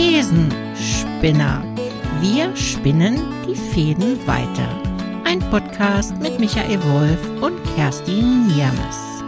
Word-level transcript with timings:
Thesenspinner. 0.00 1.62
Wir 2.22 2.56
spinnen 2.56 3.20
die 3.46 3.54
Fäden 3.54 4.16
weiter. 4.26 4.82
Ein 5.24 5.40
Podcast 5.50 6.16
mit 6.22 6.40
Michael 6.40 6.82
Wolf 6.84 7.42
und 7.42 7.62
Kerstin 7.74 8.46
Niermes. 8.46 9.22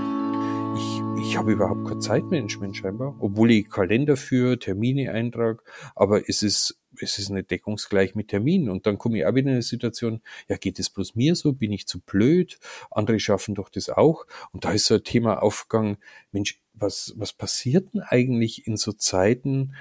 Ich, 0.79 1.29
ich 1.29 1.37
habe 1.37 1.53
überhaupt 1.53 1.87
kein 1.87 2.01
Zeitmanagement 2.01 2.75
scheinbar, 2.75 3.15
obwohl 3.21 3.51
ich 3.51 3.69
Kalender 3.69 4.17
führe, 4.17 4.59
Termine 4.59 5.13
eintrage, 5.13 5.63
aber 5.95 6.27
es 6.27 6.43
ist 6.43 6.79
es 7.01 7.19
ist 7.19 7.29
nicht 7.29 7.51
deckungsgleich 7.51 8.15
mit 8.15 8.29
Terminen. 8.29 8.71
Und 8.71 8.87
dann 8.87 8.97
komme 8.97 9.19
ich 9.19 9.27
auch 9.27 9.35
wieder 9.35 9.49
in 9.49 9.55
eine 9.55 9.63
Situation, 9.63 10.23
ja, 10.49 10.57
geht 10.57 10.79
es 10.79 10.89
bloß 10.89 11.15
mir 11.15 11.35
so? 11.35 11.53
Bin 11.53 11.73
ich 11.73 11.87
zu 11.87 12.01
blöd? 12.01 12.59
Andere 12.91 13.21
schaffen 13.21 13.55
doch 13.55 13.69
das 13.69 13.91
auch. 13.91 14.27
Und 14.53 14.65
da 14.65 14.73
ist 14.73 14.87
so 14.87 14.95
ein 14.95 15.05
Thema 15.05 15.43
aufgegangen, 15.43 15.99
Mensch, 16.33 16.61
was, 16.75 17.13
was 17.17 17.33
passiert 17.33 17.93
denn 17.93 18.01
eigentlich 18.01 18.67
in 18.67 18.77
so 18.77 18.93
Zeiten, 18.93 19.75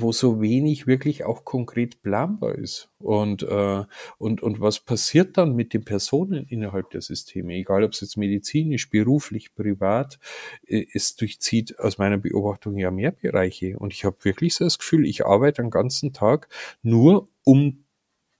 wo 0.00 0.10
so 0.10 0.40
wenig 0.40 0.86
wirklich 0.86 1.24
auch 1.24 1.44
konkret 1.44 2.02
planbar 2.02 2.56
ist. 2.56 2.90
Und, 2.98 3.44
äh, 3.44 3.84
und, 4.18 4.42
und 4.42 4.60
was 4.60 4.80
passiert 4.80 5.38
dann 5.38 5.54
mit 5.54 5.72
den 5.72 5.84
Personen 5.84 6.46
innerhalb 6.48 6.90
der 6.90 7.00
Systeme, 7.00 7.54
egal 7.54 7.84
ob 7.84 7.92
es 7.92 8.00
jetzt 8.00 8.16
medizinisch, 8.16 8.90
beruflich, 8.90 9.54
privat, 9.54 10.18
äh, 10.66 10.86
es 10.92 11.14
durchzieht 11.14 11.78
aus 11.78 11.98
meiner 11.98 12.18
Beobachtung 12.18 12.76
ja 12.76 12.90
mehr 12.90 13.12
Bereiche. 13.12 13.78
Und 13.78 13.92
ich 13.92 14.04
habe 14.04 14.16
wirklich 14.22 14.54
so 14.54 14.64
das 14.64 14.78
Gefühl, 14.78 15.06
ich 15.06 15.24
arbeite 15.24 15.62
den 15.62 15.70
ganzen 15.70 16.12
Tag 16.12 16.48
nur 16.82 17.28
um 17.44 17.84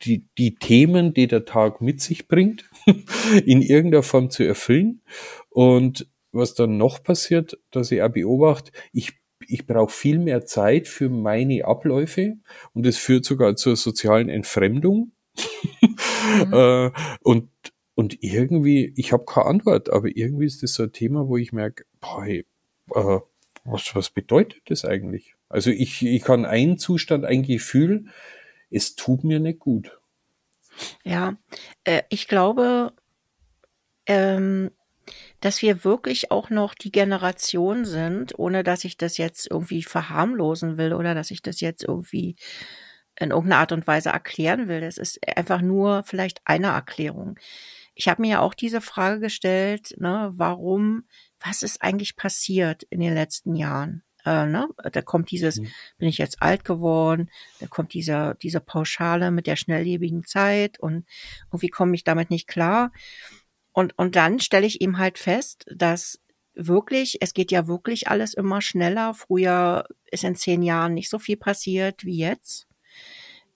die, 0.03 0.27
die 0.37 0.57
Themen, 0.57 1.15
die 1.15 1.29
der 1.29 1.45
Tag 1.45 1.81
mit 1.81 2.01
sich 2.01 2.27
bringt, 2.27 2.69
in 3.47 3.63
irgendeiner 3.63 4.03
Form 4.03 4.31
zu 4.31 4.43
erfüllen. 4.43 5.03
Und 5.51 6.09
was 6.33 6.55
dann 6.55 6.77
noch 6.77 7.03
passiert, 7.03 7.59
dass 7.71 7.93
ich 7.93 8.03
auch 8.03 8.11
beobachte, 8.11 8.73
ich 8.93 9.13
ich 9.49 9.67
brauche 9.67 9.93
viel 9.93 10.19
mehr 10.19 10.45
Zeit 10.45 10.89
für 10.89 11.09
meine 11.09 11.65
Abläufe 11.65 12.37
und 12.73 12.87
es 12.87 12.99
führt 12.99 13.25
sogar 13.25 13.57
zur 13.57 13.77
sozialen 13.77 14.29
Entfremdung. 14.29 15.13
Mhm. 15.81 16.53
äh, 16.53 16.91
und, 17.21 17.51
und 17.95 18.23
irgendwie, 18.23 18.93
ich 18.97 19.13
habe 19.13 19.25
keine 19.25 19.47
Antwort, 19.47 19.91
aber 19.91 20.09
irgendwie 20.15 20.47
ist 20.47 20.63
das 20.63 20.75
so 20.75 20.85
ein 20.85 20.93
Thema, 20.93 21.29
wo 21.29 21.37
ich 21.37 21.53
merke, 21.53 21.85
boah, 22.01 22.25
hey, 22.25 22.47
äh, 22.95 23.21
was, 23.65 23.95
was 23.95 24.11
bedeutet 24.11 24.63
das 24.67 24.85
eigentlich? 24.85 25.35
Also 25.49 25.71
ich, 25.71 26.05
ich 26.05 26.23
kann 26.23 26.45
einen 26.45 26.79
Zustand, 26.79 27.25
ein 27.25 27.43
Gefühl, 27.43 28.07
es 28.71 28.97
tut 28.97 29.25
mir 29.25 29.41
nicht 29.41 29.61
gut. 29.61 29.99
Ja, 31.05 31.37
äh, 31.85 32.03
ich 32.09 32.29
glaube, 32.29 32.93
ähm, 34.07 34.71
dass 35.41 35.63
wir 35.63 35.85
wirklich 35.85 36.31
auch 36.31 36.51
noch 36.51 36.75
die 36.75 36.93
Generation 36.93 37.85
sind, 37.85 38.39
ohne 38.39 38.65
dass 38.65 38.85
ich 38.85 38.97
das 38.97 39.19
jetzt 39.19 39.51
irgendwie 39.51 39.83
verharmlosen 39.83 40.79
will 40.79 40.93
oder 40.93 41.15
dass 41.15 41.31
ich 41.31 41.43
das 41.43 41.61
jetzt 41.61 41.85
irgendwie 41.85 42.37
in 43.19 43.31
irgendeiner 43.31 43.61
Art 43.61 43.73
und 43.73 43.87
Weise 43.87 44.11
erklären 44.11 44.69
will. 44.69 44.81
Das 44.81 44.99
ist 44.99 45.21
einfach 45.37 45.61
nur 45.61 46.03
vielleicht 46.05 46.41
eine 46.45 46.69
Erklärung. 46.69 47.39
Ich 47.95 48.09
habe 48.09 48.23
mir 48.23 48.33
ja 48.33 48.41
auch 48.41 48.55
diese 48.55 48.81
Frage 48.81 49.21
gestellt, 49.21 49.95
ne, 49.99 50.33
warum, 50.35 51.05
was 51.41 51.63
ist 51.63 51.81
eigentlich 51.83 52.17
passiert 52.17 52.83
in 52.85 53.01
den 53.01 53.15
letzten 53.15 53.55
Jahren? 53.55 54.03
Äh, 54.25 54.47
ne? 54.47 54.69
Da 54.93 55.03
kommt 55.03 55.31
dieses, 55.31 55.61
mhm. 55.61 55.69
bin 55.99 56.09
ich 56.09 56.19
jetzt 56.19 56.43
alt 56.43 56.65
geworden, 56.65 57.31
da 57.61 57.67
kommt 57.67 57.95
dieser, 57.95 58.35
diese 58.35 58.61
Pauschale 58.61 59.31
mit 59.31 59.47
der 59.47 59.57
schnelllebigen 59.57 60.25
Zeit 60.25 60.81
und 60.81 61.07
irgendwie 61.49 61.69
komme 61.69 61.95
ich 61.95 62.05
damit 62.05 62.31
nicht 62.31 62.49
klar. 62.49 62.91
Und, 63.75 63.99
und 63.99 64.17
dann 64.17 64.39
stelle 64.39 64.67
ich 64.67 64.81
ihm 64.81 64.99
halt 64.99 65.19
fest, 65.19 65.67
dass 65.69 66.21
wirklich, 66.55 67.19
es 67.21 67.35
geht 67.35 67.51
ja 67.51 67.67
wirklich 67.67 68.09
alles 68.09 68.33
immer 68.33 68.63
schneller. 68.63 69.13
Früher 69.15 69.85
ist 70.11 70.23
in 70.23 70.37
zehn 70.37 70.63
Jahren 70.63 70.95
nicht 70.95 71.11
so 71.11 71.19
viel 71.19 71.37
passiert 71.37 72.05
wie 72.05 72.17
jetzt. 72.17 72.69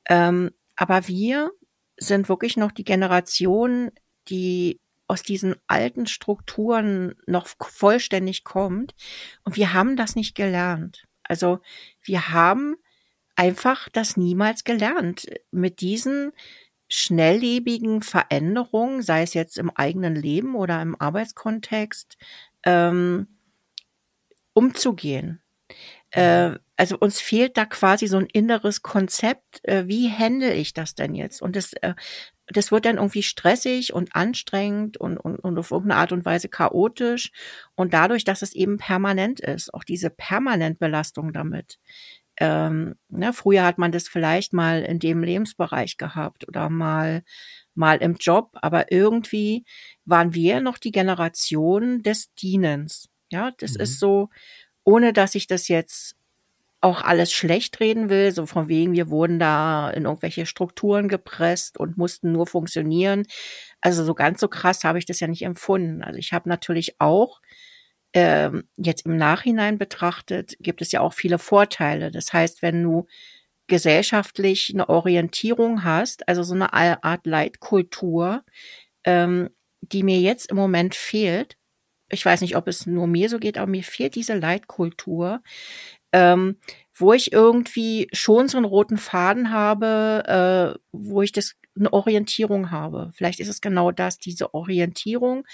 Ähm, 0.08 0.50
aber 0.74 1.06
wir 1.06 1.52
sind 1.96 2.28
wirklich 2.28 2.56
noch 2.56 2.72
die 2.72 2.84
Generation, 2.84 3.92
die 4.28 4.80
aus 5.06 5.22
diesen 5.22 5.54
alten 5.68 6.06
Strukturen 6.06 7.14
noch 7.26 7.46
vollständig 7.46 8.42
kommt. 8.42 8.96
Und 9.44 9.56
wir 9.56 9.72
haben 9.72 9.96
das 9.96 10.16
nicht 10.16 10.34
gelernt. 10.34 11.04
Also 11.22 11.60
wir 12.02 12.30
haben 12.30 12.76
einfach 13.36 13.88
das 13.90 14.16
niemals 14.16 14.64
gelernt, 14.64 15.26
mit 15.52 15.80
diesen 15.80 16.32
schnelllebigen 16.88 18.02
Veränderungen, 18.02 19.02
sei 19.02 19.22
es 19.22 19.34
jetzt 19.34 19.58
im 19.58 19.70
eigenen 19.70 20.14
Leben 20.14 20.54
oder 20.54 20.80
im 20.82 21.00
Arbeitskontext, 21.00 22.16
ähm, 22.64 23.28
umzugehen. 24.54 25.40
Äh, 26.10 26.56
also 26.76 26.96
uns 26.98 27.20
fehlt 27.20 27.56
da 27.56 27.66
quasi 27.66 28.06
so 28.06 28.16
ein 28.16 28.26
inneres 28.26 28.82
Konzept, 28.82 29.60
äh, 29.64 29.86
wie 29.86 30.10
handle 30.10 30.54
ich 30.54 30.72
das 30.72 30.94
denn 30.94 31.14
jetzt? 31.14 31.42
Und 31.42 31.56
das, 31.56 31.72
äh, 31.74 31.94
das 32.46 32.72
wird 32.72 32.86
dann 32.86 32.96
irgendwie 32.96 33.22
stressig 33.22 33.92
und 33.92 34.14
anstrengend 34.14 34.96
und, 34.96 35.18
und, 35.18 35.38
und 35.38 35.58
auf 35.58 35.70
irgendeine 35.70 36.00
Art 36.00 36.12
und 36.12 36.24
Weise 36.24 36.48
chaotisch. 36.48 37.30
Und 37.74 37.92
dadurch, 37.92 38.24
dass 38.24 38.42
es 38.42 38.54
eben 38.54 38.78
permanent 38.78 39.40
ist, 39.40 39.74
auch 39.74 39.84
diese 39.84 40.08
Permanentbelastung 40.10 41.32
damit, 41.32 41.78
ähm, 42.40 42.94
ne, 43.08 43.32
früher 43.32 43.64
hat 43.64 43.78
man 43.78 43.92
das 43.92 44.08
vielleicht 44.08 44.52
mal 44.52 44.82
in 44.82 44.98
dem 44.98 45.22
Lebensbereich 45.22 45.96
gehabt 45.96 46.46
oder 46.48 46.70
mal 46.70 47.22
mal 47.74 47.98
im 47.98 48.16
Job, 48.16 48.50
aber 48.54 48.90
irgendwie 48.90 49.64
waren 50.04 50.34
wir 50.34 50.60
noch 50.60 50.78
die 50.78 50.90
Generation 50.90 52.02
des 52.02 52.34
Dienens. 52.34 53.08
Ja, 53.30 53.52
das 53.58 53.74
mhm. 53.74 53.80
ist 53.80 54.00
so, 54.00 54.30
ohne 54.84 55.12
dass 55.12 55.36
ich 55.36 55.46
das 55.46 55.68
jetzt 55.68 56.16
auch 56.80 57.02
alles 57.02 57.32
schlecht 57.32 57.80
reden 57.80 58.08
will, 58.08 58.32
so 58.32 58.46
von 58.46 58.68
wegen, 58.68 58.92
wir 58.92 59.10
wurden 59.10 59.38
da 59.38 59.90
in 59.90 60.04
irgendwelche 60.04 60.46
Strukturen 60.46 61.08
gepresst 61.08 61.78
und 61.78 61.96
mussten 61.96 62.32
nur 62.32 62.46
funktionieren. 62.46 63.24
Also 63.80 64.04
so 64.04 64.14
ganz 64.14 64.40
so 64.40 64.48
krass 64.48 64.84
habe 64.84 64.98
ich 64.98 65.06
das 65.06 65.20
ja 65.20 65.26
nicht 65.26 65.42
empfunden. 65.42 66.02
Also 66.02 66.18
ich 66.18 66.32
habe 66.32 66.48
natürlich 66.48 67.00
auch 67.00 67.40
ähm, 68.14 68.64
jetzt 68.76 69.06
im 69.06 69.16
Nachhinein 69.16 69.78
betrachtet, 69.78 70.56
gibt 70.60 70.82
es 70.82 70.92
ja 70.92 71.00
auch 71.00 71.12
viele 71.12 71.38
Vorteile. 71.38 72.10
Das 72.10 72.32
heißt, 72.32 72.62
wenn 72.62 72.82
du 72.82 73.06
gesellschaftlich 73.66 74.70
eine 74.72 74.88
Orientierung 74.88 75.84
hast, 75.84 76.26
also 76.28 76.42
so 76.42 76.54
eine 76.54 76.72
Art 76.72 77.26
Leitkultur, 77.26 78.42
ähm, 79.04 79.50
die 79.80 80.02
mir 80.02 80.18
jetzt 80.20 80.50
im 80.50 80.56
Moment 80.56 80.94
fehlt, 80.94 81.56
ich 82.10 82.24
weiß 82.24 82.40
nicht, 82.40 82.56
ob 82.56 82.66
es 82.68 82.86
nur 82.86 83.06
mir 83.06 83.28
so 83.28 83.38
geht, 83.38 83.58
aber 83.58 83.70
mir 83.70 83.84
fehlt 83.84 84.14
diese 84.14 84.34
Leitkultur, 84.34 85.42
ähm, 86.12 86.56
wo 86.94 87.12
ich 87.12 87.32
irgendwie 87.32 88.08
schon 88.12 88.48
so 88.48 88.56
einen 88.56 88.64
roten 88.64 88.96
Faden 88.96 89.52
habe, 89.52 90.74
äh, 90.76 90.80
wo 90.92 91.20
ich 91.20 91.32
das 91.32 91.54
eine 91.78 91.92
Orientierung 91.92 92.70
habe. 92.70 93.10
Vielleicht 93.14 93.40
ist 93.40 93.48
es 93.48 93.60
genau 93.60 93.92
das, 93.92 94.18
diese 94.18 94.54
Orientierung 94.54 95.46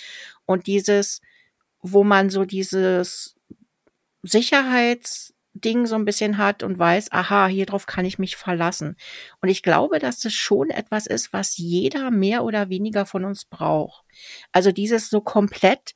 und 0.46 0.68
dieses, 0.68 1.20
wo 1.86 2.02
man 2.02 2.30
so 2.30 2.46
dieses 2.46 3.36
Sicherheitsding 4.22 5.84
so 5.84 5.94
ein 5.96 6.06
bisschen 6.06 6.38
hat 6.38 6.62
und 6.62 6.78
weiß, 6.78 7.12
aha, 7.12 7.46
hier 7.46 7.66
drauf 7.66 7.84
kann 7.84 8.06
ich 8.06 8.18
mich 8.18 8.36
verlassen. 8.36 8.96
Und 9.42 9.50
ich 9.50 9.62
glaube, 9.62 9.98
dass 9.98 10.18
das 10.18 10.32
schon 10.32 10.70
etwas 10.70 11.06
ist, 11.06 11.34
was 11.34 11.58
jeder 11.58 12.10
mehr 12.10 12.42
oder 12.42 12.70
weniger 12.70 13.04
von 13.04 13.26
uns 13.26 13.44
braucht. 13.44 14.02
Also 14.50 14.72
dieses 14.72 15.10
so 15.10 15.20
komplett, 15.20 15.94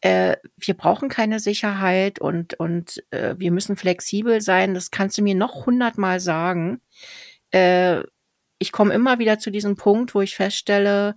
äh, 0.00 0.36
wir 0.56 0.74
brauchen 0.74 1.08
keine 1.08 1.38
Sicherheit 1.38 2.20
und, 2.20 2.54
und 2.54 3.00
äh, 3.12 3.36
wir 3.38 3.52
müssen 3.52 3.76
flexibel 3.76 4.40
sein. 4.40 4.74
Das 4.74 4.90
kannst 4.90 5.16
du 5.16 5.22
mir 5.22 5.36
noch 5.36 5.64
hundertmal 5.64 6.18
sagen. 6.18 6.80
Äh, 7.52 8.02
ich 8.58 8.72
komme 8.72 8.94
immer 8.94 9.20
wieder 9.20 9.38
zu 9.38 9.52
diesem 9.52 9.76
Punkt, 9.76 10.16
wo 10.16 10.22
ich 10.22 10.34
feststelle, 10.34 11.14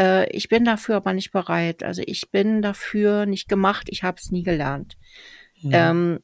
äh, 0.00 0.28
ich 0.30 0.48
bin 0.48 0.64
dafür 0.64 0.96
aber 0.96 1.12
nicht 1.12 1.30
bereit. 1.30 1.82
Also 1.82 2.02
ich 2.04 2.30
bin 2.30 2.62
dafür 2.62 3.26
nicht 3.26 3.48
gemacht. 3.48 3.88
Ich 3.90 4.02
habe 4.02 4.16
es 4.18 4.30
nie 4.30 4.42
gelernt. 4.42 4.96
Mhm. 5.62 5.70
Ähm, 5.72 6.18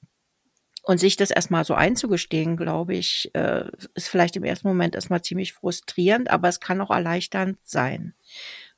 und 0.82 0.98
sich 0.98 1.16
das 1.16 1.32
erstmal 1.32 1.64
so 1.64 1.75
einzugestehen, 1.75 2.56
glaube 2.56 2.94
ich, 2.94 3.31
äh, 3.34 3.64
ist 3.94 4.08
vielleicht 4.08 4.37
im 4.37 4.44
ersten 4.44 4.69
Moment 4.69 4.94
erstmal 4.94 5.20
ziemlich 5.20 5.52
frustrierend, 5.52 6.31
aber 6.31 6.49
es 6.49 6.61
kann 6.61 6.81
auch 6.81 6.90
erleichternd 6.90 7.58
sein. 7.64 8.14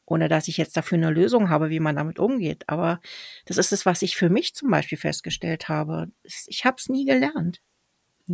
Ohne 0.06 0.28
dass 0.28 0.48
ich 0.48 0.56
jetzt 0.56 0.74
dafür 0.74 0.96
eine 0.96 1.10
Lösung 1.10 1.50
habe, 1.50 1.68
wie 1.68 1.80
man 1.80 1.96
damit 1.96 2.18
umgeht. 2.18 2.64
Aber 2.66 2.98
das 3.44 3.58
ist 3.58 3.72
es, 3.72 3.84
was 3.84 4.00
ich 4.00 4.16
für 4.16 4.30
mich 4.30 4.54
zum 4.54 4.70
Beispiel 4.70 4.96
festgestellt 4.96 5.68
habe. 5.68 6.08
Ich 6.46 6.64
habe 6.64 6.76
es 6.78 6.88
nie 6.88 7.04
gelernt. 7.04 7.60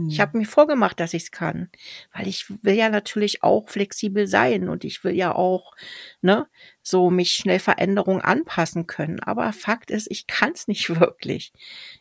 Ich 0.08 0.20
habe 0.20 0.32
hm. 0.32 0.40
mir 0.40 0.46
vorgemacht, 0.46 0.98
dass 1.00 1.14
ich 1.14 1.24
es 1.24 1.30
kann, 1.30 1.68
weil 2.12 2.26
ich 2.26 2.46
will 2.62 2.74
ja 2.74 2.88
natürlich 2.88 3.42
auch 3.42 3.68
flexibel 3.68 4.26
sein 4.26 4.68
und 4.68 4.84
ich 4.84 5.04
will 5.04 5.14
ja 5.14 5.34
auch 5.34 5.72
ne 6.20 6.46
so 6.82 7.10
mich 7.10 7.32
schnell 7.32 7.58
Veränderungen 7.58 8.20
anpassen 8.20 8.86
können. 8.86 9.20
Aber 9.20 9.52
Fakt 9.52 9.90
ist, 9.90 10.10
ich 10.10 10.26
kann 10.26 10.52
es 10.52 10.68
nicht 10.68 10.88
wirklich. 11.00 11.52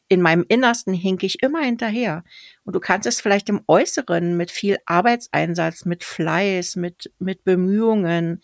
In 0.07 0.21
meinem 0.21 0.45
Innersten 0.47 0.93
hink 0.93 1.23
ich 1.23 1.41
immer 1.43 1.61
hinterher. 1.61 2.23
Und 2.63 2.75
du 2.75 2.79
kannst 2.79 3.07
es 3.07 3.21
vielleicht 3.21 3.49
im 3.49 3.61
Äußeren 3.67 4.35
mit 4.37 4.51
viel 4.51 4.77
Arbeitseinsatz, 4.85 5.85
mit 5.85 6.03
Fleiß, 6.03 6.75
mit 6.75 7.11
mit 7.19 7.43
Bemühungen 7.43 8.41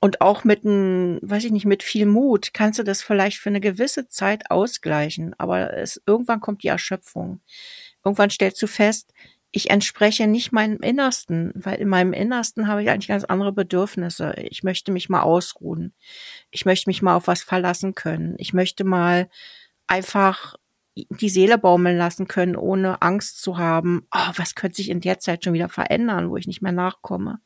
und 0.00 0.22
auch 0.22 0.44
mit 0.44 0.64
ein, 0.64 1.18
weiß 1.22 1.44
ich 1.44 1.52
nicht, 1.52 1.66
mit 1.66 1.82
viel 1.82 2.06
Mut 2.06 2.54
kannst 2.54 2.78
du 2.78 2.82
das 2.82 3.02
vielleicht 3.02 3.36
für 3.36 3.50
eine 3.50 3.60
gewisse 3.60 4.08
Zeit 4.08 4.50
ausgleichen. 4.50 5.34
Aber 5.38 5.76
es 5.76 6.00
irgendwann 6.06 6.40
kommt 6.40 6.62
die 6.62 6.68
Erschöpfung 6.68 7.40
irgendwann 8.04 8.30
stellst 8.30 8.60
du 8.62 8.66
fest, 8.66 9.12
ich 9.52 9.70
entspreche 9.70 10.26
nicht 10.26 10.52
meinem 10.52 10.78
Innersten, 10.78 11.52
weil 11.54 11.80
in 11.80 11.88
meinem 11.88 12.12
Innersten 12.12 12.68
habe 12.68 12.82
ich 12.82 12.90
eigentlich 12.90 13.08
ganz 13.08 13.24
andere 13.24 13.52
Bedürfnisse. 13.52 14.34
Ich 14.38 14.62
möchte 14.62 14.92
mich 14.92 15.08
mal 15.08 15.22
ausruhen. 15.22 15.92
Ich 16.50 16.64
möchte 16.64 16.88
mich 16.88 17.02
mal 17.02 17.16
auf 17.16 17.26
was 17.26 17.42
verlassen 17.42 17.96
können. 17.96 18.36
Ich 18.38 18.52
möchte 18.52 18.84
mal 18.84 19.28
einfach 19.88 20.54
die 20.94 21.28
Seele 21.28 21.58
baumeln 21.58 21.96
lassen 21.96 22.28
können, 22.28 22.56
ohne 22.56 23.02
Angst 23.02 23.42
zu 23.42 23.58
haben, 23.58 24.06
oh, 24.12 24.32
was 24.36 24.54
könnte 24.54 24.76
sich 24.76 24.88
in 24.88 25.00
der 25.00 25.18
Zeit 25.18 25.44
schon 25.44 25.52
wieder 25.52 25.68
verändern, 25.68 26.30
wo 26.30 26.36
ich 26.36 26.46
nicht 26.46 26.62
mehr 26.62 26.72
nachkomme. 26.72 27.40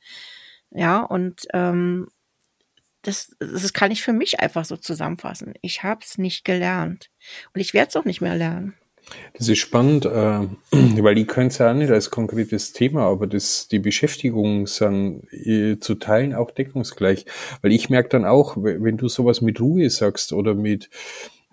Ja, 0.70 1.00
und 1.00 1.42
ähm, 1.52 2.08
das, 3.02 3.36
das 3.38 3.72
kann 3.72 3.90
ich 3.90 4.02
für 4.02 4.12
mich 4.12 4.40
einfach 4.40 4.64
so 4.64 4.76
zusammenfassen. 4.76 5.54
Ich 5.62 5.82
habe 5.82 6.00
es 6.02 6.18
nicht 6.18 6.44
gelernt 6.44 7.10
und 7.54 7.60
ich 7.60 7.74
werde 7.74 7.88
es 7.88 7.96
auch 7.96 8.04
nicht 8.04 8.20
mehr 8.20 8.34
lernen. 8.34 8.74
Das 9.34 9.48
ist 9.48 9.58
spannend, 9.58 10.06
äh, 10.06 10.08
weil 10.72 11.18
ich 11.18 11.26
könnte 11.26 11.52
es 11.52 11.58
ja 11.58 11.70
auch 11.70 11.74
nicht 11.74 11.90
als 11.90 12.10
konkretes 12.10 12.72
Thema, 12.72 13.02
aber 13.02 13.26
das, 13.26 13.68
die 13.68 13.78
Beschäftigung 13.78 14.66
sind 14.66 15.24
äh, 15.32 15.78
zu 15.78 15.96
Teilen 15.96 16.34
auch 16.34 16.50
deckungsgleich. 16.50 17.26
Weil 17.62 17.72
ich 17.72 17.90
merke 17.90 18.10
dann 18.10 18.24
auch, 18.24 18.56
wenn 18.56 18.96
du 18.96 19.08
sowas 19.08 19.40
mit 19.40 19.60
Ruhe 19.60 19.90
sagst 19.90 20.32
oder 20.32 20.54
mit, 20.54 20.88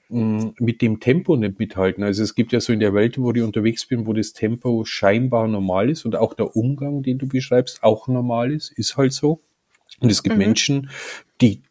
mh, 0.10 0.54
mit 0.60 0.82
dem 0.82 1.00
Tempo 1.00 1.36
nicht 1.36 1.60
mithalten. 1.60 2.04
Also 2.04 2.24
es 2.24 2.36
gibt 2.36 2.52
ja 2.52 2.60
so 2.60 2.72
in 2.72 2.80
der 2.80 2.94
Welt, 2.94 3.18
wo 3.18 3.32
ich 3.32 3.42
unterwegs 3.42 3.86
bin, 3.86 4.06
wo 4.06 4.14
das 4.14 4.34
Tempo 4.34 4.86
scheinbar 4.86 5.48
normal 5.48 5.90
ist 5.90 6.06
und 6.06 6.16
auch 6.16 6.34
der 6.34 6.56
Umgang, 6.56 7.04
den 7.04 7.18
du 7.18 7.28
beschreibst, 7.28 7.84
auch 7.84 8.08
normal 8.08 8.52
ist, 8.52 8.72
ist 8.72 8.98
halt 8.98 9.14
so. 9.14 9.42
Und 10.00 10.12
es 10.12 10.24
gibt 10.24 10.36
mhm. 10.36 10.44
Menschen, 10.44 10.90
die 11.42 11.62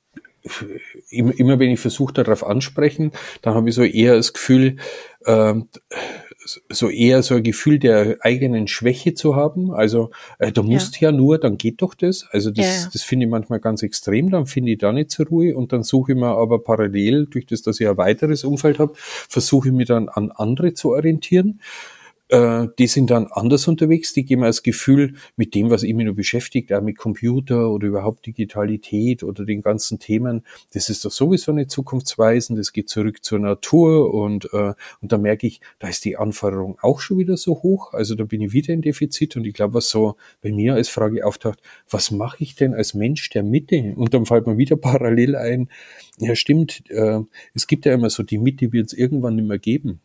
immer, 1.11 1.59
wenn 1.59 1.71
ich 1.71 1.81
versuche, 1.81 2.15
darauf 2.15 2.45
ansprechen, 2.45 3.13
dann 3.43 3.55
habe 3.55 3.69
ich 3.69 3.75
so 3.75 3.83
eher 3.83 4.17
das 4.17 4.33
Gefühl, 4.33 4.77
äh, 5.25 5.55
so 6.69 6.89
eher 6.89 7.23
so 7.23 7.35
ein 7.35 7.43
Gefühl 7.43 7.79
der 7.79 8.17
eigenen 8.21 8.67
Schwäche 8.67 9.15
zu 9.15 9.37
haben. 9.37 9.73
Also 9.73 10.11
äh, 10.39 10.53
du 10.53 10.63
musst 10.63 11.01
ja. 11.01 11.11
ja 11.11 11.17
nur, 11.17 11.39
dann 11.39 11.59
geht 11.59 11.83
doch 11.83 11.95
das. 11.95 12.27
Also 12.31 12.51
das, 12.51 12.85
ja. 12.85 12.89
das 12.93 13.03
finde 13.03 13.27
ich 13.27 13.31
manchmal 13.31 13.61
ganz 13.61 13.83
extrem. 13.83 14.31
Dann 14.31 14.47
finde 14.47 14.73
ich 14.73 14.79
da 14.79 14.93
nicht 14.93 15.11
zur 15.11 15.27
Ruhe 15.27 15.57
und 15.57 15.73
dann 15.73 15.83
suche 15.83 16.13
ich 16.13 16.19
mir 16.19 16.29
aber 16.29 16.63
parallel, 16.63 17.27
durch 17.27 17.47
das, 17.47 17.63
dass 17.63 17.81
ich 17.81 17.89
ein 17.89 17.97
weiteres 17.97 18.45
Umfeld 18.45 18.79
habe, 18.79 18.93
versuche 18.95 19.69
ich 19.69 19.75
mich 19.75 19.89
dann 19.89 20.09
an 20.09 20.31
andere 20.31 20.75
zu 20.75 20.91
orientieren 20.91 21.61
äh, 22.31 22.69
die 22.79 22.87
sind 22.87 23.11
dann 23.11 23.27
anders 23.27 23.67
unterwegs, 23.69 24.13
die 24.13 24.25
geben 24.25 24.43
das 24.43 24.63
Gefühl, 24.63 25.15
mit 25.37 25.55
dem, 25.55 25.71
was 25.71 25.83
immer 25.83 26.05
nur 26.05 26.15
beschäftigt, 26.15 26.73
auch 26.73 26.81
mit 26.81 26.97
Computer 26.97 27.71
oder 27.71 27.89
überhaupt 27.89 28.27
Digitalität 28.27 29.23
oder 29.23 29.45
den 29.45 29.63
ganzen 29.63 29.99
Themen, 29.99 30.45
das 30.73 30.89
ist 30.89 31.05
doch 31.05 31.11
sowieso 31.11 31.53
nicht 31.53 31.71
zukunftsweisend, 31.71 32.59
das 32.59 32.73
geht 32.73 32.89
zurück 32.89 33.25
zur 33.25 33.41
Natur 33.41 34.15
und, 34.15 34.49
äh, 34.53 34.75
und 35.01 35.13
da 35.13 35.19
merke 35.19 35.47
ich, 35.47 35.61
da 35.79 35.89
ist 35.89 36.05
die 36.05 36.17
Anforderung 36.17 36.79
auch 36.81 37.01
schon 37.01 37.19
wieder 37.19 37.37
so 37.37 37.63
hoch, 37.63 37.93
also 37.95 38.15
da 38.15 38.25
bin 38.25 38.41
ich 38.41 38.53
wieder 38.53 38.73
in 38.73 38.83
Defizit 38.83 39.37
und 39.37 39.45
ich 39.45 39.55
glaube, 39.55 39.75
was 39.75 39.89
so 39.89 40.17
bei 40.41 40.53
mir 40.53 40.75
als 40.75 40.89
Frage 40.89 41.27
auftaucht, 41.27 41.61
was 41.89 42.11
mache 42.11 42.45
ich 42.45 42.55
denn 42.55 42.75
als 42.75 42.95
Mensch 42.95 43.29
der 43.31 43.43
Mitte? 43.43 43.95
Und 43.97 44.15
dann 44.15 44.27
fällt 44.27 44.47
mir 44.47 44.57
wieder 44.57 44.77
parallel 44.77 45.35
ein, 45.37 45.69
ja 46.19 46.35
stimmt, 46.37 46.89
äh, 46.91 47.21
es 47.55 47.67
gibt 47.67 47.87
ja 47.87 47.95
immer 47.95 48.11
so, 48.11 48.23
die 48.23 48.39
Mitte 48.39 48.73
wird 48.73 48.87
es 48.87 48.93
irgendwann 48.93 49.37
nicht 49.37 49.49
mehr 49.49 49.59
geben. 49.59 50.01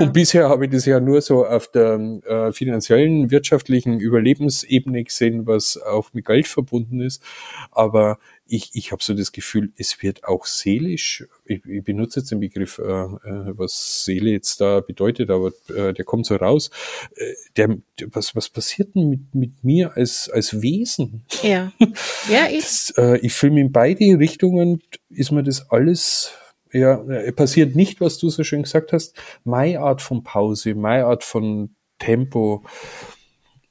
Und 0.00 0.12
bisher 0.12 0.48
habe 0.48 0.66
ich 0.66 0.70
das 0.70 0.86
ja 0.86 1.00
nur 1.00 1.20
so 1.20 1.46
auf 1.46 1.70
der 1.70 1.94
äh, 2.26 2.52
finanziellen, 2.52 3.30
wirtschaftlichen 3.30 4.00
Überlebensebene 4.00 5.04
gesehen, 5.04 5.46
was 5.46 5.80
auch 5.80 6.12
mit 6.12 6.26
Geld 6.26 6.46
verbunden 6.46 7.00
ist. 7.00 7.22
Aber 7.70 8.18
ich, 8.46 8.70
ich 8.74 8.92
habe 8.92 9.02
so 9.02 9.14
das 9.14 9.32
Gefühl, 9.32 9.72
es 9.76 10.02
wird 10.02 10.24
auch 10.24 10.44
seelisch, 10.44 11.24
ich, 11.46 11.64
ich 11.64 11.82
benutze 11.82 12.20
jetzt 12.20 12.30
den 12.30 12.40
Begriff, 12.40 12.78
äh, 12.78 12.82
äh, 12.82 13.18
was 13.56 14.04
Seele 14.04 14.30
jetzt 14.30 14.60
da 14.60 14.80
bedeutet, 14.80 15.30
aber 15.30 15.52
äh, 15.74 15.94
der 15.94 16.04
kommt 16.04 16.26
so 16.26 16.36
raus. 16.36 16.70
Äh, 17.16 17.32
der, 17.56 17.78
was, 18.06 18.36
was 18.36 18.50
passiert 18.50 18.94
denn 18.94 19.08
mit, 19.08 19.34
mit 19.34 19.64
mir 19.64 19.96
als, 19.96 20.28
als 20.28 20.60
Wesen? 20.60 21.24
Ja. 21.42 21.72
Ja, 22.28 22.48
ich. 22.50 22.62
Das, 22.62 22.94
äh, 22.96 23.18
ich 23.18 23.34
fühle 23.34 23.52
mich 23.52 23.64
in 23.64 23.72
beide 23.72 24.18
Richtungen, 24.18 24.82
ist 25.10 25.30
mir 25.30 25.42
das 25.42 25.70
alles 25.70 26.32
ja, 26.74 26.96
passiert 27.32 27.76
nicht, 27.76 28.00
was 28.00 28.18
du 28.18 28.28
so 28.28 28.44
schön 28.44 28.64
gesagt 28.64 28.92
hast. 28.92 29.16
Meine 29.44 29.80
Art 29.80 30.02
von 30.02 30.24
Pause, 30.24 30.74
meine 30.74 31.06
Art 31.06 31.24
von 31.24 31.74
Tempo. 31.98 32.64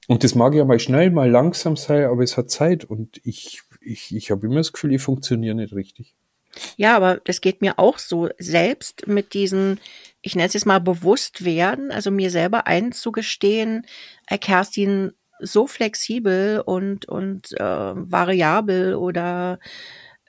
Und 0.08 0.24
das 0.24 0.36
mag 0.36 0.54
ja 0.54 0.66
mal 0.66 0.80
schnell, 0.80 1.12
mal 1.12 1.30
langsam 1.30 1.76
sein, 1.76 2.06
aber 2.06 2.24
es 2.24 2.38
hat 2.38 2.50
Zeit 2.50 2.86
und 2.86 3.22
ich, 3.24 3.62
ich, 3.82 4.16
ich 4.16 4.32
habe 4.32 4.48
immer 4.48 4.58
das 4.58 4.74
Gefühl, 4.74 4.94
ich 4.94 5.02
funktioniere 5.02 5.56
nicht 5.56 5.74
richtig. 5.74 6.16
Ja, 6.78 6.96
aber 6.96 7.20
das 7.24 7.42
geht 7.42 7.62
mir 7.62 7.80
auch 7.80 7.98
so. 7.98 8.30
Selbst 8.38 9.08
mit 9.08 9.34
diesen, 9.34 9.80
ich 10.22 10.36
nenne 10.36 10.48
es 10.48 10.54
jetzt 10.54 10.66
mal 10.66 10.80
bewusst 10.80 11.46
werden, 11.46 11.92
also 11.92 12.12
mir 12.12 12.30
selber 12.30 12.68
einzugestehen, 12.68 13.86
äh, 14.28 14.38
Kerstin, 14.38 15.14
so 15.40 15.68
flexibel 15.68 16.62
und, 16.66 17.08
und 17.08 17.52
äh, 17.54 17.64
variabel 17.64 18.96
oder 18.96 19.60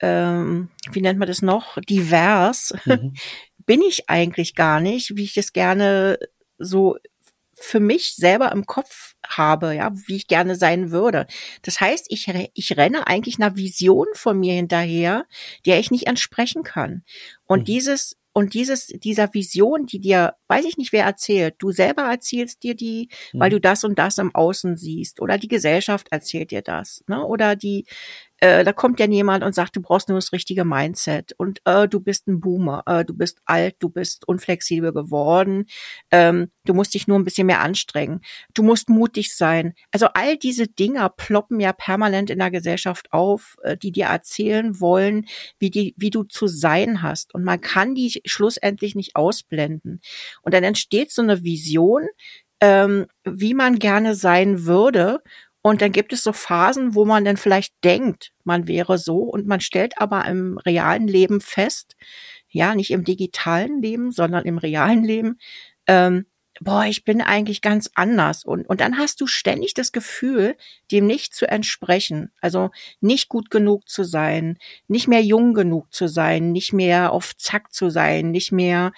ähm, 0.04 0.68
wie 0.92 1.00
nennt 1.00 1.18
man 1.18 1.28
das 1.28 1.40
noch, 1.40 1.78
divers, 1.88 2.74
mhm. 2.84 3.14
bin 3.66 3.80
ich 3.80 4.10
eigentlich 4.10 4.54
gar 4.54 4.80
nicht, 4.80 5.16
wie 5.16 5.24
ich 5.24 5.34
das 5.34 5.54
gerne 5.54 6.18
so 6.58 6.96
für 7.54 7.80
mich 7.80 8.16
selber 8.16 8.52
im 8.52 8.66
Kopf 8.66 9.14
habe, 9.26 9.74
ja, 9.74 9.92
wie 10.06 10.16
ich 10.16 10.26
gerne 10.26 10.56
sein 10.56 10.90
würde. 10.90 11.26
Das 11.62 11.80
heißt, 11.80 12.06
ich, 12.10 12.28
ich 12.52 12.76
renne 12.76 13.06
eigentlich 13.06 13.38
einer 13.38 13.56
Vision 13.56 14.08
von 14.12 14.38
mir 14.38 14.54
hinterher, 14.54 15.24
der 15.64 15.78
ich 15.78 15.90
nicht 15.90 16.06
entsprechen 16.06 16.62
kann. 16.62 17.04
Und 17.46 17.60
mhm. 17.60 17.64
dieses 17.64 18.16
und 18.36 18.52
dieses, 18.52 18.88
dieser 18.88 19.32
Vision, 19.32 19.86
die 19.86 20.00
dir, 20.00 20.34
weiß 20.48 20.64
ich 20.64 20.76
nicht, 20.76 20.92
wer 20.92 21.04
erzählt, 21.04 21.54
du 21.58 21.70
selber 21.70 22.02
erzählst 22.02 22.64
dir 22.64 22.74
die, 22.74 23.08
mhm. 23.32 23.38
weil 23.38 23.50
du 23.50 23.60
das 23.60 23.84
und 23.84 23.96
das 23.96 24.18
im 24.18 24.34
Außen 24.34 24.76
siehst, 24.76 25.20
oder 25.20 25.38
die 25.38 25.46
Gesellschaft 25.46 26.08
erzählt 26.10 26.50
dir 26.50 26.60
das, 26.60 27.04
ne? 27.06 27.24
Oder 27.24 27.54
die, 27.54 27.86
äh, 28.38 28.64
da 28.64 28.72
kommt 28.72 29.00
ja 29.00 29.06
jemand 29.06 29.44
und 29.44 29.54
sagt, 29.54 29.76
du 29.76 29.80
brauchst 29.80 30.08
nur 30.08 30.18
das 30.18 30.32
richtige 30.32 30.64
Mindset 30.64 31.32
und 31.38 31.60
äh, 31.64 31.88
du 31.88 32.00
bist 32.00 32.26
ein 32.26 32.40
Boomer, 32.40 32.82
äh, 32.86 33.04
du 33.04 33.14
bist 33.14 33.38
alt, 33.44 33.76
du 33.78 33.88
bist 33.88 34.26
unflexibel 34.26 34.92
geworden, 34.92 35.66
ähm, 36.10 36.50
du 36.64 36.74
musst 36.74 36.94
dich 36.94 37.06
nur 37.06 37.18
ein 37.18 37.24
bisschen 37.24 37.46
mehr 37.46 37.60
anstrengen, 37.60 38.20
du 38.52 38.62
musst 38.62 38.88
mutig 38.88 39.34
sein. 39.34 39.74
Also 39.92 40.06
all 40.14 40.36
diese 40.36 40.66
Dinger 40.66 41.08
ploppen 41.08 41.60
ja 41.60 41.72
permanent 41.72 42.30
in 42.30 42.38
der 42.38 42.50
Gesellschaft 42.50 43.12
auf, 43.12 43.56
äh, 43.62 43.76
die 43.76 43.92
dir 43.92 44.06
erzählen 44.06 44.80
wollen, 44.80 45.26
wie 45.58 45.70
die, 45.70 45.94
wie 45.96 46.10
du 46.10 46.24
zu 46.24 46.46
sein 46.46 47.02
hast. 47.02 47.34
Und 47.34 47.44
man 47.44 47.60
kann 47.60 47.94
die 47.94 48.20
schlussendlich 48.24 48.94
nicht 48.94 49.16
ausblenden. 49.16 50.00
Und 50.42 50.54
dann 50.54 50.64
entsteht 50.64 51.12
so 51.12 51.22
eine 51.22 51.44
Vision, 51.44 52.08
ähm, 52.60 53.06
wie 53.24 53.54
man 53.54 53.78
gerne 53.78 54.14
sein 54.14 54.64
würde. 54.64 55.20
Und 55.66 55.80
dann 55.80 55.92
gibt 55.92 56.12
es 56.12 56.22
so 56.22 56.34
Phasen, 56.34 56.94
wo 56.94 57.06
man 57.06 57.24
dann 57.24 57.38
vielleicht 57.38 57.72
denkt, 57.84 58.32
man 58.44 58.68
wäre 58.68 58.98
so 58.98 59.20
und 59.20 59.46
man 59.46 59.60
stellt 59.60 59.98
aber 59.98 60.26
im 60.26 60.58
realen 60.58 61.08
Leben 61.08 61.40
fest, 61.40 61.96
ja, 62.50 62.74
nicht 62.74 62.90
im 62.90 63.02
digitalen 63.02 63.80
Leben, 63.80 64.10
sondern 64.10 64.44
im 64.44 64.58
realen 64.58 65.02
Leben, 65.02 65.38
ähm, 65.86 66.26
boah, 66.60 66.84
ich 66.84 67.04
bin 67.04 67.22
eigentlich 67.22 67.62
ganz 67.62 67.90
anders. 67.94 68.44
Und, 68.44 68.68
und 68.68 68.82
dann 68.82 68.98
hast 68.98 69.22
du 69.22 69.26
ständig 69.26 69.72
das 69.72 69.90
Gefühl, 69.90 70.54
dem 70.92 71.06
nicht 71.06 71.34
zu 71.34 71.48
entsprechen. 71.48 72.30
Also 72.42 72.68
nicht 73.00 73.30
gut 73.30 73.50
genug 73.50 73.88
zu 73.88 74.04
sein, 74.04 74.58
nicht 74.86 75.08
mehr 75.08 75.22
jung 75.22 75.54
genug 75.54 75.94
zu 75.94 76.08
sein, 76.08 76.52
nicht 76.52 76.74
mehr 76.74 77.10
auf 77.10 77.34
Zack 77.38 77.72
zu 77.72 77.88
sein, 77.88 78.30
nicht 78.32 78.52
mehr 78.52 78.92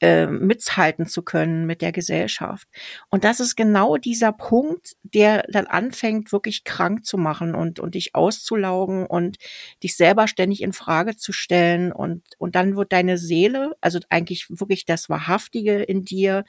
äh, 0.00 0.26
mithalten 0.26 1.06
zu 1.06 1.22
können 1.22 1.66
mit 1.66 1.82
der 1.82 1.92
Gesellschaft. 1.92 2.68
Und 3.08 3.24
das 3.24 3.40
ist 3.40 3.56
genau 3.56 3.96
dieser 3.96 4.32
Punkt, 4.32 4.96
der 5.02 5.44
dann 5.48 5.66
anfängt, 5.66 6.32
wirklich 6.32 6.64
krank 6.64 7.04
zu 7.04 7.18
machen 7.18 7.54
und, 7.54 7.80
und 7.80 7.94
dich 7.94 8.14
auszulaugen 8.14 9.06
und 9.06 9.38
dich 9.82 9.96
selber 9.96 10.28
ständig 10.28 10.62
in 10.62 10.72
Frage 10.72 11.16
zu 11.16 11.32
stellen. 11.32 11.92
Und, 11.92 12.22
und 12.38 12.54
dann 12.54 12.76
wird 12.76 12.92
deine 12.92 13.18
Seele, 13.18 13.76
also 13.80 13.98
eigentlich 14.08 14.46
wirklich 14.48 14.84
das 14.84 15.08
Wahrhaftige 15.08 15.82
in 15.82 16.04
dir, 16.04 16.44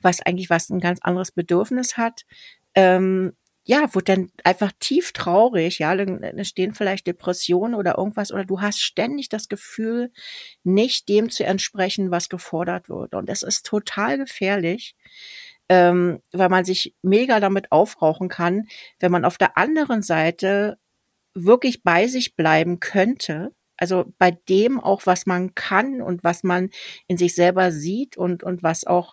was 0.00 0.20
eigentlich 0.20 0.50
was 0.50 0.70
ein 0.70 0.80
ganz 0.80 1.00
anderes 1.02 1.32
Bedürfnis 1.32 1.96
hat, 1.96 2.22
ähm, 2.74 3.32
ja, 3.68 3.92
wird 3.94 4.08
dann 4.08 4.30
einfach 4.44 4.70
tief 4.78 5.12
traurig, 5.12 5.80
ja, 5.80 5.94
dann 5.96 6.44
stehen 6.44 6.72
vielleicht 6.72 7.08
Depressionen 7.08 7.74
oder 7.74 7.98
irgendwas 7.98 8.30
oder 8.30 8.44
du 8.44 8.60
hast 8.60 8.80
ständig 8.80 9.28
das 9.28 9.48
Gefühl, 9.48 10.12
nicht 10.62 11.08
dem 11.08 11.30
zu 11.30 11.44
entsprechen, 11.44 12.12
was 12.12 12.28
gefordert 12.28 12.88
wird. 12.88 13.16
Und 13.16 13.28
es 13.28 13.42
ist 13.42 13.66
total 13.66 14.18
gefährlich, 14.18 14.94
ähm, 15.68 16.20
weil 16.30 16.48
man 16.48 16.64
sich 16.64 16.94
mega 17.02 17.40
damit 17.40 17.72
aufrauchen 17.72 18.28
kann, 18.28 18.68
wenn 19.00 19.10
man 19.10 19.24
auf 19.24 19.36
der 19.36 19.58
anderen 19.58 20.02
Seite 20.02 20.78
wirklich 21.34 21.82
bei 21.82 22.06
sich 22.06 22.36
bleiben 22.36 22.78
könnte, 22.78 23.52
also 23.76 24.04
bei 24.18 24.30
dem 24.30 24.78
auch, 24.78 25.06
was 25.06 25.26
man 25.26 25.56
kann 25.56 26.00
und 26.00 26.22
was 26.22 26.44
man 26.44 26.70
in 27.08 27.18
sich 27.18 27.34
selber 27.34 27.72
sieht 27.72 28.16
und, 28.16 28.44
und 28.44 28.62
was 28.62 28.86
auch 28.86 29.12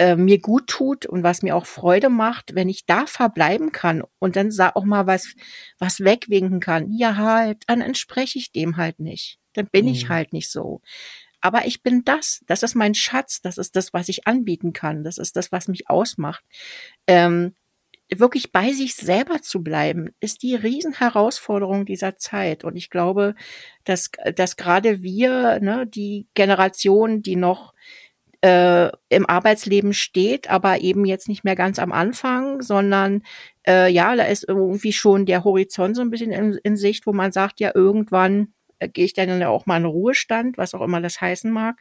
äh, 0.00 0.16
mir 0.16 0.38
gut 0.40 0.66
tut 0.66 1.04
und 1.04 1.22
was 1.22 1.42
mir 1.42 1.54
auch 1.54 1.66
Freude 1.66 2.08
macht, 2.08 2.54
wenn 2.54 2.70
ich 2.70 2.86
da 2.86 3.04
verbleiben 3.04 3.70
kann 3.70 4.02
und 4.18 4.34
dann 4.34 4.50
auch 4.74 4.84
mal 4.84 5.06
was, 5.06 5.34
was 5.78 6.00
wegwinken 6.00 6.58
kann. 6.58 6.90
Ja, 6.90 7.16
halt, 7.16 7.64
dann 7.66 7.82
entspreche 7.82 8.38
ich 8.38 8.50
dem 8.50 8.78
halt 8.78 8.98
nicht. 8.98 9.38
Dann 9.52 9.66
bin 9.66 9.84
mhm. 9.84 9.92
ich 9.92 10.08
halt 10.08 10.32
nicht 10.32 10.50
so. 10.50 10.80
aber 11.42 11.66
ich 11.66 11.82
bin 11.82 12.02
das. 12.04 12.40
Das 12.46 12.62
ist 12.62 12.74
mein 12.74 12.94
Schatz. 12.94 13.42
Das 13.42 13.58
ist 13.58 13.76
das, 13.76 13.92
was 13.92 14.08
ich 14.08 14.26
anbieten 14.26 14.72
kann. 14.72 15.04
Das 15.04 15.18
ist 15.18 15.36
das, 15.36 15.52
was 15.52 15.68
mich 15.68 15.90
ausmacht. 15.90 16.44
Ähm, 17.06 17.54
wirklich 18.10 18.52
bei 18.52 18.72
sich 18.72 18.94
selber 18.94 19.42
zu 19.42 19.62
bleiben, 19.62 20.14
ist 20.20 20.42
die 20.42 20.54
Riesenherausforderung 20.54 21.84
dieser 21.84 22.16
Zeit. 22.16 22.64
Und 22.64 22.76
ich 22.76 22.88
glaube, 22.88 23.34
dass, 23.84 24.10
dass 24.34 24.56
gerade 24.56 25.02
wir, 25.02 25.60
ne, 25.60 25.86
die 25.86 26.26
Generation, 26.34 27.20
die 27.20 27.36
noch 27.36 27.74
äh, 28.42 28.90
im 29.08 29.26
Arbeitsleben 29.26 29.92
steht, 29.92 30.48
aber 30.48 30.80
eben 30.80 31.04
jetzt 31.04 31.28
nicht 31.28 31.44
mehr 31.44 31.56
ganz 31.56 31.78
am 31.78 31.92
Anfang, 31.92 32.62
sondern 32.62 33.22
äh, 33.66 33.90
ja, 33.90 34.16
da 34.16 34.24
ist 34.24 34.48
irgendwie 34.48 34.92
schon 34.92 35.26
der 35.26 35.44
Horizont 35.44 35.96
so 35.96 36.02
ein 36.02 36.10
bisschen 36.10 36.32
in, 36.32 36.58
in 36.62 36.76
Sicht, 36.76 37.06
wo 37.06 37.12
man 37.12 37.32
sagt, 37.32 37.60
ja, 37.60 37.72
irgendwann 37.74 38.54
äh, 38.78 38.88
gehe 38.88 39.04
ich 39.04 39.12
dann 39.12 39.40
ja 39.40 39.48
auch 39.48 39.66
mal 39.66 39.76
in 39.76 39.84
Ruhestand, 39.84 40.58
was 40.58 40.74
auch 40.74 40.80
immer 40.80 41.00
das 41.00 41.20
heißen 41.20 41.50
mag, 41.50 41.80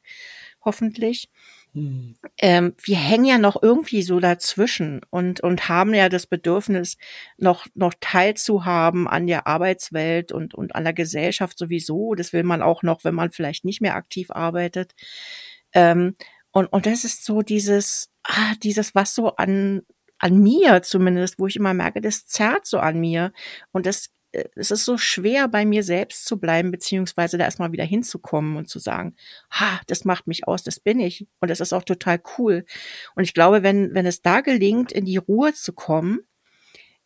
hoffentlich. 0.64 1.30
Hm. 1.74 2.16
Ähm, 2.40 2.74
wir 2.84 2.98
hängen 2.98 3.26
ja 3.26 3.38
noch 3.38 3.62
irgendwie 3.62 4.02
so 4.02 4.20
dazwischen 4.20 5.02
und, 5.12 5.40
und 5.42 5.70
haben 5.70 5.94
ja 5.94 6.10
das 6.10 6.28
Bedürfnis, 6.28 6.98
noch, 7.38 7.68
noch 7.76 7.94
teilzuhaben 8.02 9.08
an 9.08 9.28
der 9.28 9.48
Arbeitswelt 9.48 10.32
und, 10.32 10.56
und 10.56 10.76
an 10.76 10.84
der 10.84 10.94
Gesellschaft 10.94 11.58
sowieso. 11.58 12.16
Das 12.16 12.34
will 12.34 12.44
man 12.44 12.62
auch 12.62 12.84
noch, 12.84 13.04
wenn 13.04 13.16
man 13.16 13.32
vielleicht 13.32 13.66
nicht 13.66 13.82
mehr 13.82 13.96
aktiv 13.96 14.32
arbeitet. 14.32 14.94
Ähm, 15.74 16.16
und, 16.52 16.68
und 16.68 16.86
das 16.86 17.04
ist 17.04 17.26
so 17.26 17.42
dieses, 17.42 18.10
ah, 18.24 18.54
dieses, 18.64 18.96
was 18.96 19.16
so 19.16 19.36
an, 19.36 19.82
an 20.18 20.38
mir 20.40 20.82
zumindest, 20.82 21.40
wo 21.40 21.48
ich 21.48 21.56
immer 21.56 21.74
merke, 21.74 22.02
das 22.02 22.26
zerrt 22.26 22.66
so 22.66 22.80
an 22.80 23.00
mir. 23.00 23.32
Und 23.72 23.86
das 23.86 24.10
äh, 24.32 24.46
es 24.56 24.72
ist 24.72 24.86
so 24.86 24.98
schwer, 24.98 25.48
bei 25.48 25.66
mir 25.66 25.84
selbst 25.84 26.26
zu 26.26 26.40
bleiben, 26.40 26.72
beziehungsweise 26.72 27.38
da 27.38 27.46
erstmal 27.46 27.72
wieder 27.72 27.84
hinzukommen 27.84 28.58
und 28.58 28.70
zu 28.70 28.80
sagen, 28.80 29.16
ha, 29.52 29.80
das 29.88 30.06
macht 30.06 30.28
mich 30.28 30.48
aus, 30.48 30.64
das 30.64 30.80
bin 30.80 31.00
ich. 31.00 31.28
Und 31.40 31.50
das 31.50 31.60
ist 31.60 31.74
auch 31.74 31.84
total 31.84 32.22
cool. 32.38 32.66
Und 33.16 33.24
ich 33.24 33.34
glaube, 33.34 33.64
wenn, 33.64 33.94
wenn 33.94 34.06
es 34.06 34.22
da 34.22 34.42
gelingt, 34.42 34.92
in 34.92 35.06
die 35.06 35.18
Ruhe 35.18 35.54
zu 35.54 35.74
kommen, 35.74 36.20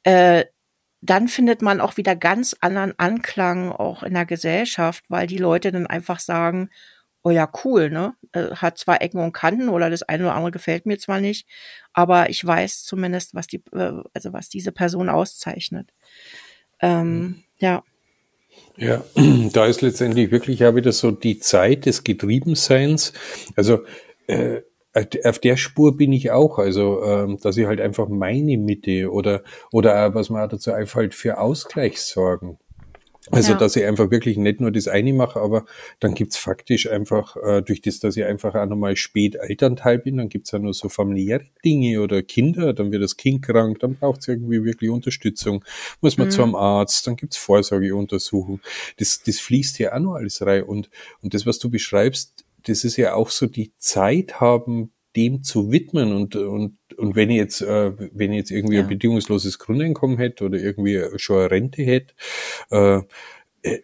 äh, 0.04 0.46
dann 1.02 1.28
findet 1.28 1.62
man 1.62 1.82
auch 1.82 1.98
wieder 1.98 2.16
ganz 2.16 2.56
anderen 2.62 2.94
Anklang 2.98 3.72
auch 3.74 4.04
in 4.04 4.14
der 4.14 4.26
Gesellschaft, 4.26 5.04
weil 5.10 5.28
die 5.28 5.38
Leute 5.38 5.72
dann 5.74 5.86
einfach 5.86 6.20
sagen, 6.20 6.70
oh 7.24 7.30
ja, 7.30 7.50
cool, 7.63 7.89
ne? 7.89 8.15
Äh, 8.34 8.56
hat 8.56 8.77
zwar 8.77 9.01
Ecken 9.01 9.20
und 9.20 9.32
Kanten 9.32 9.70
oder 9.70 9.89
das 9.89 10.03
eine 10.03 10.25
oder 10.25 10.36
andere 10.36 10.51
gefällt 10.51 10.86
mir 10.86 10.98
zwar 10.98 11.22
nicht, 11.22 11.48
aber 11.94 12.30
ich 12.30 12.46
weiß 12.46 12.84
zumindest, 12.84 13.34
was 13.34 13.48
die, 13.48 13.63
äh, 13.74 13.94
also 14.13 14.34
was 14.34 14.50
diese 14.50 14.72
Person 14.72 15.10
auszeichnet. 15.10 15.89
Ähm, 16.82 17.08
mhm. 17.08 17.44
ja. 17.60 17.84
Ja, 18.77 19.03
da 19.53 19.65
ist 19.65 19.82
letztendlich 19.82 20.32
wirklich 20.32 20.60
ja 20.60 20.75
wieder 20.75 20.92
so 20.92 21.12
die 21.12 21.39
Zeit 21.39 21.86
des 21.86 22.03
Getriebenseins. 22.03 23.13
Also 23.56 23.84
äh, 24.27 24.62
auf 25.24 25.39
der 25.39 25.58
Spur 25.58 25.98
bin 25.98 26.13
ich 26.13 26.30
auch, 26.30 26.60
also 26.60 27.03
ähm, 27.03 27.39
dass 27.42 27.58
ich 27.58 27.65
halt 27.65 27.82
einfach 27.82 28.10
meine 28.10 28.58
Mitte 28.58 29.12
oder 29.12 29.44
oder 29.72 30.13
was 30.13 30.30
man 30.30 30.48
dazu 30.50 30.72
einfällt, 30.72 31.15
für 31.15 31.39
Ausgleich 31.39 32.00
sorgen. 32.00 32.60
Also, 33.34 33.54
ja. 33.54 33.58
dass 33.58 33.75
ich 33.75 33.86
einfach 33.86 34.12
wirklich 34.12 34.38
nicht 34.38 34.62
nur 34.62 34.72
das 34.72 34.88
eine 34.88 35.13
mache, 35.13 35.40
aber 35.40 35.66
dann 36.00 36.13
gibt's 36.13 36.38
faktisch 36.38 36.90
einfach, 36.90 37.36
äh, 37.38 37.62
durch 37.62 37.82
das, 37.82 38.00
dass 38.00 38.16
ich 38.16 38.24
einfach 38.24 38.56
auch 38.56 38.66
nochmal 38.66 38.96
spät 38.96 39.36
Elternteil 39.36 40.00
bin, 40.00 40.18
dann 40.18 40.30
gibt's 40.30 40.52
ja 40.52 40.60
nur 40.60 40.74
so 40.74 40.90
familiäre 40.90 41.46
Dinge 41.66 42.02
oder 42.02 42.22
Kinder, 42.22 42.74
dann 42.74 42.92
wird 42.92 43.04
das 43.04 43.18
Kind 43.18 43.42
krank, 43.44 43.80
dann 43.80 43.96
braucht's 43.96 44.28
irgendwie 44.28 44.63
wirklich 44.63 44.90
Unterstützung, 44.90 45.63
muss 46.02 46.18
man 46.18 46.28
mhm. 46.28 46.32
zum 46.32 46.56
Arzt, 46.56 47.06
dann 47.08 47.16
gibt's 47.16 47.38
Vorsorgeuntersuchung. 47.38 48.60
Das, 48.98 49.22
das 49.24 49.40
fließt 49.40 49.80
ja 49.80 49.94
auch 49.94 50.00
noch 50.00 50.13
alles 50.13 50.46
rein. 50.46 50.63
Und, 50.63 50.90
und 51.22 51.34
das, 51.34 51.46
was 51.46 51.60
du 51.60 51.70
beschreibst, 51.70 52.46
das 52.66 52.84
ist 52.84 52.98
ja 52.98 53.13
auch 53.13 53.30
so 53.30 53.46
die 53.46 53.74
Zeit 53.78 54.40
haben, 54.40 54.93
dem 55.15 55.43
zu 55.43 55.72
widmen 55.72 56.13
und 56.13 56.36
und 56.36 56.77
und 56.98 57.15
wenn 57.15 57.29
ich 57.29 57.38
jetzt 57.38 57.62
äh, 57.62 57.91
wenn 58.13 58.32
ich 58.32 58.38
jetzt 58.38 58.51
irgendwie 58.51 58.75
ja. 58.75 58.82
ein 58.82 58.88
bedingungsloses 58.88 59.60
Grundeinkommen 59.60 60.17
hätte 60.17 60.46
oder 60.46 60.58
irgendwie 60.58 61.01
schon 61.17 61.39
eine 61.39 61.51
Rente 61.51 61.84
hätte 61.84 62.13
äh, 62.72 63.01
äh 63.62 63.82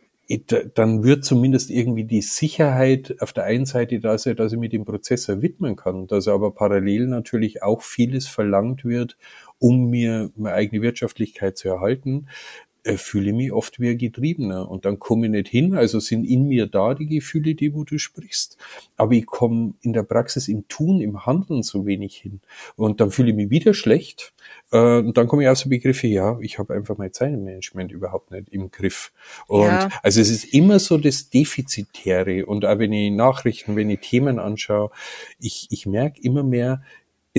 dann 0.76 1.04
wird 1.04 1.26
zumindest 1.26 1.72
irgendwie 1.72 2.04
die 2.04 2.22
Sicherheit 2.22 3.16
auf 3.20 3.34
der 3.34 3.46
einen 3.46 3.66
Seite 3.66 4.00
da 4.00 4.16
sein, 4.16 4.36
dass 4.36 4.54
ich 4.54 4.60
mich 4.60 4.70
dem 4.70 4.86
Prozessor 4.86 5.42
widmen 5.42 5.76
kann, 5.76 6.06
dass 6.06 6.28
aber 6.28 6.52
parallel 6.54 7.08
natürlich 7.08 7.64
auch 7.64 7.82
vieles 7.82 8.28
verlangt 8.28 8.86
wird, 8.86 9.18
um 9.58 9.90
mir 9.90 10.30
meine 10.36 10.54
eigene 10.54 10.84
Wirtschaftlichkeit 10.84 11.58
zu 11.58 11.70
erhalten, 11.70 12.28
äh, 12.28 12.69
fühle 12.96 13.34
mich 13.34 13.52
oft 13.52 13.80
wie 13.80 13.90
ein 13.90 13.98
Getriebener 13.98 14.70
und 14.70 14.86
dann 14.86 15.00
komme 15.00 15.26
ich 15.26 15.32
nicht 15.32 15.48
hin, 15.48 15.76
also 15.76 16.00
sind 16.00 16.26
in 16.26 16.48
mir 16.48 16.68
da 16.68 16.94
die 16.94 17.08
Gefühle, 17.08 17.56
die 17.56 17.74
wo 17.74 17.84
du 17.84 17.98
sprichst, 17.98 18.58
aber 18.98 19.14
ich 19.14 19.26
komme 19.26 19.74
in 19.82 19.94
der 19.94 20.04
Praxis 20.04 20.48
im 20.48 20.68
Tun, 20.68 21.02
im 21.02 21.26
Handeln 21.26 21.64
so 21.64 21.86
wenig 21.86 22.16
hin. 22.16 22.42
Und 22.76 23.02
dann 23.02 23.12
fühle 23.12 23.30
ich 23.30 23.36
mich 23.36 23.50
wieder 23.50 23.74
schlecht. 23.74 24.34
Äh, 24.72 25.00
und 25.00 25.18
dann 25.18 25.28
komme 25.28 25.44
ich 25.44 25.50
auf 25.50 25.58
so 25.58 25.70
Begriffe, 25.70 26.08
ja, 26.08 26.38
ich 26.42 26.60
habe 26.60 26.74
einfach 26.74 26.98
mein 26.98 27.14
Zeitmanagement 27.14 27.92
überhaupt 27.92 28.32
nicht 28.32 28.50
im 28.50 28.72
Griff. 28.72 29.12
Und 29.48 29.66
ja. 29.66 29.90
also 30.02 30.22
es 30.22 30.30
ist 30.30 30.54
immer 30.54 30.80
so 30.80 30.98
das 30.98 31.30
Defizitäre. 31.30 32.46
Und 32.46 32.66
auch 32.66 32.80
wenn 32.80 32.94
ich 32.94 33.12
Nachrichten, 33.12 33.76
wenn 33.76 33.90
ich 33.90 34.00
Themen 34.00 34.40
anschaue, 34.40 34.92
ich, 35.40 35.68
ich 35.72 35.86
merke 35.86 36.22
immer 36.22 36.44
mehr, 36.44 36.82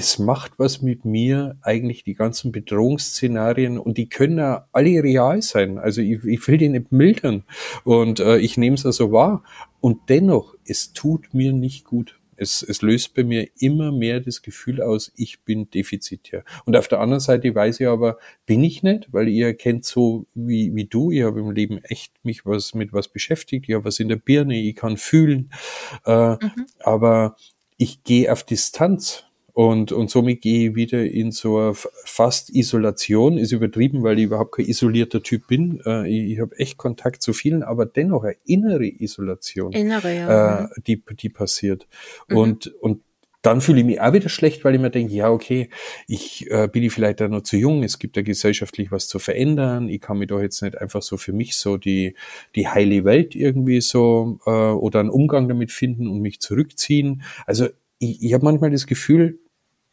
es 0.00 0.18
macht 0.18 0.52
was 0.58 0.80
mit 0.80 1.04
mir, 1.04 1.58
eigentlich 1.60 2.04
die 2.04 2.14
ganzen 2.14 2.52
Bedrohungsszenarien 2.52 3.78
und 3.78 3.98
die 3.98 4.08
können 4.08 4.38
ja 4.38 4.66
alle 4.72 5.02
real 5.02 5.42
sein. 5.42 5.76
Also 5.76 6.00
ich, 6.00 6.24
ich 6.24 6.48
will 6.48 6.56
die 6.56 6.70
nicht 6.70 6.90
mildern 6.90 7.44
und 7.84 8.18
äh, 8.18 8.38
ich 8.38 8.56
nehme 8.56 8.76
es 8.76 8.86
also 8.86 9.12
wahr. 9.12 9.44
Und 9.80 10.08
dennoch, 10.08 10.54
es 10.64 10.94
tut 10.94 11.34
mir 11.34 11.52
nicht 11.52 11.84
gut. 11.84 12.18
Es, 12.36 12.62
es 12.62 12.80
löst 12.80 13.12
bei 13.12 13.24
mir 13.24 13.48
immer 13.58 13.92
mehr 13.92 14.20
das 14.20 14.40
Gefühl 14.40 14.80
aus, 14.80 15.12
ich 15.16 15.42
bin 15.44 15.68
defizitär. 15.68 16.44
Und 16.64 16.78
auf 16.78 16.88
der 16.88 17.00
anderen 17.00 17.20
Seite 17.20 17.54
weiß 17.54 17.80
ich 17.80 17.86
aber, 17.86 18.16
bin 18.46 18.64
ich 18.64 18.82
nicht, 18.82 19.12
weil 19.12 19.28
ihr 19.28 19.52
kennt 19.52 19.84
so 19.84 20.24
wie, 20.32 20.74
wie 20.74 20.86
du, 20.86 21.10
ich 21.10 21.24
habe 21.24 21.40
im 21.40 21.50
Leben 21.50 21.76
echt 21.84 22.14
mich 22.24 22.46
was 22.46 22.72
mit 22.72 22.94
was 22.94 23.08
beschäftigt, 23.08 23.68
ich 23.68 23.74
habe 23.74 23.84
was 23.84 24.00
in 24.00 24.08
der 24.08 24.16
Birne, 24.16 24.58
ich 24.58 24.76
kann 24.76 24.96
fühlen, 24.96 25.52
äh, 26.06 26.30
mhm. 26.30 26.66
aber 26.78 27.36
ich 27.76 28.02
gehe 28.02 28.32
auf 28.32 28.44
Distanz 28.44 29.24
und, 29.60 29.92
und 29.92 30.08
somit 30.08 30.40
gehe 30.40 30.70
ich 30.70 30.74
wieder 30.74 31.04
in 31.04 31.32
so 31.32 31.58
eine 31.58 31.74
fast 31.74 32.48
Isolation, 32.48 33.36
ist 33.36 33.52
übertrieben, 33.52 34.02
weil 34.02 34.18
ich 34.18 34.24
überhaupt 34.24 34.52
kein 34.52 34.64
isolierter 34.64 35.22
Typ 35.22 35.48
bin. 35.48 35.82
Äh, 35.84 36.08
ich 36.08 36.30
ich 36.32 36.40
habe 36.40 36.58
echt 36.58 36.78
Kontakt 36.78 37.20
zu 37.20 37.34
vielen, 37.34 37.62
aber 37.62 37.84
dennoch 37.84 38.24
eine 38.24 38.36
innere 38.46 38.86
Isolation, 38.86 39.72
innere, 39.72 40.16
ja. 40.16 40.64
äh, 40.64 40.68
die, 40.86 41.04
die 41.04 41.28
passiert. 41.28 41.88
Mhm. 42.30 42.36
Und, 42.38 42.66
und 42.80 43.02
dann 43.42 43.60
fühle 43.60 43.80
ich 43.80 43.84
mich 43.84 44.00
auch 44.00 44.14
wieder 44.14 44.30
schlecht, 44.30 44.64
weil 44.64 44.76
ich 44.76 44.80
mir 44.80 44.88
denke, 44.88 45.12
ja, 45.12 45.28
okay, 45.28 45.68
ich 46.08 46.50
äh, 46.50 46.66
bin 46.66 46.82
ich 46.82 46.94
vielleicht 46.94 47.20
da 47.20 47.28
noch 47.28 47.42
zu 47.42 47.58
jung, 47.58 47.82
es 47.82 47.98
gibt 47.98 48.16
ja 48.16 48.22
gesellschaftlich 48.22 48.90
was 48.90 49.08
zu 49.08 49.18
verändern, 49.18 49.90
ich 49.90 50.00
kann 50.00 50.16
mich 50.16 50.28
doch 50.28 50.40
jetzt 50.40 50.62
nicht 50.62 50.78
einfach 50.78 51.02
so 51.02 51.18
für 51.18 51.34
mich 51.34 51.58
so 51.58 51.76
die, 51.76 52.16
die 52.54 52.66
heile 52.66 53.04
Welt 53.04 53.34
irgendwie 53.34 53.82
so 53.82 54.38
äh, 54.46 54.50
oder 54.50 55.00
einen 55.00 55.10
Umgang 55.10 55.48
damit 55.48 55.70
finden 55.70 56.08
und 56.08 56.22
mich 56.22 56.40
zurückziehen. 56.40 57.24
Also 57.44 57.68
ich, 57.98 58.22
ich 58.22 58.32
habe 58.32 58.46
manchmal 58.46 58.70
das 58.70 58.86
Gefühl, 58.86 59.38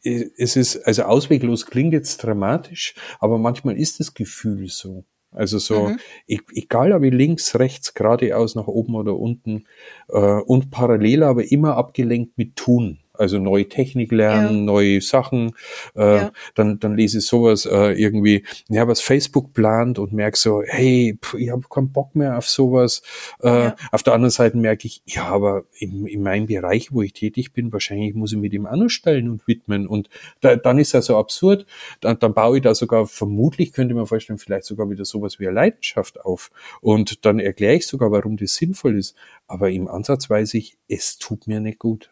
es 0.02 0.56
ist, 0.56 0.76
also 0.86 1.02
ausweglos 1.02 1.66
klingt 1.66 1.92
jetzt 1.92 2.18
dramatisch, 2.18 2.94
aber 3.18 3.38
manchmal 3.38 3.76
ist 3.76 4.00
das 4.00 4.14
Gefühl 4.14 4.68
so. 4.68 5.04
Also 5.30 5.58
so, 5.58 5.88
mhm. 5.90 5.98
Egal 6.26 6.92
ob 6.92 7.02
ich 7.02 7.12
links, 7.12 7.58
rechts, 7.58 7.92
geradeaus, 7.92 8.54
nach 8.54 8.66
oben 8.66 8.94
oder 8.94 9.16
unten 9.16 9.66
äh, 10.08 10.18
und 10.18 10.70
parallel, 10.70 11.22
aber 11.22 11.50
immer 11.50 11.76
abgelenkt 11.76 12.38
mit 12.38 12.56
Tun 12.56 13.00
also 13.18 13.38
neue 13.38 13.68
Technik 13.68 14.12
lernen, 14.12 14.58
ja. 14.58 14.62
neue 14.64 15.00
Sachen. 15.00 15.54
Äh, 15.94 16.16
ja. 16.16 16.32
dann, 16.54 16.78
dann 16.78 16.96
lese 16.96 17.18
ich 17.18 17.26
sowas 17.26 17.66
äh, 17.66 17.92
irgendwie, 17.92 18.44
ja, 18.68 18.86
was 18.86 19.00
Facebook 19.00 19.52
plant 19.52 19.98
und 19.98 20.12
merke 20.12 20.38
so, 20.38 20.62
hey, 20.64 21.18
pff, 21.20 21.34
ich 21.34 21.50
habe 21.50 21.62
keinen 21.68 21.92
Bock 21.92 22.14
mehr 22.14 22.38
auf 22.38 22.48
sowas. 22.48 23.02
Äh, 23.42 23.48
ja. 23.48 23.76
Auf 23.92 24.02
der 24.02 24.14
anderen 24.14 24.30
Seite 24.30 24.56
merke 24.56 24.86
ich, 24.86 25.02
ja, 25.06 25.24
aber 25.26 25.64
in, 25.78 26.06
in 26.06 26.22
meinem 26.22 26.46
Bereich, 26.46 26.92
wo 26.92 27.02
ich 27.02 27.12
tätig 27.12 27.52
bin, 27.52 27.72
wahrscheinlich 27.72 28.14
muss 28.14 28.32
ich 28.32 28.38
mich 28.38 28.50
dem 28.50 28.62
noch 28.62 28.88
stellen 28.88 29.28
und 29.28 29.46
widmen. 29.46 29.86
Und 29.86 30.08
da, 30.40 30.56
dann 30.56 30.78
ist 30.78 30.94
das 30.94 31.06
so 31.06 31.16
absurd. 31.16 31.66
Dann, 32.00 32.18
dann 32.18 32.34
baue 32.34 32.58
ich 32.58 32.62
da 32.62 32.74
sogar, 32.74 33.06
vermutlich 33.06 33.72
könnte 33.72 33.94
man 33.94 34.06
vorstellen, 34.06 34.38
vielleicht 34.38 34.64
sogar 34.64 34.88
wieder 34.90 35.04
sowas 35.04 35.38
wie 35.38 35.46
eine 35.46 35.54
Leidenschaft 35.54 36.20
auf. 36.20 36.50
Und 36.80 37.24
dann 37.24 37.38
erkläre 37.40 37.76
ich 37.76 37.86
sogar, 37.86 38.10
warum 38.10 38.36
das 38.36 38.54
sinnvoll 38.54 38.96
ist. 38.96 39.16
Aber 39.46 39.70
im 39.70 39.88
Ansatz 39.88 40.28
weiß 40.28 40.54
ich, 40.54 40.78
es 40.88 41.18
tut 41.18 41.46
mir 41.46 41.60
nicht 41.60 41.78
gut. 41.78 42.10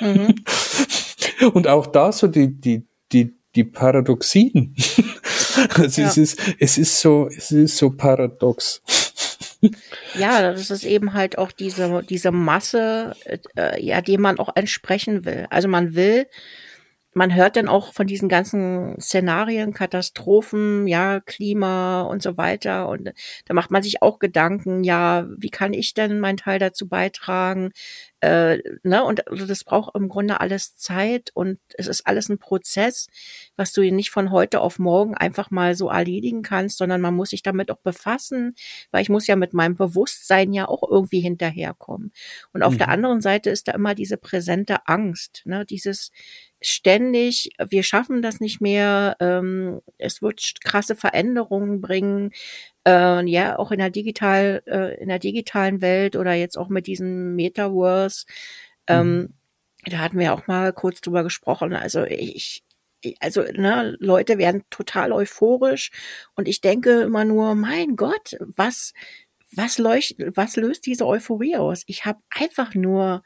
Mhm. 0.00 0.34
Und 1.52 1.66
auch 1.66 1.86
da 1.86 2.12
so 2.12 2.26
die, 2.26 2.48
die, 2.48 2.86
die, 3.12 3.34
die 3.54 3.64
Paradoxien. 3.64 4.74
also 5.74 6.00
ja. 6.00 6.08
es 6.08 6.16
ist, 6.16 6.40
es 6.58 6.78
ist 6.78 7.00
so, 7.00 7.28
es 7.28 7.50
ist 7.50 7.76
so 7.76 7.90
paradox. 7.90 8.82
Ja, 10.18 10.42
das 10.42 10.70
ist 10.70 10.84
eben 10.84 11.14
halt 11.14 11.38
auch 11.38 11.52
diese, 11.52 12.02
diese 12.08 12.30
Masse, 12.30 13.16
äh, 13.56 13.82
ja, 13.82 14.00
dem 14.00 14.20
man 14.20 14.38
auch 14.38 14.54
entsprechen 14.54 15.24
will. 15.24 15.46
Also 15.50 15.68
man 15.68 15.94
will, 15.94 16.26
man 17.14 17.34
hört 17.34 17.56
dann 17.56 17.68
auch 17.68 17.92
von 17.92 18.06
diesen 18.06 18.28
ganzen 18.28 19.00
Szenarien, 19.00 19.72
Katastrophen, 19.72 20.86
ja, 20.86 21.20
Klima 21.20 22.02
und 22.02 22.22
so 22.22 22.36
weiter. 22.36 22.88
Und 22.88 23.12
da 23.46 23.54
macht 23.54 23.70
man 23.70 23.82
sich 23.82 24.02
auch 24.02 24.18
Gedanken, 24.18 24.84
ja, 24.84 25.26
wie 25.36 25.50
kann 25.50 25.72
ich 25.72 25.94
denn 25.94 26.20
meinen 26.20 26.36
Teil 26.36 26.58
dazu 26.58 26.88
beitragen? 26.88 27.70
Äh, 28.20 28.58
ne? 28.82 29.04
Und 29.04 29.28
also 29.28 29.46
das 29.46 29.64
braucht 29.64 29.94
im 29.94 30.08
Grunde 30.08 30.40
alles 30.40 30.76
Zeit 30.76 31.30
und 31.34 31.58
es 31.76 31.86
ist 31.86 32.06
alles 32.06 32.28
ein 32.28 32.38
Prozess, 32.38 33.08
was 33.56 33.72
du 33.72 33.82
nicht 33.92 34.10
von 34.10 34.30
heute 34.30 34.60
auf 34.60 34.78
morgen 34.78 35.14
einfach 35.14 35.50
mal 35.50 35.74
so 35.74 35.90
erledigen 35.90 36.42
kannst, 36.42 36.78
sondern 36.78 37.00
man 37.00 37.14
muss 37.14 37.30
sich 37.30 37.42
damit 37.42 37.70
auch 37.70 37.80
befassen, 37.80 38.54
weil 38.90 39.02
ich 39.02 39.08
muss 39.08 39.26
ja 39.26 39.36
mit 39.36 39.52
meinem 39.54 39.76
Bewusstsein 39.76 40.52
ja 40.52 40.66
auch 40.66 40.82
irgendwie 40.90 41.20
hinterherkommen. 41.20 42.12
Und 42.52 42.62
auf 42.62 42.74
mhm. 42.74 42.78
der 42.78 42.88
anderen 42.88 43.20
Seite 43.20 43.50
ist 43.50 43.68
da 43.68 43.72
immer 43.72 43.94
diese 43.94 44.16
präsente 44.16 44.88
Angst, 44.88 45.42
ne? 45.44 45.64
dieses 45.64 46.10
ständig, 46.66 47.50
wir 47.58 47.82
schaffen 47.82 48.22
das 48.22 48.40
nicht 48.40 48.60
mehr, 48.60 49.16
ähm, 49.20 49.80
es 49.98 50.22
wird 50.22 50.54
krasse 50.64 50.96
Veränderungen 50.96 51.80
bringen, 51.80 52.32
äh, 52.86 53.26
ja, 53.28 53.58
auch 53.58 53.70
in 53.72 53.78
der 53.78 53.90
digital, 53.90 54.62
äh, 54.66 55.00
in 55.00 55.08
der 55.08 55.18
digitalen 55.18 55.80
Welt 55.80 56.16
oder 56.16 56.34
jetzt 56.34 56.56
auch 56.58 56.68
mit 56.68 56.86
diesem 56.86 57.34
Metaverse, 57.36 58.26
ähm, 58.86 59.16
mhm. 59.16 59.34
da 59.90 59.98
hatten 59.98 60.18
wir 60.18 60.34
auch 60.34 60.46
mal 60.46 60.72
kurz 60.72 61.00
drüber 61.00 61.22
gesprochen. 61.22 61.74
Also 61.74 62.04
ich, 62.04 62.64
also 63.20 63.42
ne, 63.42 63.96
Leute 64.00 64.38
werden 64.38 64.64
total 64.70 65.12
euphorisch 65.12 65.90
und 66.36 66.48
ich 66.48 66.60
denke 66.60 67.02
immer 67.02 67.24
nur, 67.24 67.54
mein 67.54 67.96
Gott, 67.96 68.36
was 68.40 68.92
was, 69.56 69.78
leucht, 69.78 70.16
was 70.34 70.56
löst 70.56 70.86
diese 70.86 71.06
Euphorie 71.06 71.56
aus? 71.56 71.84
Ich 71.86 72.04
habe 72.04 72.18
einfach 72.30 72.74
nur 72.74 73.22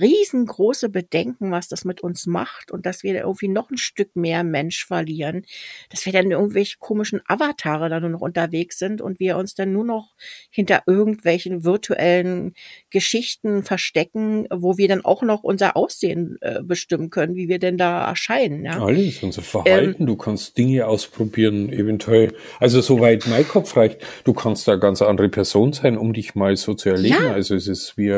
riesengroße 0.00 0.88
Bedenken, 0.88 1.50
was 1.50 1.68
das 1.68 1.84
mit 1.84 2.00
uns 2.00 2.26
macht 2.26 2.70
und 2.70 2.86
dass 2.86 3.02
wir 3.02 3.14
irgendwie 3.14 3.48
noch 3.48 3.70
ein 3.70 3.78
Stück 3.78 4.14
mehr 4.16 4.44
Mensch 4.44 4.86
verlieren, 4.86 5.44
dass 5.90 6.06
wir 6.06 6.12
dann 6.12 6.30
irgendwelche 6.30 6.76
komischen 6.78 7.20
Avatare 7.26 7.88
da 7.88 8.00
nur 8.00 8.10
noch 8.10 8.20
unterwegs 8.20 8.78
sind 8.78 9.00
und 9.00 9.20
wir 9.20 9.36
uns 9.36 9.54
dann 9.54 9.72
nur 9.72 9.84
noch 9.84 10.14
hinter 10.50 10.82
irgendwelchen 10.86 11.64
virtuellen 11.64 12.54
Geschichten 12.90 13.62
verstecken, 13.62 14.46
wo 14.50 14.76
wir 14.76 14.88
dann 14.88 15.04
auch 15.04 15.22
noch 15.22 15.42
unser 15.42 15.76
Aussehen 15.76 16.38
äh, 16.40 16.62
bestimmen 16.62 17.10
können, 17.10 17.34
wie 17.34 17.48
wir 17.48 17.58
denn 17.58 17.78
da 17.78 18.06
erscheinen. 18.06 18.64
Ja? 18.64 18.82
Alles, 18.82 19.22
unser 19.22 19.42
Verhalten, 19.42 20.02
ähm, 20.02 20.06
du 20.06 20.16
kannst 20.16 20.58
Dinge 20.58 20.86
ausprobieren, 20.86 21.70
eventuell, 21.70 22.34
also 22.60 22.80
soweit 22.80 23.26
mein 23.26 23.46
Kopf 23.46 23.76
reicht, 23.76 24.00
du 24.24 24.32
kannst 24.32 24.68
da 24.68 24.76
ganz 24.76 25.02
andere 25.02 25.28
Person 25.28 25.72
sein, 25.72 25.96
um 25.96 26.12
dich 26.12 26.34
mal 26.34 26.56
so 26.56 26.74
zu 26.74 26.90
erleben. 26.90 27.24
Ja. 27.24 27.32
Also 27.32 27.54
es 27.54 27.66
ist 27.66 27.96
wie, 27.96 28.12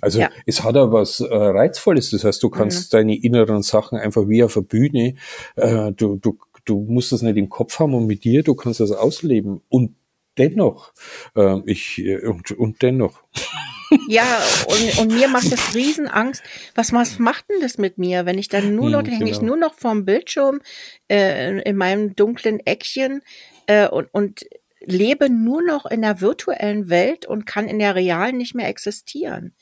also 0.00 0.20
ja. 0.20 0.30
es 0.46 0.62
hat 0.62 0.76
aber 0.76 1.04
was 1.20 1.20
äh, 1.20 1.34
Reizvolles. 1.34 2.10
Das 2.10 2.24
heißt, 2.24 2.42
du 2.42 2.50
kannst 2.50 2.92
mhm. 2.92 2.96
deine 2.96 3.16
inneren 3.16 3.62
Sachen 3.62 3.98
einfach 3.98 4.28
wie 4.28 4.42
auf 4.44 4.54
der 4.54 4.62
Bühne, 4.62 5.14
äh, 5.56 5.92
du, 5.92 6.16
du, 6.16 6.38
du 6.64 6.80
musst 6.88 7.12
das 7.12 7.22
nicht 7.22 7.36
im 7.36 7.48
Kopf 7.48 7.78
haben 7.78 7.94
und 7.94 8.06
mit 8.06 8.24
dir, 8.24 8.42
du 8.42 8.54
kannst 8.54 8.80
das 8.80 8.92
ausleben. 8.92 9.62
Und 9.68 9.96
dennoch, 10.38 10.92
äh, 11.36 11.60
ich, 11.66 11.98
äh, 11.98 12.26
und, 12.26 12.50
und 12.52 12.82
dennoch. 12.82 13.22
Ja, 14.08 14.40
und, 14.68 14.98
und 15.00 15.12
mir 15.12 15.28
macht 15.28 15.52
das 15.52 15.74
Riesenangst. 15.74 16.42
Was, 16.74 16.94
was 16.94 17.18
macht 17.18 17.50
denn 17.50 17.60
das 17.60 17.76
mit 17.76 17.98
mir, 17.98 18.24
wenn 18.24 18.38
ich 18.38 18.48
dann 18.48 18.74
nur 18.74 18.88
noch, 18.88 19.00
hm, 19.00 19.04
genau. 19.04 19.18
hänge 19.18 19.30
ich 19.30 19.42
nur 19.42 19.58
noch 19.58 19.74
vorm 19.74 20.06
Bildschirm 20.06 20.62
äh, 21.10 21.60
in 21.60 21.76
meinem 21.76 22.16
dunklen 22.16 22.58
Eckchen 22.60 23.20
äh, 23.66 23.86
und, 23.86 24.08
und 24.12 24.46
lebe 24.80 25.28
nur 25.28 25.62
noch 25.62 25.84
in 25.84 26.00
der 26.00 26.22
virtuellen 26.22 26.88
Welt 26.88 27.26
und 27.26 27.44
kann 27.44 27.68
in 27.68 27.78
der 27.78 27.94
realen 27.94 28.38
nicht 28.38 28.54
mehr 28.54 28.68
existieren 28.68 29.54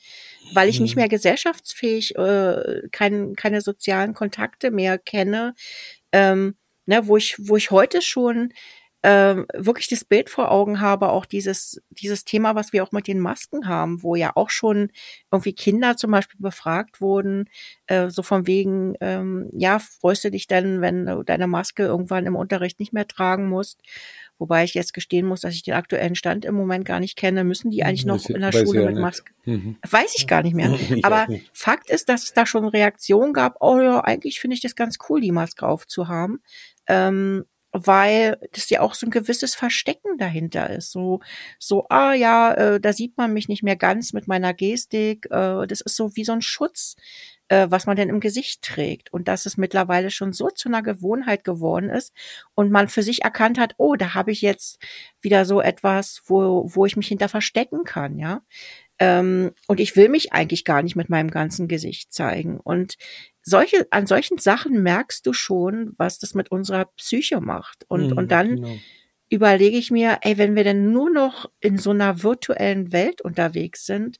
weil 0.53 0.69
ich 0.69 0.79
nicht 0.79 0.95
mhm. 0.95 1.01
mehr 1.01 1.09
gesellschaftsfähig, 1.09 2.15
äh, 2.15 2.81
kein, 2.91 3.35
keine 3.35 3.61
sozialen 3.61 4.13
Kontakte 4.13 4.71
mehr 4.71 4.97
kenne, 4.97 5.53
ähm, 6.11 6.55
ne, 6.85 7.07
wo 7.07 7.17
ich, 7.17 7.35
wo 7.39 7.57
ich 7.57 7.71
heute 7.71 8.01
schon 8.01 8.53
ähm, 9.03 9.47
wirklich 9.53 9.87
das 9.87 10.05
Bild 10.05 10.29
vor 10.29 10.51
Augen 10.51 10.79
habe, 10.79 11.09
auch 11.09 11.25
dieses, 11.25 11.81
dieses 11.89 12.23
Thema, 12.23 12.53
was 12.53 12.71
wir 12.71 12.83
auch 12.83 12.91
mit 12.91 13.07
den 13.07 13.19
Masken 13.19 13.67
haben, 13.67 14.03
wo 14.03 14.15
ja 14.15 14.31
auch 14.35 14.51
schon 14.51 14.91
irgendwie 15.31 15.53
Kinder 15.53 15.97
zum 15.97 16.11
Beispiel 16.11 16.39
befragt 16.39 17.01
wurden, 17.01 17.49
äh, 17.87 18.09
so 18.09 18.21
von 18.21 18.45
wegen, 18.45 18.95
ähm, 19.01 19.49
ja, 19.53 19.79
freust 19.79 20.23
du 20.23 20.31
dich 20.31 20.45
denn, 20.47 20.81
wenn 20.81 21.07
du 21.07 21.23
deine 21.23 21.47
Maske 21.47 21.83
irgendwann 21.83 22.27
im 22.27 22.35
Unterricht 22.35 22.79
nicht 22.79 22.93
mehr 22.93 23.07
tragen 23.07 23.49
musst? 23.49 23.81
Wobei 24.41 24.63
ich 24.63 24.73
jetzt 24.73 24.95
gestehen 24.95 25.27
muss, 25.27 25.41
dass 25.41 25.53
ich 25.53 25.61
den 25.61 25.75
aktuellen 25.75 26.15
Stand 26.15 26.45
im 26.45 26.55
Moment 26.55 26.83
gar 26.83 26.99
nicht 26.99 27.15
kenne. 27.15 27.43
Müssen 27.43 27.69
die 27.69 27.83
eigentlich 27.83 28.07
noch 28.07 28.27
in 28.27 28.41
der 28.41 28.51
Schule 28.51 28.87
mit 28.87 28.97
Maske? 28.97 29.31
Mhm. 29.45 29.75
Weiß 29.87 30.15
ich 30.17 30.25
gar 30.25 30.41
nicht 30.41 30.55
mehr. 30.55 30.75
Aber 31.03 31.27
nicht. 31.27 31.51
Fakt 31.53 31.91
ist, 31.91 32.09
dass 32.09 32.23
es 32.23 32.33
da 32.33 32.47
schon 32.47 32.65
Reaktionen 32.65 33.33
gab. 33.33 33.57
Oh 33.59 33.79
ja, 33.79 34.03
eigentlich 34.03 34.39
finde 34.39 34.55
ich 34.55 34.61
das 34.61 34.75
ganz 34.75 34.97
cool, 35.07 35.21
die 35.21 35.31
Maske 35.31 35.67
aufzuhaben. 35.67 36.41
Ähm, 36.87 37.45
weil 37.71 38.37
das 38.53 38.69
ja 38.69 38.81
auch 38.81 38.93
so 38.93 39.07
ein 39.07 39.11
gewisses 39.11 39.55
Verstecken 39.55 40.17
dahinter 40.17 40.69
ist. 40.69 40.91
So, 40.91 41.21
so, 41.59 41.85
ah 41.89 42.13
ja, 42.13 42.53
äh, 42.53 42.79
da 42.79 42.93
sieht 42.93 43.17
man 43.17 43.33
mich 43.33 43.47
nicht 43.47 43.63
mehr 43.63 43.75
ganz 43.75 44.13
mit 44.13 44.27
meiner 44.27 44.53
Gestik. 44.53 45.27
Äh, 45.31 45.67
das 45.67 45.81
ist 45.81 45.95
so 45.95 46.15
wie 46.15 46.23
so 46.25 46.33
ein 46.33 46.41
Schutz 46.41 46.95
äh, 47.51 47.69
was 47.69 47.85
man 47.85 47.97
denn 47.97 48.09
im 48.09 48.21
Gesicht 48.21 48.61
trägt. 48.61 49.11
Und 49.11 49.27
dass 49.27 49.45
es 49.45 49.57
mittlerweile 49.57 50.09
schon 50.09 50.31
so 50.31 50.49
zu 50.49 50.69
einer 50.69 50.81
Gewohnheit 50.81 51.43
geworden 51.43 51.89
ist 51.89 52.13
und 52.55 52.71
man 52.71 52.87
für 52.87 53.03
sich 53.03 53.23
erkannt 53.23 53.59
hat, 53.59 53.75
oh, 53.77 53.95
da 53.95 54.13
habe 54.13 54.31
ich 54.31 54.41
jetzt 54.41 54.79
wieder 55.19 55.43
so 55.45 55.59
etwas, 55.59 56.21
wo, 56.27 56.63
wo 56.73 56.85
ich 56.85 56.95
mich 56.95 57.07
hinter 57.09 57.27
verstecken 57.27 57.83
kann, 57.83 58.17
ja. 58.17 58.41
Ähm, 59.01 59.51
und 59.67 59.79
ich 59.79 59.95
will 59.95 60.09
mich 60.09 60.31
eigentlich 60.31 60.63
gar 60.63 60.83
nicht 60.83 60.95
mit 60.95 61.09
meinem 61.09 61.31
ganzen 61.31 61.67
Gesicht 61.67 62.13
zeigen. 62.13 62.59
Und 62.59 62.97
solche, 63.41 63.87
an 63.89 64.05
solchen 64.05 64.37
Sachen 64.37 64.83
merkst 64.83 65.25
du 65.25 65.33
schon, 65.33 65.93
was 65.97 66.19
das 66.19 66.35
mit 66.35 66.51
unserer 66.51 66.85
Psyche 66.97 67.41
macht. 67.41 67.83
Und, 67.87 68.11
mhm, 68.11 68.17
und 68.17 68.31
dann 68.31 68.55
genau 68.57 68.77
überlege 69.31 69.77
ich 69.77 69.89
mir, 69.91 70.19
ey, 70.21 70.37
wenn 70.37 70.55
wir 70.55 70.65
denn 70.65 70.91
nur 70.91 71.09
noch 71.09 71.49
in 71.61 71.77
so 71.77 71.91
einer 71.91 72.21
virtuellen 72.21 72.91
Welt 72.91 73.21
unterwegs 73.21 73.85
sind, 73.85 74.19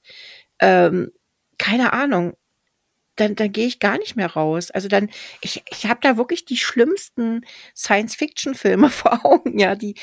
ähm, 0.60 1.12
keine 1.58 1.94
Ahnung, 1.94 2.34
dann, 3.16 3.36
dann 3.36 3.52
gehe 3.52 3.68
ich 3.68 3.80
gar 3.80 3.98
nicht 3.98 4.16
mehr 4.16 4.32
raus. 4.32 4.72
Also 4.72 4.88
dann, 4.88 5.10
ich, 5.42 5.64
ich 5.70 5.86
habe 5.86 6.00
da 6.02 6.18
wirklich 6.18 6.46
die 6.46 6.58
schlimmsten 6.58 7.46
Science-Fiction-Filme 7.76 8.90
vor 8.90 9.26
Augen, 9.26 9.60
ja, 9.60 9.76
die, 9.76 9.96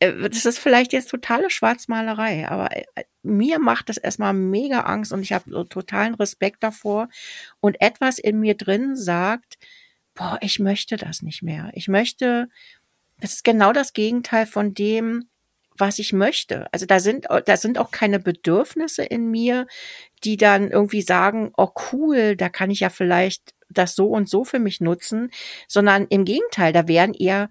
äh, 0.00 0.28
das 0.28 0.44
ist 0.44 0.58
vielleicht 0.58 0.92
jetzt 0.92 1.10
totale 1.10 1.50
Schwarzmalerei, 1.50 2.48
aber 2.48 2.76
äh, 2.76 3.04
mir 3.22 3.58
macht 3.58 3.88
das 3.88 3.96
erstmal 3.96 4.34
mega 4.34 4.80
Angst 4.80 5.12
und 5.12 5.22
ich 5.22 5.32
habe 5.32 5.50
so 5.50 5.64
totalen 5.64 6.14
Respekt 6.14 6.62
davor. 6.62 7.08
Und 7.60 7.80
etwas 7.80 8.18
in 8.18 8.38
mir 8.40 8.56
drin 8.56 8.96
sagt, 8.96 9.58
boah, 10.14 10.38
ich 10.40 10.58
möchte 10.58 10.96
das 10.96 11.22
nicht 11.22 11.42
mehr. 11.42 11.70
Ich 11.74 11.88
möchte, 11.88 12.48
das 13.20 13.34
ist 13.34 13.44
genau 13.44 13.72
das 13.72 13.92
Gegenteil 13.92 14.46
von 14.46 14.74
dem, 14.74 15.28
was 15.78 15.98
ich 15.98 16.12
möchte. 16.12 16.66
Also 16.72 16.86
da 16.86 17.00
sind, 17.00 17.26
da 17.44 17.56
sind 17.56 17.78
auch 17.78 17.90
keine 17.90 18.18
Bedürfnisse 18.18 19.04
in 19.04 19.30
mir, 19.30 19.66
die 20.24 20.36
dann 20.36 20.70
irgendwie 20.70 21.02
sagen, 21.02 21.52
oh 21.56 21.70
cool, 21.92 22.36
da 22.36 22.48
kann 22.48 22.70
ich 22.70 22.80
ja 22.80 22.90
vielleicht 22.90 23.54
das 23.68 23.94
so 23.94 24.08
und 24.08 24.28
so 24.28 24.44
für 24.44 24.58
mich 24.58 24.80
nutzen, 24.80 25.30
sondern 25.68 26.06
im 26.08 26.24
Gegenteil, 26.24 26.72
da 26.72 26.88
wären 26.88 27.14
eher 27.14 27.48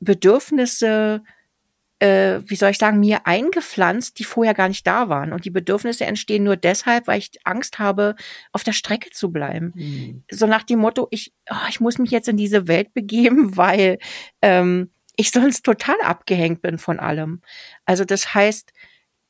Bedürfnisse, 0.00 1.22
äh, 1.98 2.40
wie 2.46 2.56
soll 2.56 2.70
ich 2.70 2.78
sagen, 2.78 3.00
mir 3.00 3.26
eingepflanzt, 3.26 4.18
die 4.18 4.24
vorher 4.24 4.54
gar 4.54 4.68
nicht 4.68 4.86
da 4.86 5.08
waren. 5.08 5.32
Und 5.32 5.44
die 5.44 5.50
Bedürfnisse 5.50 6.06
entstehen 6.06 6.44
nur 6.44 6.56
deshalb, 6.56 7.06
weil 7.08 7.18
ich 7.18 7.30
Angst 7.44 7.78
habe, 7.78 8.14
auf 8.52 8.62
der 8.62 8.72
Strecke 8.72 9.10
zu 9.10 9.32
bleiben. 9.32 9.72
Mhm. 9.74 10.24
So 10.30 10.46
nach 10.46 10.62
dem 10.62 10.78
Motto, 10.78 11.08
ich, 11.10 11.32
oh, 11.50 11.68
ich 11.68 11.80
muss 11.80 11.98
mich 11.98 12.10
jetzt 12.10 12.28
in 12.28 12.36
diese 12.36 12.68
Welt 12.68 12.94
begeben, 12.94 13.56
weil 13.56 13.98
ähm, 14.42 14.90
ich 15.18 15.32
sonst 15.32 15.64
total 15.64 16.00
abgehängt 16.02 16.62
bin 16.62 16.78
von 16.78 17.00
allem. 17.00 17.42
Also 17.84 18.04
das 18.04 18.34
heißt, 18.34 18.72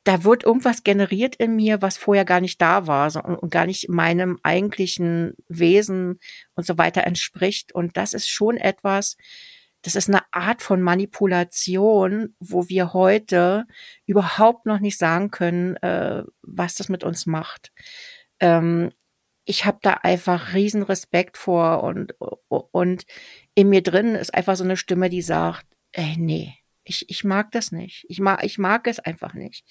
da 0.03 0.23
wird 0.23 0.43
irgendwas 0.43 0.83
generiert 0.83 1.35
in 1.35 1.55
mir, 1.55 1.81
was 1.81 1.97
vorher 1.97 2.25
gar 2.25 2.41
nicht 2.41 2.61
da 2.61 2.87
war 2.87 3.13
und 3.41 3.51
gar 3.51 3.65
nicht 3.65 3.89
meinem 3.89 4.39
eigentlichen 4.43 5.33
Wesen 5.47 6.19
und 6.53 6.65
so 6.65 6.77
weiter 6.77 7.05
entspricht. 7.05 7.73
Und 7.73 7.97
das 7.97 8.13
ist 8.13 8.29
schon 8.29 8.57
etwas, 8.57 9.17
das 9.81 9.95
ist 9.95 10.09
eine 10.09 10.21
Art 10.31 10.61
von 10.61 10.81
Manipulation, 10.81 12.35
wo 12.39 12.69
wir 12.69 12.93
heute 12.93 13.65
überhaupt 14.05 14.67
noch 14.67 14.79
nicht 14.79 14.99
sagen 14.99 15.31
können, 15.31 15.75
äh, 15.77 16.23
was 16.43 16.75
das 16.75 16.89
mit 16.89 17.03
uns 17.03 17.25
macht. 17.25 17.71
Ähm, 18.39 18.91
ich 19.43 19.65
habe 19.65 19.79
da 19.81 19.93
einfach 20.03 20.53
riesen 20.53 20.83
Respekt 20.83 21.35
vor 21.35 21.81
und, 21.83 22.13
und 22.49 23.05
in 23.55 23.69
mir 23.69 23.81
drin 23.81 24.13
ist 24.13 24.35
einfach 24.35 24.55
so 24.55 24.63
eine 24.63 24.77
Stimme, 24.77 25.09
die 25.09 25.23
sagt, 25.23 25.65
ey, 25.91 26.15
nee, 26.17 26.55
ich, 26.83 27.09
ich 27.09 27.23
mag 27.23 27.51
das 27.51 27.71
nicht. 27.71 28.05
Ich 28.09 28.19
mag, 28.19 28.43
ich 28.43 28.57
mag 28.57 28.87
es 28.87 28.99
einfach 28.99 29.33
nicht. 29.33 29.63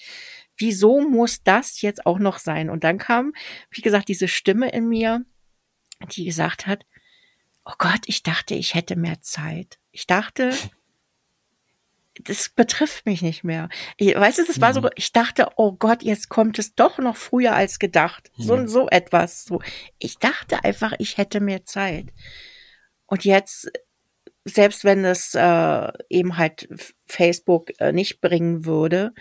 Wieso 0.57 1.01
muss 1.01 1.43
das 1.43 1.81
jetzt 1.81 2.05
auch 2.05 2.17
noch 2.17 2.39
sein? 2.39 2.69
Und 2.69 2.83
dann 2.83 2.97
kam, 2.97 3.33
wie 3.71 3.81
gesagt, 3.81 4.07
diese 4.07 4.27
Stimme 4.27 4.69
in 4.71 4.87
mir, 4.87 5.25
die 6.11 6.23
gesagt 6.23 6.65
hat, 6.65 6.85
oh 7.65 7.73
Gott, 7.77 8.01
ich 8.05 8.23
dachte, 8.23 8.55
ich 8.55 8.73
hätte 8.73 8.95
mehr 8.95 9.21
Zeit. 9.21 9.79
Ich 9.91 10.07
dachte, 10.07 10.51
das 12.23 12.49
betrifft 12.49 13.05
mich 13.05 13.21
nicht 13.21 13.43
mehr. 13.43 13.69
Ich, 13.97 14.15
weißt 14.15 14.39
du, 14.39 14.45
das 14.45 14.61
war 14.61 14.73
so, 14.73 14.81
mhm. 14.81 14.89
ich 14.95 15.11
dachte, 15.11 15.49
oh 15.57 15.73
Gott, 15.73 16.03
jetzt 16.03 16.29
kommt 16.29 16.57
es 16.59 16.73
doch 16.73 16.99
noch 16.99 17.17
früher 17.17 17.53
als 17.53 17.79
gedacht. 17.79 18.31
So, 18.37 18.65
so 18.67 18.87
etwas. 18.89 19.43
So. 19.43 19.61
Ich 19.97 20.17
dachte 20.17 20.63
einfach, 20.63 20.93
ich 20.99 21.17
hätte 21.17 21.39
mehr 21.41 21.65
Zeit. 21.65 22.07
Und 23.05 23.25
jetzt 23.25 23.71
selbst 24.45 24.83
wenn 24.83 25.05
es 25.05 25.35
äh, 25.35 25.91
eben 26.09 26.37
halt 26.37 26.69
Facebook 27.05 27.71
äh, 27.79 27.91
nicht 27.91 28.21
bringen 28.21 28.65
würde, 28.65 29.13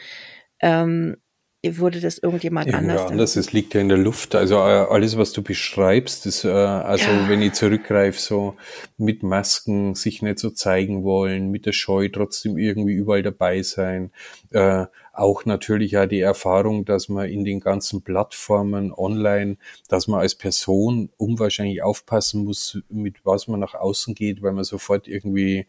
ähm, 0.60 1.16
würde 1.64 2.00
das 2.00 2.18
irgendjemand 2.18 2.68
ja, 2.68 2.78
anders? 2.78 3.10
anders, 3.10 3.36
es 3.36 3.52
liegt 3.52 3.74
ja 3.74 3.80
in 3.80 3.88
der 3.88 3.98
Luft. 3.98 4.34
Also 4.34 4.56
äh, 4.56 4.58
alles, 4.58 5.18
was 5.18 5.32
du 5.32 5.42
beschreibst, 5.42 6.24
ist, 6.26 6.44
äh, 6.44 6.48
also 6.48 7.10
ja. 7.10 7.28
wenn 7.28 7.42
ich 7.42 7.54
zurückgreife, 7.54 8.18
so 8.18 8.56
mit 8.96 9.22
Masken 9.22 9.94
sich 9.94 10.22
nicht 10.22 10.38
so 10.38 10.50
zeigen 10.50 11.02
wollen, 11.02 11.50
mit 11.50 11.66
der 11.66 11.72
Scheu 11.72 12.08
trotzdem 12.08 12.58
irgendwie 12.58 12.94
überall 12.94 13.22
dabei 13.22 13.62
sein. 13.62 14.12
Äh, 14.52 14.86
auch 15.18 15.44
natürlich 15.44 15.92
ja 15.92 16.06
die 16.06 16.20
Erfahrung, 16.20 16.84
dass 16.84 17.08
man 17.08 17.28
in 17.28 17.44
den 17.44 17.60
ganzen 17.60 18.02
Plattformen 18.02 18.92
online, 18.92 19.56
dass 19.88 20.06
man 20.06 20.20
als 20.20 20.34
Person 20.34 21.10
unwahrscheinlich 21.16 21.82
aufpassen 21.82 22.44
muss, 22.44 22.78
mit 22.88 23.24
was 23.24 23.48
man 23.48 23.60
nach 23.60 23.74
außen 23.74 24.14
geht, 24.14 24.42
weil 24.42 24.52
man 24.52 24.64
sofort 24.64 25.08
irgendwie 25.08 25.66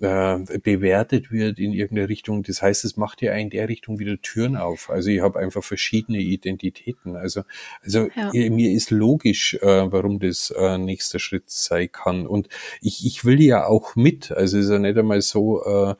äh, 0.00 0.38
bewertet 0.58 1.30
wird 1.30 1.58
in 1.58 1.72
irgendeine 1.72 2.08
Richtung. 2.08 2.42
Das 2.42 2.60
heißt, 2.60 2.84
es 2.84 2.96
macht 2.96 3.22
ja 3.22 3.32
in 3.34 3.50
der 3.50 3.68
Richtung 3.68 3.98
wieder 3.98 4.20
Türen 4.20 4.56
auf. 4.56 4.90
Also 4.90 5.10
ich 5.10 5.20
habe 5.20 5.38
einfach 5.38 5.62
verschiedene 5.62 6.18
Identitäten. 6.18 7.16
Also, 7.16 7.42
also 7.82 8.08
ja. 8.14 8.30
mir 8.32 8.72
ist 8.72 8.90
logisch, 8.90 9.54
äh, 9.62 9.92
warum 9.92 10.18
das 10.18 10.50
äh, 10.50 10.76
nächster 10.76 11.18
Schritt 11.18 11.50
sein 11.50 11.90
kann. 11.90 12.26
Und 12.26 12.48
ich, 12.80 13.06
ich 13.06 13.24
will 13.24 13.40
ja 13.40 13.66
auch 13.66 13.96
mit. 13.96 14.32
Also 14.32 14.58
es 14.58 14.66
ist 14.66 14.70
ja 14.70 14.78
nicht 14.78 14.98
einmal 14.98 15.22
so, 15.22 15.64
äh, 15.64 15.94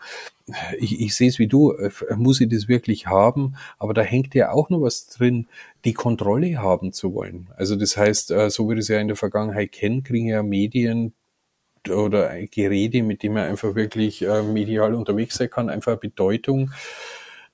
ich, 0.78 1.00
ich 1.00 1.14
sehe 1.14 1.28
es 1.28 1.38
wie 1.38 1.46
du, 1.46 1.72
äh, 1.72 1.90
muss 2.16 2.40
ich 2.40 2.48
das 2.48 2.68
wirklich 2.68 3.06
haben, 3.06 3.54
aber 3.78 3.94
da 3.94 4.02
hängt 4.02 4.34
ja 4.34 4.52
auch 4.52 4.70
noch 4.70 4.82
was 4.82 5.06
drin, 5.06 5.46
die 5.84 5.92
Kontrolle 5.92 6.58
haben 6.58 6.92
zu 6.92 7.14
wollen. 7.14 7.48
Also 7.56 7.76
das 7.76 7.96
heißt, 7.96 8.30
äh, 8.30 8.50
so 8.50 8.66
wie 8.66 8.74
wir 8.74 8.78
es 8.78 8.88
ja 8.88 8.98
in 8.98 9.08
der 9.08 9.16
Vergangenheit 9.16 9.72
kennen, 9.72 10.02
kriegen 10.02 10.28
ja 10.28 10.42
Medien 10.42 11.14
oder 11.88 12.30
Geräte, 12.46 13.02
mit 13.02 13.22
dem 13.22 13.36
er 13.36 13.44
einfach 13.44 13.74
wirklich 13.74 14.22
äh, 14.22 14.42
medial 14.42 14.94
unterwegs 14.94 15.36
sein 15.36 15.50
kann, 15.50 15.68
einfach 15.68 15.98
Bedeutung, 15.98 16.70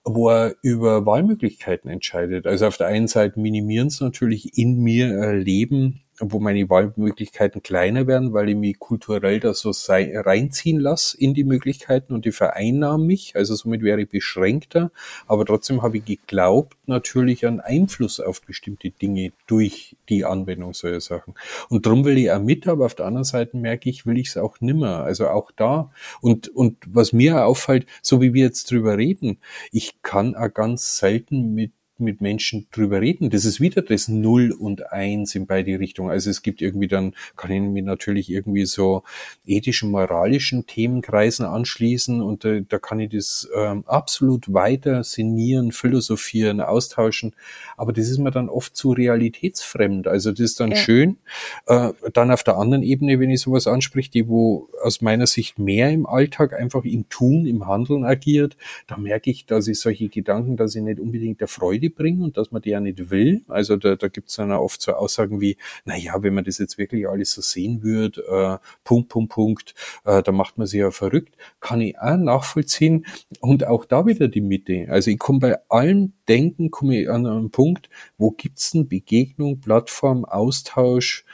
wo 0.04 0.30
er 0.30 0.54
über 0.62 1.06
Wahlmöglichkeiten 1.06 1.90
entscheidet. 1.90 2.46
Also 2.46 2.66
auf 2.66 2.76
der 2.76 2.88
einen 2.88 3.08
Seite 3.08 3.40
minimieren 3.40 3.88
es 3.88 4.00
natürlich 4.00 4.58
in 4.58 4.82
mir 4.82 5.32
Leben 5.34 6.02
wo 6.20 6.40
meine 6.40 6.68
Wahlmöglichkeiten 6.68 7.62
kleiner 7.62 8.06
werden, 8.06 8.32
weil 8.32 8.48
ich 8.48 8.56
mich 8.56 8.78
kulturell 8.78 9.40
da 9.40 9.54
so 9.54 9.72
sei, 9.72 10.12
reinziehen 10.14 10.80
lasse 10.80 11.16
in 11.16 11.34
die 11.34 11.44
Möglichkeiten 11.44 12.12
und 12.12 12.24
die 12.24 12.32
vereinnahmen 12.32 13.06
mich. 13.06 13.36
Also 13.36 13.54
somit 13.54 13.82
wäre 13.82 14.02
ich 14.02 14.08
beschränkter. 14.08 14.90
Aber 15.26 15.44
trotzdem 15.44 15.82
habe 15.82 15.98
ich 15.98 16.04
geglaubt, 16.04 16.76
natürlich 16.86 17.46
einen 17.46 17.60
Einfluss 17.60 18.20
auf 18.20 18.42
bestimmte 18.42 18.90
Dinge 18.90 19.32
durch 19.46 19.96
die 20.08 20.24
Anwendung 20.24 20.74
solcher 20.74 21.00
Sachen. 21.00 21.34
Und 21.68 21.86
darum 21.86 22.04
will 22.04 22.18
ich 22.18 22.30
auch 22.30 22.40
mit, 22.40 22.66
aber 22.66 22.86
auf 22.86 22.94
der 22.94 23.06
anderen 23.06 23.24
Seite 23.24 23.56
merke 23.56 23.88
ich, 23.88 24.06
will 24.06 24.18
ich 24.18 24.28
es 24.28 24.36
auch 24.36 24.60
nimmer. 24.60 25.04
Also 25.04 25.28
auch 25.28 25.50
da. 25.52 25.90
Und, 26.20 26.48
und 26.48 26.76
was 26.86 27.12
mir 27.12 27.44
auffällt, 27.44 27.86
so 28.02 28.20
wie 28.20 28.34
wir 28.34 28.44
jetzt 28.44 28.70
drüber 28.70 28.96
reden, 28.98 29.38
ich 29.70 30.02
kann 30.02 30.34
auch 30.34 30.52
ganz 30.52 30.98
selten 30.98 31.54
mit 31.54 31.72
mit 32.00 32.20
Menschen 32.20 32.66
drüber 32.70 33.00
reden. 33.00 33.30
Das 33.30 33.44
ist 33.44 33.60
wieder 33.60 33.82
das 33.82 34.08
Null 34.08 34.52
und 34.52 34.92
Eins 34.92 35.34
in 35.34 35.46
beide 35.46 35.78
Richtungen. 35.78 36.10
Also 36.10 36.30
es 36.30 36.42
gibt 36.42 36.62
irgendwie 36.62 36.88
dann, 36.88 37.14
kann 37.36 37.50
ich 37.50 37.60
mir 37.60 37.82
natürlich 37.82 38.30
irgendwie 38.30 38.66
so 38.66 39.02
ethischen, 39.46 39.90
moralischen 39.90 40.66
Themenkreisen 40.66 41.44
anschließen 41.44 42.20
und 42.20 42.44
äh, 42.44 42.62
da 42.68 42.78
kann 42.78 43.00
ich 43.00 43.10
das 43.10 43.48
ähm, 43.56 43.84
absolut 43.86 44.52
weiter 44.52 45.02
sinnieren, 45.04 45.72
philosophieren, 45.72 46.60
austauschen. 46.60 47.34
Aber 47.76 47.92
das 47.92 48.08
ist 48.08 48.18
mir 48.18 48.30
dann 48.30 48.48
oft 48.48 48.76
zu 48.76 48.92
realitätsfremd. 48.92 50.06
Also 50.06 50.30
das 50.30 50.40
ist 50.40 50.60
dann 50.60 50.70
ja. 50.70 50.76
schön. 50.76 51.18
Äh, 51.66 51.90
dann 52.12 52.30
auf 52.30 52.44
der 52.44 52.56
anderen 52.56 52.82
Ebene, 52.82 53.20
wenn 53.20 53.30
ich 53.30 53.40
sowas 53.40 53.66
anspricht, 53.66 54.14
die 54.14 54.28
wo 54.28 54.68
aus 54.82 55.00
meiner 55.00 55.26
Sicht 55.26 55.58
mehr 55.58 55.90
im 55.90 56.06
Alltag 56.06 56.52
einfach 56.52 56.84
im 56.84 57.08
Tun, 57.08 57.46
im 57.46 57.66
Handeln 57.66 58.04
agiert, 58.04 58.56
da 58.86 58.96
merke 58.96 59.30
ich, 59.30 59.46
dass 59.46 59.68
ich 59.68 59.80
solche 59.80 60.08
Gedanken, 60.08 60.56
dass 60.56 60.74
ich 60.74 60.82
nicht 60.82 61.00
unbedingt 61.00 61.40
der 61.40 61.48
Freude 61.48 61.87
Freude 61.88 61.90
bringen 61.90 62.22
und 62.22 62.36
dass 62.36 62.50
man 62.50 62.62
die 62.62 62.70
ja 62.70 62.80
nicht 62.80 63.10
will. 63.10 63.42
Also 63.48 63.76
da, 63.76 63.96
da 63.96 64.08
gibt 64.08 64.28
es 64.28 64.36
dann 64.36 64.52
oft 64.52 64.80
so 64.80 64.92
Aussagen 64.92 65.40
wie, 65.40 65.56
na 65.84 65.96
ja, 65.96 66.22
wenn 66.22 66.34
man 66.34 66.44
das 66.44 66.58
jetzt 66.58 66.78
wirklich 66.78 67.08
alles 67.08 67.32
so 67.32 67.40
sehen 67.40 67.82
würde, 67.82 68.22
äh, 68.28 68.66
Punkt, 68.84 69.08
Punkt, 69.08 69.32
Punkt, 69.32 69.74
äh, 70.04 70.22
da 70.22 70.32
macht 70.32 70.58
man 70.58 70.66
sich 70.66 70.80
ja 70.80 70.90
verrückt. 70.90 71.36
Kann 71.60 71.80
ich 71.80 71.98
auch 71.98 72.16
nachvollziehen. 72.16 73.06
Und 73.40 73.66
auch 73.66 73.84
da 73.84 74.06
wieder 74.06 74.28
die 74.28 74.40
Mitte. 74.40 74.86
Also 74.88 75.10
ich 75.10 75.18
komme 75.18 75.38
bei 75.40 75.58
allem 75.68 76.12
Denken, 76.28 76.70
komme 76.70 77.02
ich 77.02 77.10
an 77.10 77.26
einen 77.26 77.50
Punkt, 77.50 77.88
wo 78.16 78.30
gibt's 78.30 78.70
denn 78.70 78.88
Begegnung, 78.88 79.60
Plattform, 79.60 80.24
Austausch, 80.24 81.24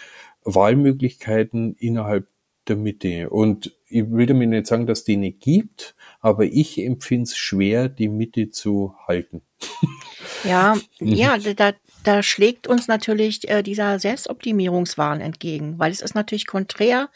Wahlmöglichkeiten 0.45 1.75
innerhalb 1.75 2.29
der 2.69 2.77
Mitte. 2.77 3.31
Und 3.31 3.77
ich 3.89 4.11
will 4.11 4.27
damit 4.27 4.49
nicht 4.49 4.67
sagen, 4.67 4.87
dass 4.87 5.05
die 5.05 5.17
nicht 5.17 5.41
gibt, 5.41 5.95
aber 6.21 6.45
ich 6.45 6.79
empfinde 6.79 7.25
es 7.25 7.37
schwer, 7.37 7.89
die 7.89 8.09
Mitte 8.09 8.51
zu 8.51 8.95
halten. 9.07 9.43
Ja, 10.45 10.77
mhm. 11.01 11.09
ja, 11.09 11.39
da, 11.39 11.73
da 12.03 12.23
schlägt 12.23 12.67
uns 12.67 12.89
natürlich 12.89 13.49
äh, 13.49 13.63
dieser 13.63 13.99
Selbstoptimierungswahn 13.99 15.21
entgegen, 15.21 15.79
weil 15.79 15.93
es 15.93 16.01
ist 16.01 16.15
natürlich 16.15 16.47
konträr 16.47 17.09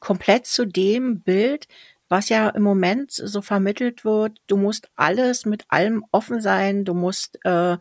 komplett 0.00 0.46
zu 0.46 0.66
dem 0.66 1.20
Bild, 1.20 1.66
was 2.08 2.28
ja 2.28 2.48
im 2.50 2.62
Moment 2.62 3.10
so 3.10 3.42
vermittelt 3.42 4.04
wird. 4.04 4.38
Du 4.46 4.56
musst 4.56 4.88
alles 4.94 5.44
mit 5.44 5.64
allem 5.68 6.04
offen 6.12 6.40
sein, 6.40 6.84
du 6.84 6.94
musst 6.94 7.38
äh, 7.44 7.76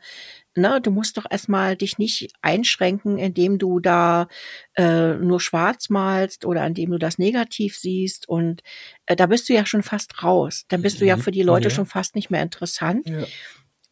ne, 0.55 0.81
du 0.81 0.91
musst 0.91 1.17
doch 1.17 1.25
erstmal 1.29 1.75
dich 1.75 1.97
nicht 1.97 2.33
einschränken, 2.41 3.17
indem 3.17 3.59
du 3.59 3.79
da 3.79 4.27
äh, 4.75 5.13
nur 5.15 5.39
schwarz 5.39 5.89
malst 5.89 6.45
oder 6.45 6.65
indem 6.65 6.91
du 6.91 6.97
das 6.97 7.17
negativ 7.17 7.77
siehst. 7.77 8.27
Und 8.27 8.63
äh, 9.05 9.15
da 9.15 9.27
bist 9.27 9.49
du 9.49 9.53
ja 9.53 9.65
schon 9.65 9.83
fast 9.83 10.23
raus. 10.23 10.65
Dann 10.69 10.81
bist 10.81 11.01
du 11.01 11.05
ja 11.05 11.17
mhm. 11.17 11.21
für 11.21 11.31
die 11.31 11.43
Leute 11.43 11.69
ja. 11.69 11.75
schon 11.75 11.85
fast 11.85 12.15
nicht 12.15 12.29
mehr 12.29 12.41
interessant. 12.41 13.07
Ja. 13.07 13.25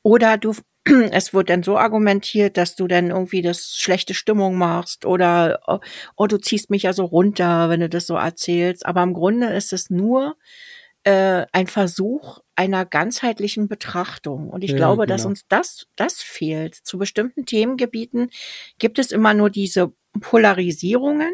Oder 0.01 0.37
du 0.37 0.55
es 1.11 1.33
wird 1.33 1.49
dann 1.49 1.63
so 1.63 1.77
argumentiert, 1.77 2.57
dass 2.57 2.75
du 2.75 2.87
dann 2.87 3.09
irgendwie 3.09 3.41
das 3.41 3.75
schlechte 3.75 4.13
Stimmung 4.13 4.57
machst 4.57 5.05
oder 5.05 5.59
oh, 5.67 5.79
oh, 6.17 6.27
du 6.27 6.37
ziehst 6.37 6.69
mich 6.69 6.83
ja 6.83 6.93
so 6.93 7.05
runter, 7.05 7.69
wenn 7.69 7.79
du 7.79 7.89
das 7.89 8.07
so 8.07 8.15
erzählst. 8.15 8.85
Aber 8.85 9.03
im 9.03 9.13
Grunde 9.13 9.47
ist 9.47 9.73
es 9.73 9.89
nur 9.89 10.35
äh, 11.03 11.45
ein 11.51 11.67
Versuch 11.67 12.39
einer 12.55 12.85
ganzheitlichen 12.85 13.67
Betrachtung. 13.67 14.49
Und 14.49 14.63
ich 14.63 14.71
ja, 14.71 14.77
glaube, 14.77 15.05
genau. 15.05 15.13
dass 15.15 15.25
uns 15.25 15.47
das, 15.47 15.87
das 15.95 16.21
fehlt. 16.21 16.75
Zu 16.75 16.97
bestimmten 16.97 17.45
Themengebieten 17.45 18.29
gibt 18.77 18.99
es 18.99 19.11
immer 19.11 19.33
nur 19.33 19.49
diese 19.49 19.93
Polarisierungen 20.19 21.31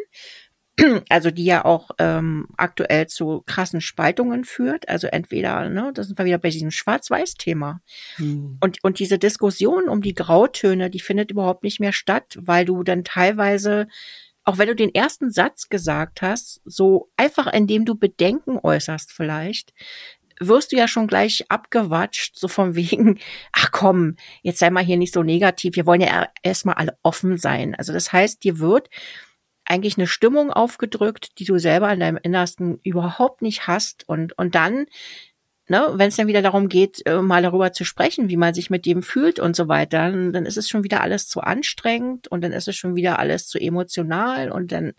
also 1.10 1.32
die 1.32 1.46
ja 1.46 1.66
auch 1.66 1.92
ähm, 1.98 2.48
aktuell 2.58 3.08
zu 3.08 3.44
krassen 3.46 3.82
Spaltungen 3.82 4.44
führt. 4.44 4.88
Also 4.90 5.08
entweder, 5.08 5.70
ne, 5.70 5.92
da 5.94 6.04
sind 6.04 6.18
wir 6.18 6.26
wieder 6.26 6.38
bei 6.38 6.50
diesem 6.50 6.72
Schwarz-Weiß-Thema. 6.72 7.82
Mhm. 8.18 8.58
Und, 8.60 8.84
und 8.84 9.00
diese 9.00 9.18
Diskussion 9.18 9.90
um 9.90 10.02
die 10.02 10.14
Grautöne, 10.14 10.90
die 10.90 11.00
findet 11.00 11.32
überhaupt 11.32 11.64
nicht 11.64 11.80
mehr 11.80 11.94
statt, 11.94 12.38
weil 12.42 12.66
du 12.66 12.84
dann 12.84 13.04
teilweise, 13.04 13.88
auch 14.44 14.58
wenn 14.58 14.68
du 14.68 14.76
den 14.76 14.94
ersten 14.94 15.32
Satz 15.32 15.70
gesagt 15.70 16.22
hast, 16.22 16.62
so 16.66 17.10
einfach 17.18 17.48
indem 17.48 17.86
du 17.86 17.96
Bedenken 17.96 18.60
äußerst 18.62 19.12
vielleicht, 19.12 19.74
wirst 20.40 20.72
du 20.72 20.78
ja 20.78 20.88
schon 20.88 21.08
gleich 21.08 21.46
abgewatscht, 21.50 22.38
so 22.38 22.48
von 22.48 22.76
wegen, 22.76 23.20
ach 23.52 23.72
komm, 23.72 24.16
jetzt 24.42 24.60
sei 24.60 24.70
mal 24.70 24.84
hier 24.84 24.98
nicht 24.98 25.14
so 25.14 25.24
negativ, 25.24 25.76
wir 25.76 25.86
wollen 25.86 26.02
ja 26.02 26.28
erstmal 26.44 26.76
alle 26.76 26.98
offen 27.04 27.38
sein. 27.38 27.76
Also 27.76 27.94
das 27.94 28.12
heißt, 28.14 28.44
dir 28.44 28.60
wird 28.60 28.90
eigentlich 29.70 29.98
eine 29.98 30.08
Stimmung 30.08 30.52
aufgedrückt, 30.52 31.40
die 31.40 31.46
du 31.46 31.60
selber 31.60 31.92
in 31.94 32.00
deinem 32.00 32.20
Innersten 32.22 32.80
überhaupt 32.84 33.42
nicht 33.42 33.68
hast. 33.68 34.08
Und, 34.10 34.38
und 34.38 34.56
dann, 34.56 34.88
ne, 35.68 35.92
wenn 35.94 36.10
es 36.10 36.16
dann 36.16 36.28
wieder 36.28 36.42
darum 36.42 36.70
geht, 36.70 37.06
äh, 37.06 37.22
mal 37.22 37.44
darüber 37.44 37.72
zu 37.72 37.86
sprechen, 37.86 38.30
wie 38.30 38.38
man 38.38 38.56
sich 38.56 38.72
mit 38.72 38.88
dem 38.88 39.04
fühlt 39.04 39.40
und 39.40 39.56
so 39.56 39.68
weiter, 39.68 40.10
dann, 40.10 40.34
dann 40.34 40.46
ist 40.46 40.58
es 40.58 40.68
schon 40.68 40.84
wieder 40.84 41.02
alles 41.02 41.28
zu 41.28 41.42
anstrengend 41.42 42.28
und 42.28 42.42
dann 42.42 42.52
ist 42.52 42.68
es 42.68 42.76
schon 42.76 42.96
wieder 42.96 43.20
alles 43.20 43.48
zu 43.48 43.60
emotional 43.60 44.52
und 44.52 44.72
dann 44.72 44.94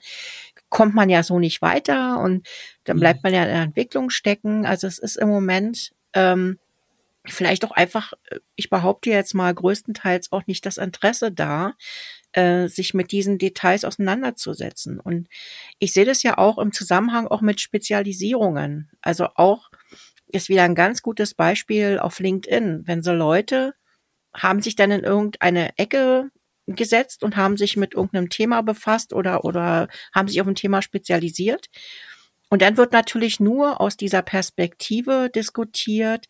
kommt 0.68 0.94
man 0.94 1.11
ja 1.11 1.24
so 1.24 1.40
nicht 1.40 1.62
weiter 1.62 2.20
und 2.20 2.46
dann 2.85 2.96
mhm. 2.96 3.00
bleibt 3.00 3.24
man 3.24 3.35
ja 3.35 3.42
in 3.42 3.48
der 3.48 3.62
Entwicklung 3.62 4.09
stecken. 4.09 4.66
Also 4.66 4.87
es 4.87 5.00
ist 5.00 5.16
im 5.16 5.28
Moment 5.28 5.90
ähm, 6.14 6.61
vielleicht 7.26 7.64
auch 7.64 7.72
einfach, 7.72 8.12
äh, 8.30 8.38
ich 8.54 8.70
behaupte 8.70 9.11
jetzt 9.11 9.35
mal, 9.35 9.52
größtenteils 9.52 10.30
auch 10.30 10.46
nicht 10.46 10.64
das 10.64 10.76
Interesse 10.76 11.33
da, 11.33 11.74
äh, 12.33 12.69
sich 12.69 12.95
mit 12.95 13.12
diesen 13.12 13.38
Details 13.38 13.85
auseinanderzusetzen. 13.85 15.01
Und 15.01 15.29
ich 15.79 15.93
sehe 15.93 16.05
das 16.05 16.23
ja 16.23 16.38
auch 16.38 16.59
im 16.59 16.73
Zusammenhang 16.73 17.27
auch 17.27 17.40
mit 17.40 17.61
Spezialisierungen. 17.61 18.90
Also 19.01 19.29
auch 19.35 19.71
ist 20.29 20.49
wieder 20.49 20.62
ein 20.62 20.75
ganz 20.75 21.03
gutes 21.03 21.35
Beispiel 21.35 21.99
auf 21.99 22.21
LinkedIn, 22.21 22.83
wenn 22.87 23.03
so 23.03 23.12
Leute 23.12 23.75
haben 24.33 24.62
sich 24.62 24.77
dann 24.77 24.90
in 24.93 25.03
irgendeine 25.03 25.77
Ecke 25.77 26.31
gesetzt 26.66 27.25
und 27.25 27.37
haben 27.37 27.57
sich 27.57 27.77
mit 27.77 27.95
irgendeinem 27.95 28.29
Thema 28.29 28.62
befasst 28.62 29.12
oder, 29.12 29.45
oder 29.45 29.88
haben 30.14 30.29
sich 30.29 30.40
auf 30.40 30.47
ein 30.47 30.55
Thema 30.55 30.83
spezialisiert. 30.83 31.66
Und 32.49 32.62
dann 32.62 32.77
wird 32.77 32.93
natürlich 32.93 33.40
nur 33.40 33.81
aus 33.81 33.97
dieser 33.97 34.23
Perspektive 34.23 35.31
diskutiert, 35.35 36.27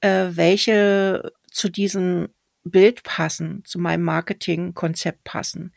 äh, 0.00 0.28
welche 0.30 1.32
zu 1.50 1.68
diesen 1.68 2.28
Bild 2.64 3.02
passen, 3.02 3.62
zu 3.64 3.78
meinem 3.78 4.02
Marketingkonzept 4.02 5.24
passen. 5.24 5.72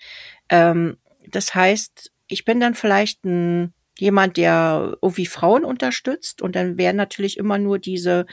Ähm, 0.49 0.97
das 1.27 1.55
heißt, 1.55 2.11
ich 2.27 2.45
bin 2.45 2.59
dann 2.59 2.75
vielleicht 2.75 3.23
ein 3.25 3.73
jemand, 3.97 4.37
der 4.37 4.97
irgendwie 5.01 5.25
Frauen 5.25 5.63
unterstützt 5.63 6.41
und 6.41 6.55
dann 6.55 6.77
werden 6.77 6.97
natürlich 6.97 7.37
immer 7.37 7.57
nur 7.57 7.79
diese, 7.79 8.25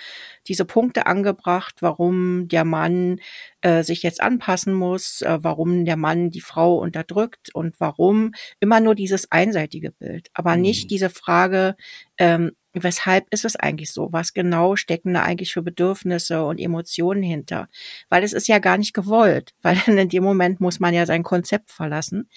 diese 0.48 0.64
Punkte 0.64 1.06
angebracht, 1.06 1.76
warum 1.80 2.48
der 2.48 2.64
Mann 2.64 3.20
äh, 3.60 3.82
sich 3.84 4.02
jetzt 4.02 4.20
anpassen 4.20 4.74
muss, 4.74 5.22
äh, 5.22 5.38
warum 5.40 5.84
der 5.84 5.96
Mann 5.96 6.30
die 6.30 6.40
Frau 6.40 6.78
unterdrückt 6.78 7.54
und 7.54 7.78
warum 7.78 8.32
immer 8.58 8.80
nur 8.80 8.94
dieses 8.94 9.30
einseitige 9.30 9.92
Bild, 9.92 10.30
aber 10.34 10.56
mhm. 10.56 10.62
nicht 10.62 10.90
diese 10.90 11.10
Frage, 11.10 11.76
ähm, 12.18 12.52
weshalb 12.72 13.26
ist 13.30 13.44
es 13.44 13.56
eigentlich 13.56 13.92
so? 13.92 14.12
Was 14.12 14.32
genau 14.32 14.76
stecken 14.76 15.14
da 15.14 15.22
eigentlich 15.22 15.52
für 15.52 15.62
Bedürfnisse 15.62 16.44
und 16.44 16.58
Emotionen 16.58 17.22
hinter? 17.22 17.68
Weil 18.08 18.24
es 18.24 18.32
ist 18.32 18.48
ja 18.48 18.58
gar 18.58 18.78
nicht 18.78 18.94
gewollt, 18.94 19.54
weil 19.62 19.78
in 19.86 20.08
dem 20.08 20.24
Moment 20.24 20.60
muss 20.60 20.80
man 20.80 20.94
ja 20.94 21.06
sein 21.06 21.22
Konzept 21.22 21.70
verlassen. 21.70 22.28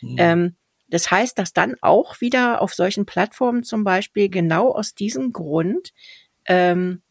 Mhm. 0.00 0.16
Ähm, 0.18 0.56
das 0.88 1.10
heißt, 1.10 1.38
dass 1.38 1.54
dann 1.54 1.76
auch 1.80 2.20
wieder 2.20 2.60
auf 2.60 2.74
solchen 2.74 3.06
Plattformen 3.06 3.62
zum 3.62 3.82
Beispiel 3.82 4.28
genau 4.28 4.72
aus 4.72 4.94
diesem 4.94 5.32
Grund 5.32 5.92
ähm, 6.46 7.02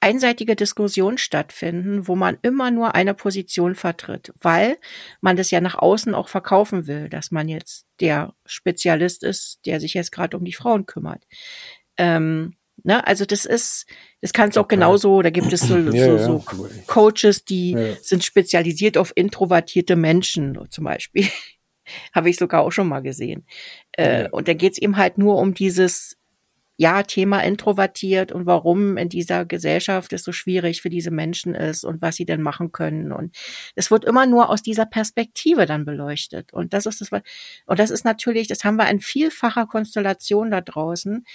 einseitige 0.00 0.56
Diskussionen 0.56 1.18
stattfinden, 1.18 2.08
wo 2.08 2.16
man 2.16 2.38
immer 2.42 2.70
nur 2.70 2.94
eine 2.94 3.14
Position 3.14 3.74
vertritt, 3.74 4.32
weil 4.40 4.78
man 5.20 5.36
das 5.36 5.50
ja 5.50 5.60
nach 5.60 5.74
außen 5.74 6.14
auch 6.14 6.28
verkaufen 6.28 6.86
will, 6.86 7.08
dass 7.10 7.30
man 7.30 7.48
jetzt 7.48 7.86
der 8.00 8.34
Spezialist 8.46 9.22
ist, 9.22 9.60
der 9.66 9.78
sich 9.78 9.94
jetzt 9.94 10.10
gerade 10.10 10.36
um 10.36 10.44
die 10.44 10.54
Frauen 10.54 10.86
kümmert. 10.86 11.24
Ähm, 12.00 12.54
ne? 12.82 13.06
Also 13.06 13.26
das 13.26 13.44
ist, 13.44 13.86
das 14.22 14.32
kann 14.32 14.48
es 14.48 14.56
auch 14.56 14.68
genauso, 14.68 15.20
da 15.20 15.28
gibt 15.28 15.52
es 15.52 15.60
so, 15.60 15.76
ja, 15.92 16.18
so, 16.18 16.38
so 16.38 16.44
Coaches, 16.86 17.44
die 17.44 17.72
ja. 17.72 17.94
sind 18.00 18.24
spezialisiert 18.24 18.96
auf 18.96 19.12
introvertierte 19.14 19.96
Menschen 19.96 20.58
zum 20.70 20.84
Beispiel. 20.84 21.28
Habe 22.14 22.30
ich 22.30 22.36
sogar 22.36 22.62
auch 22.62 22.70
schon 22.70 22.88
mal 22.88 23.00
gesehen. 23.00 23.44
Äh, 23.92 24.28
Und 24.30 24.48
da 24.48 24.54
geht 24.54 24.72
es 24.72 24.78
eben 24.78 24.96
halt 24.96 25.18
nur 25.18 25.36
um 25.36 25.54
dieses 25.54 26.16
ja, 26.80 27.02
Thema 27.02 27.40
introvertiert 27.40 28.32
und 28.32 28.46
warum 28.46 28.96
in 28.96 29.10
dieser 29.10 29.44
Gesellschaft 29.44 30.14
es 30.14 30.24
so 30.24 30.32
schwierig 30.32 30.80
für 30.80 30.88
diese 30.88 31.10
Menschen 31.10 31.54
ist 31.54 31.84
und 31.84 32.00
was 32.00 32.16
sie 32.16 32.24
denn 32.24 32.40
machen 32.40 32.72
können. 32.72 33.12
Und 33.12 33.36
es 33.74 33.90
wird 33.90 34.06
immer 34.06 34.24
nur 34.24 34.48
aus 34.48 34.62
dieser 34.62 34.86
Perspektive 34.86 35.66
dann 35.66 35.84
beleuchtet. 35.84 36.54
Und 36.54 36.72
das 36.72 36.86
ist 36.86 37.02
das, 37.02 37.10
und 37.12 37.78
das 37.78 37.90
ist 37.90 38.06
natürlich, 38.06 38.48
das 38.48 38.64
haben 38.64 38.76
wir 38.76 38.88
in 38.88 39.00
vielfacher 39.00 39.66
Konstellation 39.66 40.50
da 40.50 40.62
draußen, 40.62 41.26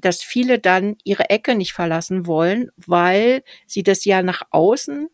dass 0.00 0.22
viele 0.22 0.58
dann 0.58 0.96
ihre 1.04 1.30
Ecke 1.30 1.54
nicht 1.54 1.72
verlassen 1.72 2.26
wollen, 2.26 2.70
weil 2.76 3.42
sie 3.66 3.82
das 3.82 4.04
ja 4.04 4.22
nach 4.22 4.42
außen 4.50 5.08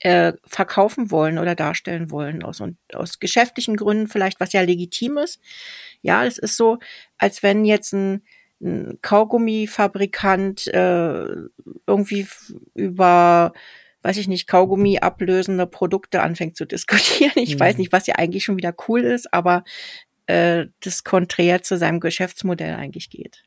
äh, 0.00 0.32
verkaufen 0.44 1.10
wollen 1.10 1.38
oder 1.38 1.54
darstellen 1.54 2.10
wollen 2.10 2.42
aus 2.42 2.60
und 2.60 2.76
aus 2.94 3.20
geschäftlichen 3.20 3.76
Gründen 3.76 4.08
vielleicht, 4.08 4.40
was 4.40 4.52
ja 4.52 4.60
legitim 4.60 5.18
ist. 5.18 5.40
Ja, 6.02 6.24
es 6.24 6.38
ist 6.38 6.56
so, 6.56 6.78
als 7.16 7.42
wenn 7.42 7.64
jetzt 7.64 7.92
ein, 7.92 8.22
ein 8.60 8.98
Kaugummifabrikant 9.02 10.66
äh, 10.68 11.26
irgendwie 11.86 12.26
über 12.74 13.52
weiß 14.02 14.16
ich 14.16 14.28
nicht, 14.28 14.46
Kaugummi 14.46 14.98
ablösende 14.98 15.66
Produkte 15.66 16.22
anfängt 16.22 16.56
zu 16.56 16.66
diskutieren. 16.66 17.32
Ich 17.34 17.56
mhm. 17.56 17.60
weiß 17.60 17.78
nicht, 17.78 17.92
was 17.92 18.06
ja 18.06 18.14
eigentlich 18.14 18.44
schon 18.44 18.56
wieder 18.56 18.74
cool 18.86 19.02
ist, 19.02 19.32
aber 19.34 19.64
äh, 20.26 20.66
das 20.80 21.04
konträr 21.04 21.62
zu 21.62 21.76
seinem 21.76 22.00
Geschäftsmodell 22.00 22.74
eigentlich 22.74 23.10
geht. 23.10 23.44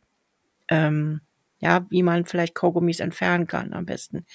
Ähm, 0.72 1.22
ja, 1.60 1.86
wie 1.92 2.02
man 2.02 2.26
vielleicht 2.26 2.56
Kaugummis 2.56 3.00
entfernen 3.00 3.46
kann 3.46 3.74
am 3.74 3.86
besten. 3.86 4.26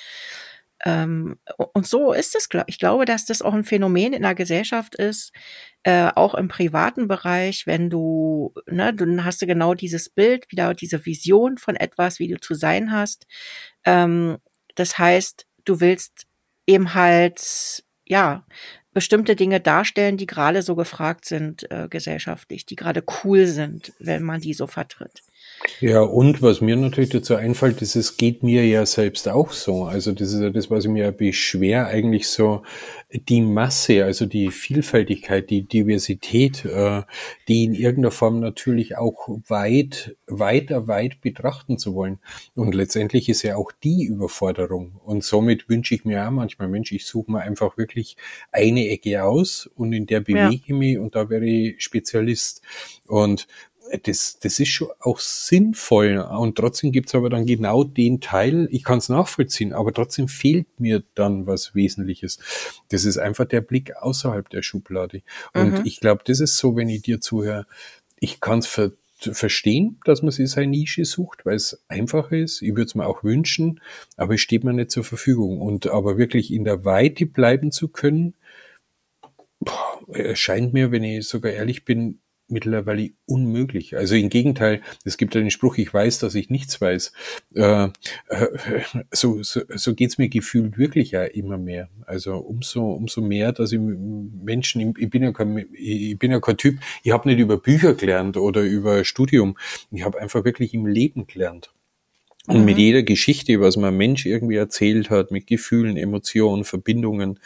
Ähm, 0.84 1.38
und 1.72 1.86
so 1.86 2.12
ist 2.12 2.36
es, 2.36 2.48
ich 2.66 2.78
glaube, 2.78 3.06
dass 3.06 3.24
das 3.24 3.42
auch 3.42 3.54
ein 3.54 3.64
Phänomen 3.64 4.12
in 4.12 4.22
der 4.22 4.34
Gesellschaft 4.34 4.94
ist, 4.94 5.32
äh, 5.82 6.10
auch 6.14 6.34
im 6.34 6.48
privaten 6.48 7.08
Bereich, 7.08 7.66
wenn 7.66 7.90
du, 7.90 8.52
ne, 8.66 8.92
dann 8.94 9.24
hast 9.24 9.40
du 9.42 9.46
genau 9.46 9.74
dieses 9.74 10.08
Bild, 10.10 10.50
wieder 10.50 10.74
diese 10.74 11.04
Vision 11.06 11.58
von 11.58 11.76
etwas, 11.76 12.18
wie 12.18 12.28
du 12.28 12.38
zu 12.38 12.54
sein 12.54 12.92
hast. 12.92 13.26
Ähm, 13.84 14.38
das 14.74 14.98
heißt, 14.98 15.46
du 15.64 15.80
willst 15.80 16.26
eben 16.66 16.94
halt, 16.94 17.84
ja, 18.04 18.44
bestimmte 18.92 19.36
Dinge 19.36 19.60
darstellen, 19.60 20.16
die 20.16 20.26
gerade 20.26 20.62
so 20.62 20.74
gefragt 20.74 21.24
sind 21.26 21.70
äh, 21.70 21.88
gesellschaftlich, 21.88 22.64
die 22.66 22.76
gerade 22.76 23.04
cool 23.24 23.46
sind, 23.46 23.92
wenn 23.98 24.22
man 24.22 24.40
die 24.40 24.54
so 24.54 24.66
vertritt. 24.66 25.22
Ja, 25.80 26.00
und 26.00 26.42
was 26.42 26.60
mir 26.60 26.76
natürlich 26.76 27.10
dazu 27.10 27.34
einfällt, 27.34 27.82
ist, 27.82 27.96
es 27.96 28.16
geht 28.16 28.42
mir 28.42 28.66
ja 28.66 28.84
selbst 28.86 29.28
auch 29.28 29.52
so. 29.52 29.84
Also 29.84 30.12
das 30.12 30.32
ist 30.32 30.40
ja 30.40 30.50
das, 30.50 30.70
was 30.70 30.84
ich 30.84 30.90
mir 30.90 31.12
beschwer, 31.12 31.86
eigentlich 31.86 32.28
so 32.28 32.62
die 33.10 33.40
Masse, 33.40 34.04
also 34.04 34.26
die 34.26 34.50
Vielfältigkeit, 34.50 35.48
die 35.50 35.62
Diversität, 35.62 36.64
äh, 36.64 37.02
die 37.48 37.64
in 37.64 37.74
irgendeiner 37.74 38.10
Form 38.10 38.40
natürlich 38.40 38.96
auch 38.96 39.28
weit, 39.48 40.16
weiter 40.26 40.88
weit 40.88 41.20
betrachten 41.20 41.78
zu 41.78 41.94
wollen. 41.94 42.18
Und 42.54 42.74
letztendlich 42.74 43.28
ist 43.28 43.42
ja 43.42 43.56
auch 43.56 43.72
die 43.72 44.04
Überforderung. 44.04 45.00
Und 45.04 45.24
somit 45.24 45.68
wünsche 45.68 45.94
ich 45.94 46.04
mir 46.04 46.26
auch 46.26 46.32
manchmal, 46.32 46.68
Mensch, 46.68 46.92
ich 46.92 47.06
suche 47.06 47.32
mir 47.32 47.40
einfach 47.40 47.76
wirklich 47.76 48.16
eine 48.50 48.88
Ecke 48.88 49.24
aus 49.24 49.70
und 49.74 49.92
in 49.92 50.06
der 50.06 50.20
bewege 50.20 50.54
ich 50.54 50.68
ja. 50.68 50.74
mich 50.74 50.98
und 50.98 51.14
da 51.14 51.30
wäre 51.30 51.46
ich 51.46 51.82
Spezialist. 51.82 52.62
Und 53.06 53.46
das, 54.02 54.38
das 54.40 54.58
ist 54.58 54.68
schon 54.68 54.88
auch 55.00 55.20
sinnvoll. 55.20 56.18
Und 56.18 56.56
trotzdem 56.56 56.92
gibt's 56.92 57.14
aber 57.14 57.30
dann 57.30 57.46
genau 57.46 57.84
den 57.84 58.20
Teil, 58.20 58.68
ich 58.70 58.84
kann 58.84 58.98
es 58.98 59.08
nachvollziehen, 59.08 59.72
aber 59.72 59.92
trotzdem 59.92 60.28
fehlt 60.28 60.80
mir 60.80 61.02
dann 61.14 61.46
was 61.46 61.74
Wesentliches. 61.74 62.38
Das 62.88 63.04
ist 63.04 63.18
einfach 63.18 63.46
der 63.46 63.60
Blick 63.60 63.96
außerhalb 63.96 64.48
der 64.50 64.62
Schublade. 64.62 65.22
Und 65.54 65.80
mhm. 65.80 65.82
ich 65.84 66.00
glaube, 66.00 66.22
das 66.24 66.40
ist 66.40 66.58
so, 66.58 66.76
wenn 66.76 66.88
ich 66.88 67.02
dir 67.02 67.20
zuhöre, 67.20 67.66
ich 68.18 68.40
kann 68.40 68.60
es 68.60 68.66
ver 68.66 68.92
verstehen, 69.18 69.98
dass 70.04 70.20
man 70.20 70.30
sich 70.30 70.50
seine 70.50 70.66
Nische 70.66 71.06
sucht, 71.06 71.46
weil 71.46 71.56
es 71.56 71.82
einfacher 71.88 72.36
ist. 72.36 72.60
Ich 72.60 72.72
würde 72.72 72.82
es 72.82 72.94
mir 72.94 73.06
auch 73.06 73.24
wünschen, 73.24 73.80
aber 74.18 74.34
es 74.34 74.42
steht 74.42 74.62
mir 74.62 74.74
nicht 74.74 74.90
zur 74.90 75.04
Verfügung. 75.04 75.62
Und 75.62 75.86
aber 75.86 76.18
wirklich 76.18 76.52
in 76.52 76.64
der 76.64 76.84
Weite 76.84 77.24
bleiben 77.24 77.72
zu 77.72 77.88
können, 77.88 78.34
boah, 79.58 80.00
erscheint 80.12 80.74
mir, 80.74 80.92
wenn 80.92 81.02
ich 81.02 81.26
sogar 81.26 81.52
ehrlich 81.52 81.86
bin, 81.86 82.20
mittlerweile 82.48 83.10
unmöglich. 83.26 83.96
Also 83.96 84.14
im 84.14 84.28
Gegenteil, 84.28 84.82
es 85.04 85.16
gibt 85.16 85.36
einen 85.36 85.50
Spruch, 85.50 85.78
ich 85.78 85.92
weiß, 85.92 86.18
dass 86.20 86.34
ich 86.34 86.50
nichts 86.50 86.80
weiß. 86.80 87.12
Äh, 87.54 87.84
äh, 87.84 87.90
so 89.10 89.42
so, 89.42 89.62
so 89.68 89.94
geht's 89.94 90.18
mir 90.18 90.28
gefühlt 90.28 90.78
wirklich 90.78 91.10
ja 91.10 91.24
immer 91.24 91.58
mehr. 91.58 91.88
Also 92.06 92.36
umso 92.36 92.92
umso 92.92 93.20
mehr, 93.20 93.52
dass 93.52 93.72
ich 93.72 93.80
Menschen, 93.80 94.94
ich 94.96 95.10
bin 95.10 95.22
ja 95.22 95.32
kein, 95.32 95.66
ich 95.72 96.18
bin 96.18 96.30
ja 96.30 96.40
kein 96.40 96.56
Typ, 96.56 96.78
ich 97.02 97.12
habe 97.12 97.28
nicht 97.28 97.40
über 97.40 97.56
Bücher 97.56 97.94
gelernt 97.94 98.36
oder 98.36 98.62
über 98.62 99.04
Studium, 99.04 99.56
ich 99.90 100.04
habe 100.04 100.20
einfach 100.20 100.44
wirklich 100.44 100.74
im 100.74 100.86
Leben 100.86 101.26
gelernt. 101.26 101.72
Und 102.46 102.60
mhm. 102.60 102.64
mit 102.64 102.78
jeder 102.78 103.02
Geschichte, 103.02 103.60
was 103.60 103.76
man 103.76 103.96
Mensch 103.96 104.24
irgendwie 104.24 104.56
erzählt 104.56 105.10
hat, 105.10 105.30
mit 105.30 105.46
Gefühlen, 105.46 105.96
Emotionen, 105.96 106.64
Verbindungen, 106.64 107.40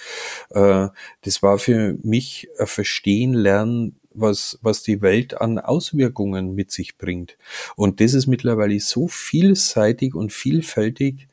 äh, 0.50 0.88
das 1.22 1.42
war 1.42 1.58
für 1.58 1.96
mich 2.02 2.48
ein 2.58 2.66
Verstehen, 2.66 3.32
Lernen, 3.32 3.99
was, 4.12 4.58
was 4.62 4.82
die 4.82 5.02
Welt 5.02 5.40
an 5.40 5.58
Auswirkungen 5.58 6.54
mit 6.54 6.70
sich 6.70 6.98
bringt. 6.98 7.36
Und 7.76 8.00
das 8.00 8.14
ist 8.14 8.26
mittlerweile 8.26 8.78
so 8.80 9.08
vielseitig 9.08 10.14
und 10.14 10.32
vielfältig, 10.32 11.28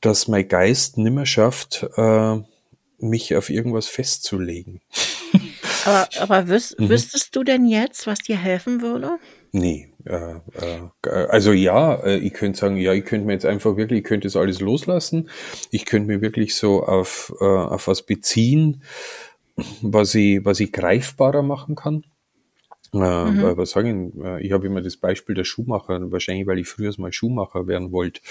dass 0.00 0.28
mein 0.28 0.48
Geist 0.48 0.98
nimmer 0.98 1.26
schafft, 1.26 1.86
äh, 1.96 2.36
mich 2.98 3.36
auf 3.36 3.50
irgendwas 3.50 3.86
festzulegen. 3.86 4.80
Aber, 5.84 6.08
aber 6.18 6.48
wüs 6.48 6.76
mhm. 6.76 6.90
wüsstest 6.90 7.34
du 7.34 7.44
denn 7.44 7.64
jetzt, 7.64 8.06
was 8.06 8.18
dir 8.18 8.36
helfen 8.36 8.82
würde? 8.82 9.18
Nee, 9.52 9.88
äh, 10.04 10.34
äh, 10.34 11.08
also 11.28 11.52
ja, 11.52 11.94
äh, 11.94 12.18
ich 12.18 12.34
könnte 12.34 12.58
sagen, 12.58 12.76
ja, 12.76 12.92
ich 12.92 13.04
könnte 13.04 13.26
mir 13.26 13.32
jetzt 13.32 13.46
einfach 13.46 13.76
wirklich, 13.76 14.00
ich 14.00 14.04
könnte 14.04 14.26
das 14.26 14.36
alles 14.36 14.60
loslassen. 14.60 15.30
Ich 15.70 15.86
könnte 15.86 16.08
mir 16.08 16.20
wirklich 16.20 16.56
so 16.56 16.82
auf, 16.82 17.32
äh, 17.40 17.44
auf 17.44 17.86
was 17.86 18.02
beziehen, 18.02 18.82
was 19.82 20.14
ich, 20.14 20.44
was 20.44 20.60
ich 20.60 20.72
greifbarer 20.72 21.42
machen 21.42 21.74
kann. 21.74 22.04
Äh, 22.94 22.96
mhm. 22.96 23.56
Was 23.58 23.72
sagen, 23.72 24.12
äh, 24.24 24.42
ich 24.42 24.52
habe 24.52 24.66
immer 24.66 24.80
das 24.80 24.96
Beispiel 24.96 25.34
der 25.34 25.44
Schuhmacher, 25.44 26.10
wahrscheinlich 26.10 26.46
weil 26.46 26.58
ich 26.58 26.68
früher 26.68 26.90
mal 26.96 27.12
Schuhmacher 27.12 27.66
werden 27.66 27.92
wollte. 27.92 28.22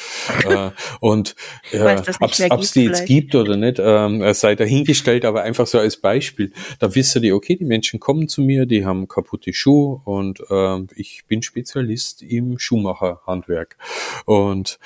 äh, 0.49 0.71
und 0.99 1.35
äh, 1.71 2.01
ob 2.19 2.61
es 2.61 2.71
die 2.71 2.85
jetzt 2.85 3.05
gibt 3.05 3.35
oder 3.35 3.55
nicht, 3.55 3.77
äh, 3.77 4.33
sei 4.33 4.55
dahingestellt, 4.55 5.25
aber 5.25 5.43
einfach 5.43 5.67
so 5.67 5.77
als 5.77 5.97
Beispiel. 5.97 6.53
Da 6.79 6.95
wissen 6.95 7.21
die, 7.21 7.33
okay, 7.33 7.55
die 7.55 7.65
Menschen 7.65 7.99
kommen 7.99 8.27
zu 8.27 8.41
mir, 8.41 8.65
die 8.65 8.83
haben 8.83 9.07
kaputte 9.07 9.53
Schuhe 9.53 10.01
und 10.05 10.41
äh, 10.49 10.79
ich 10.95 11.25
bin 11.27 11.43
Spezialist 11.43 12.23
im 12.23 12.57
Schuhmacherhandwerk. 12.57 13.77
Und, 14.25 14.79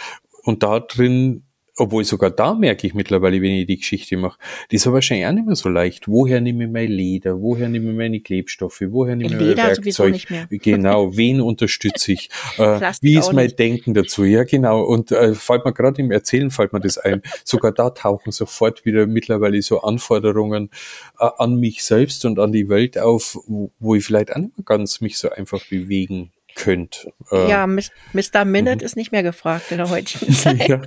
und 0.43 0.63
da 0.63 0.81
drin 0.81 1.43
obwohl 1.81 2.03
sogar 2.03 2.29
da 2.29 2.53
merke 2.53 2.85
ich 2.85 2.93
mittlerweile, 2.93 3.41
wenn 3.41 3.51
ich 3.51 3.65
die 3.65 3.77
Geschichte 3.77 4.15
mache, 4.15 4.37
die 4.69 4.75
ist 4.75 4.85
aber 4.85 4.95
wahrscheinlich 4.95 5.25
auch 5.25 5.31
nicht 5.31 5.47
mehr 5.47 5.55
so 5.55 5.67
leicht. 5.67 6.07
Woher 6.07 6.39
nehme 6.39 6.65
ich 6.65 6.69
mein 6.69 6.91
Leder? 6.91 7.41
Woher 7.41 7.69
nehme 7.69 7.89
ich 7.89 7.97
meine 7.97 8.19
Klebstoffe? 8.19 8.83
Woher 8.87 9.15
nehme 9.15 9.29
ich 9.29 9.35
mein 9.35 9.47
Leder 9.47 9.67
Werkzeug? 9.67 10.21
Genau, 10.51 11.15
wen 11.17 11.41
unterstütze 11.41 12.13
ich? 12.13 12.29
Äh, 12.57 12.79
wie 13.01 13.15
ist 13.17 13.33
mein 13.33 13.45
nicht. 13.45 13.59
Denken 13.59 13.93
dazu? 13.93 14.23
Ja, 14.23 14.43
genau. 14.43 14.83
Und 14.83 15.11
äh, 15.11 15.33
fällt 15.33 15.65
mir 15.65 15.73
gerade 15.73 16.01
im 16.01 16.11
Erzählen 16.11 16.51
fällt 16.51 16.71
mir 16.73 16.79
das 16.79 16.97
ein. 16.97 17.21
Sogar 17.43 17.71
da 17.71 17.89
tauchen 17.89 18.31
sofort 18.31 18.85
wieder 18.85 19.07
mittlerweile 19.07 19.61
so 19.61 19.81
Anforderungen 19.81 20.69
äh, 21.19 21.27
an 21.37 21.55
mich 21.55 21.83
selbst 21.83 22.25
und 22.25 22.39
an 22.39 22.51
die 22.51 22.69
Welt 22.69 22.97
auf, 22.97 23.37
wo, 23.47 23.71
wo 23.79 23.95
ich 23.95 24.05
vielleicht 24.05 24.31
auch 24.31 24.37
nicht 24.37 24.57
mehr 24.57 24.65
ganz 24.65 25.01
mich 25.01 25.17
so 25.17 25.29
einfach 25.29 25.65
bewegen 25.67 26.31
könnte. 26.55 27.13
Äh, 27.31 27.49
Ja, 27.49 27.67
Mr. 27.67 28.45
Minute 28.45 28.77
mhm. 28.77 28.81
ist 28.81 28.95
nicht 28.95 29.11
mehr 29.11 29.23
gefragt 29.23 29.71
in 29.71 29.77
der 29.77 29.89
heutigen 29.89 30.31
Zeit. 30.33 30.67
ja, 30.67 30.81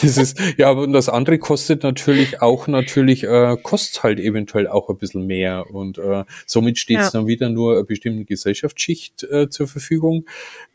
das 0.00 0.16
ist, 0.16 0.38
ja, 0.56 0.68
aber 0.70 0.82
und 0.82 0.92
das 0.92 1.08
andere 1.08 1.38
kostet 1.38 1.82
natürlich 1.82 2.42
auch 2.42 2.66
natürlich, 2.66 3.24
äh, 3.24 3.56
kostet 3.62 4.02
halt 4.02 4.20
eventuell 4.20 4.66
auch 4.68 4.88
ein 4.88 4.98
bisschen 4.98 5.26
mehr 5.26 5.70
und 5.72 5.98
äh, 5.98 6.24
somit 6.46 6.78
steht 6.78 6.98
es 6.98 7.06
Ja. 7.06 7.10
dann 7.20 7.26
wieder 7.26 7.48
nur 7.48 7.74
einer 7.74 7.84
bestimmten 7.84 8.26
Gesellschaftsschicht 8.26 9.24
äh, 9.24 9.48
zur 9.48 9.68
Verfügung. 9.68 10.26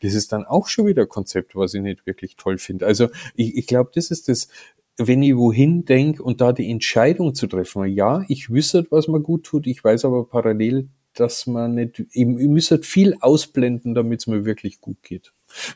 Das 0.02 0.14
ist 0.14 0.32
dann 0.32 0.44
auch 0.44 0.68
schon 0.68 0.86
wieder 0.86 1.02
ein 1.02 1.08
Konzept, 1.08 1.56
was 1.56 1.74
ich 1.74 1.82
nicht 1.82 2.06
wirklich 2.06 2.36
toll 2.36 2.58
finde. 2.58 2.86
Also 2.86 3.08
ich, 3.34 3.56
ich 3.56 3.66
glaube, 3.66 3.90
das 3.94 4.10
ist 4.10 4.28
das, 4.28 4.48
wenn 4.96 5.22
ich 5.22 5.36
wohin 5.36 5.84
denke 5.84 6.22
und 6.22 6.40
da 6.40 6.52
die 6.52 6.70
Entscheidung 6.70 7.34
zu 7.34 7.46
treffen, 7.46 7.84
ja, 7.86 8.24
ich 8.28 8.50
wüsste, 8.50 8.86
was 8.90 9.08
mir 9.08 9.20
gut 9.20 9.44
tut, 9.44 9.66
ich 9.66 9.82
weiß 9.82 10.04
aber 10.04 10.24
parallel, 10.28 10.88
dass 11.14 11.46
man 11.46 11.74
nicht, 11.74 12.00
ich, 12.00 12.08
ich 12.12 12.24
müsste 12.24 12.82
viel 12.82 13.16
ausblenden, 13.20 13.94
damit 13.94 14.20
es 14.20 14.26
mir 14.26 14.44
wirklich 14.44 14.80
gut 14.80 15.02
geht. 15.02 15.32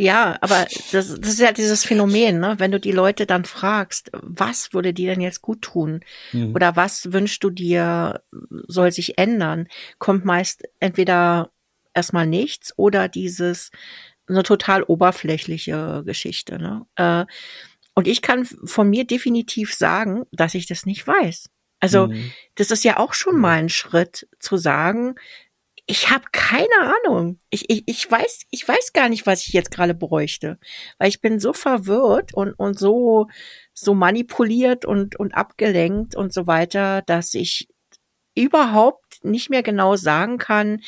Ja, 0.00 0.38
aber 0.40 0.64
das, 0.92 1.08
das 1.20 1.28
ist 1.28 1.40
ja 1.40 1.50
dieses 1.50 1.84
Phänomen, 1.84 2.38
ne? 2.38 2.54
wenn 2.58 2.70
du 2.70 2.78
die 2.78 2.92
Leute 2.92 3.26
dann 3.26 3.44
fragst, 3.44 4.10
was 4.12 4.72
würde 4.72 4.94
dir 4.94 5.10
denn 5.10 5.20
jetzt 5.20 5.42
gut 5.42 5.60
tun 5.60 6.00
Mhm. 6.32 6.54
oder 6.54 6.76
was 6.76 7.12
wünschst 7.12 7.42
du 7.42 7.50
dir 7.50 8.22
soll 8.68 8.92
sich 8.92 9.18
ändern, 9.18 9.66
kommt 9.98 10.24
meist 10.24 10.62
entweder 10.78 11.50
erstmal 11.94 12.28
nichts 12.28 12.72
oder 12.78 13.08
dieses 13.08 13.70
eine 14.28 14.44
total 14.44 14.84
oberflächliche 14.84 16.02
Geschichte. 16.06 16.58
Ne? 16.58 16.86
Äh, 16.94 17.26
und 17.94 18.06
ich 18.06 18.22
kann 18.22 18.44
von 18.44 18.88
mir 18.88 19.04
definitiv 19.04 19.74
sagen, 19.74 20.24
dass 20.30 20.54
ich 20.54 20.66
das 20.66 20.86
nicht 20.86 21.06
weiß. 21.06 21.50
Also 21.80 22.08
Mhm. 22.08 22.32
das 22.56 22.70
ist 22.70 22.84
ja 22.84 22.98
auch 22.98 23.14
schon 23.14 23.38
mal 23.38 23.58
ein 23.58 23.68
Schritt 23.68 24.28
zu 24.40 24.56
sagen, 24.56 25.14
ich 25.90 26.10
habe 26.10 26.24
keine 26.32 26.94
Ahnung. 27.04 27.38
Ich, 27.48 27.70
ich, 27.70 27.84
ich 27.86 28.10
weiß, 28.10 28.42
ich 28.50 28.68
weiß 28.68 28.92
gar 28.92 29.08
nicht, 29.08 29.26
was 29.26 29.46
ich 29.46 29.54
jetzt 29.54 29.70
gerade 29.70 29.94
bräuchte. 29.94 30.58
Weil 30.98 31.08
ich 31.08 31.22
bin 31.22 31.40
so 31.40 31.54
verwirrt 31.54 32.34
und, 32.34 32.52
und 32.52 32.78
so, 32.78 33.28
so 33.72 33.94
manipuliert 33.94 34.84
und, 34.84 35.16
und 35.16 35.34
abgelenkt 35.34 36.14
und 36.14 36.32
so 36.32 36.46
weiter, 36.46 37.00
dass 37.02 37.32
ich 37.32 37.68
überhaupt 38.34 39.24
nicht 39.24 39.48
mehr 39.48 39.62
genau 39.62 39.96
sagen 39.96 40.36
kann, 40.36 40.82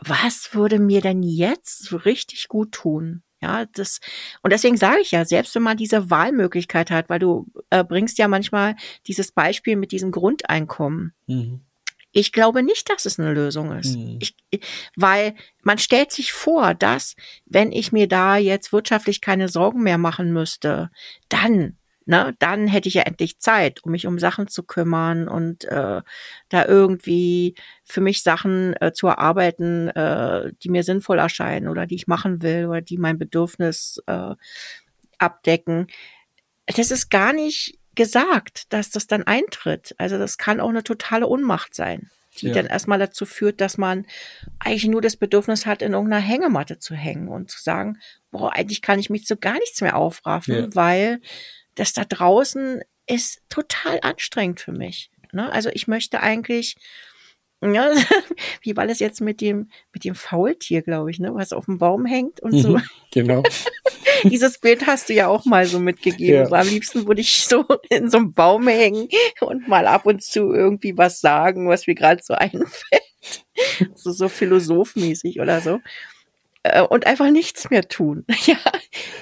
was 0.00 0.52
würde 0.54 0.80
mir 0.80 1.00
denn 1.00 1.22
jetzt 1.22 1.84
so 1.84 1.96
richtig 1.96 2.48
gut 2.48 2.72
tun? 2.72 3.22
Ja, 3.46 3.64
das, 3.74 4.00
und 4.42 4.52
deswegen 4.52 4.76
sage 4.76 5.00
ich 5.00 5.12
ja, 5.12 5.24
selbst 5.24 5.54
wenn 5.54 5.62
man 5.62 5.76
diese 5.76 6.10
Wahlmöglichkeit 6.10 6.90
hat, 6.90 7.08
weil 7.08 7.20
du 7.20 7.46
äh, 7.70 7.84
bringst 7.84 8.18
ja 8.18 8.26
manchmal 8.26 8.74
dieses 9.06 9.30
Beispiel 9.30 9.76
mit 9.76 9.92
diesem 9.92 10.10
Grundeinkommen. 10.10 11.12
Mhm. 11.28 11.60
Ich 12.10 12.32
glaube 12.32 12.64
nicht, 12.64 12.90
dass 12.90 13.04
es 13.04 13.20
eine 13.20 13.32
Lösung 13.32 13.78
ist. 13.78 13.94
Hm. 13.94 14.18
Ich, 14.20 14.34
weil 14.96 15.34
man 15.62 15.76
stellt 15.76 16.12
sich 16.12 16.32
vor, 16.32 16.72
dass 16.72 17.14
wenn 17.44 17.72
ich 17.72 17.92
mir 17.92 18.08
da 18.08 18.38
jetzt 18.38 18.72
wirtschaftlich 18.72 19.20
keine 19.20 19.48
Sorgen 19.48 19.82
mehr 19.82 19.98
machen 19.98 20.32
müsste, 20.32 20.90
dann, 21.28 21.76
ne, 22.06 22.34
dann 22.38 22.66
hätte 22.68 22.88
ich 22.88 22.94
ja 22.94 23.02
endlich 23.02 23.38
Zeit, 23.38 23.84
um 23.84 23.90
mich 23.92 24.06
um 24.06 24.18
Sachen 24.18 24.48
zu 24.48 24.62
kümmern 24.62 25.28
und 25.28 25.64
äh, 25.64 26.00
da 26.48 26.64
irgendwie 26.64 27.54
für 27.84 28.00
mich 28.00 28.22
Sachen 28.22 28.74
äh, 28.80 28.92
zu 28.92 29.08
erarbeiten, 29.08 29.88
äh, 29.88 30.52
die 30.62 30.70
mir 30.70 30.82
sinnvoll 30.84 31.18
erscheinen 31.18 31.68
oder 31.68 31.86
die 31.86 31.96
ich 31.96 32.06
machen 32.06 32.42
will 32.42 32.66
oder 32.66 32.80
die 32.80 32.96
mein 32.98 33.18
Bedürfnis 33.18 34.02
äh, 34.06 34.34
abdecken. 35.18 35.86
Das 36.66 36.90
ist 36.90 37.10
gar 37.10 37.32
nicht 37.32 37.78
gesagt, 37.94 38.72
dass 38.72 38.90
das 38.90 39.06
dann 39.06 39.22
eintritt. 39.24 39.94
Also 39.98 40.18
das 40.18 40.38
kann 40.38 40.60
auch 40.60 40.68
eine 40.68 40.84
totale 40.84 41.26
Unmacht 41.26 41.74
sein, 41.74 42.10
die 42.40 42.48
Ja. 42.48 42.54
dann 42.54 42.66
erstmal 42.66 42.98
dazu 42.98 43.24
führt, 43.24 43.60
dass 43.60 43.78
man 43.78 44.06
eigentlich 44.58 44.86
nur 44.86 45.00
das 45.00 45.16
Bedürfnis 45.16 45.64
hat, 45.64 45.80
in 45.82 45.92
irgendeiner 45.94 46.22
Hängematte 46.22 46.78
zu 46.78 46.94
hängen 46.94 47.28
und 47.28 47.50
zu 47.50 47.62
sagen, 47.62 47.98
boah, 48.30 48.52
eigentlich 48.52 48.82
kann 48.82 48.98
ich 48.98 49.08
mich 49.10 49.24
zu 49.26 49.36
gar 49.36 49.54
nichts 49.54 49.80
mehr 49.80 49.96
aufraffen, 49.96 50.54
Ja. 50.54 50.74
weil 50.74 51.20
das 51.76 51.92
da 51.92 52.04
draußen 52.04 52.82
ist 53.06 53.40
total 53.48 54.00
anstrengend 54.02 54.60
für 54.60 54.72
mich. 54.72 55.10
Ne? 55.32 55.50
Also 55.52 55.70
ich 55.72 55.86
möchte 55.86 56.20
eigentlich, 56.20 56.76
ja, 57.62 57.92
wie 58.62 58.76
war 58.76 58.86
das 58.86 58.98
jetzt 58.98 59.20
mit 59.20 59.40
dem, 59.40 59.70
mit 59.92 60.04
dem 60.04 60.14
Faultier, 60.14 60.82
glaube 60.82 61.10
ich, 61.10 61.18
ne, 61.18 61.34
was 61.34 61.52
auf 61.52 61.66
dem 61.66 61.78
Baum 61.78 62.04
hängt 62.04 62.40
und 62.40 62.58
so. 62.58 62.70
Mhm. 62.70 62.82
Genau. 63.12 63.42
Dieses 64.24 64.58
Bild 64.58 64.86
hast 64.86 65.08
du 65.08 65.14
ja 65.14 65.28
auch 65.28 65.44
mal 65.44 65.66
so 65.66 65.78
mitgegeben. 65.78 66.34
Ja. 66.34 66.46
So, 66.46 66.54
am 66.54 66.68
liebsten 66.68 67.06
würde 67.06 67.20
ich 67.20 67.44
so 67.44 67.64
in 67.90 68.10
so 68.10 68.18
einem 68.18 68.32
Baum 68.32 68.66
hängen 68.66 69.08
und 69.40 69.68
mal 69.68 69.86
ab 69.86 70.06
und 70.06 70.22
zu 70.22 70.52
irgendwie 70.52 70.96
was 70.96 71.20
sagen, 71.20 71.68
was 71.68 71.86
mir 71.86 71.94
gerade 71.94 72.22
so 72.22 72.34
einfällt. 72.34 73.02
So, 73.94 74.12
so 74.12 74.28
philosophenmäßig 74.28 75.40
oder 75.40 75.60
so. 75.60 75.80
Äh, 76.72 76.82
Und 76.82 77.06
einfach 77.06 77.30
nichts 77.30 77.70
mehr 77.70 77.88
tun. 77.88 78.24
Ja, 78.46 78.56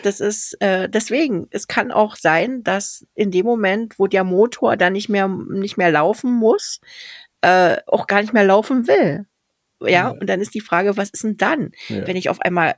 das 0.03 0.21
ist 0.21 0.61
äh, 0.61 0.89
deswegen. 0.89 1.47
Es 1.51 1.67
kann 1.69 1.91
auch 1.93 2.17
sein, 2.17 2.63
dass 2.63 3.07
in 3.15 3.31
dem 3.31 3.47
Moment, 3.47 3.99
wo 3.99 4.07
der 4.07 4.25
Motor 4.25 4.77
dann 4.77 4.93
nicht 4.93 5.09
mehr 5.09 5.29
nicht 5.29 5.77
mehr 5.77 5.91
laufen 5.91 6.33
muss, 6.33 6.81
äh, 7.41 7.77
auch 7.87 8.07
gar 8.07 8.21
nicht 8.21 8.33
mehr 8.33 8.45
laufen 8.45 8.87
will. 8.87 9.27
Ja, 9.81 9.89
Ja. 9.89 10.09
und 10.11 10.27
dann 10.29 10.41
ist 10.41 10.55
die 10.55 10.61
Frage, 10.61 10.97
was 10.97 11.11
ist 11.11 11.25
denn 11.25 11.37
dann, 11.37 11.73
Ja. 11.89 12.07
wenn 12.07 12.17
ich 12.17 12.29
auf 12.29 12.41
einmal 12.41 12.75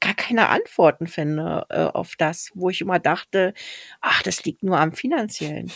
gar 0.00 0.14
keine 0.14 0.48
Antworten 0.48 1.06
finde 1.06 1.64
äh, 1.70 1.84
auf 1.84 2.16
das, 2.18 2.50
wo 2.54 2.70
ich 2.70 2.80
immer 2.80 2.98
dachte, 2.98 3.54
ach, 4.00 4.22
das 4.24 4.44
liegt 4.44 4.64
nur 4.64 4.78
am 4.80 4.92
finanziellen. 4.92 5.70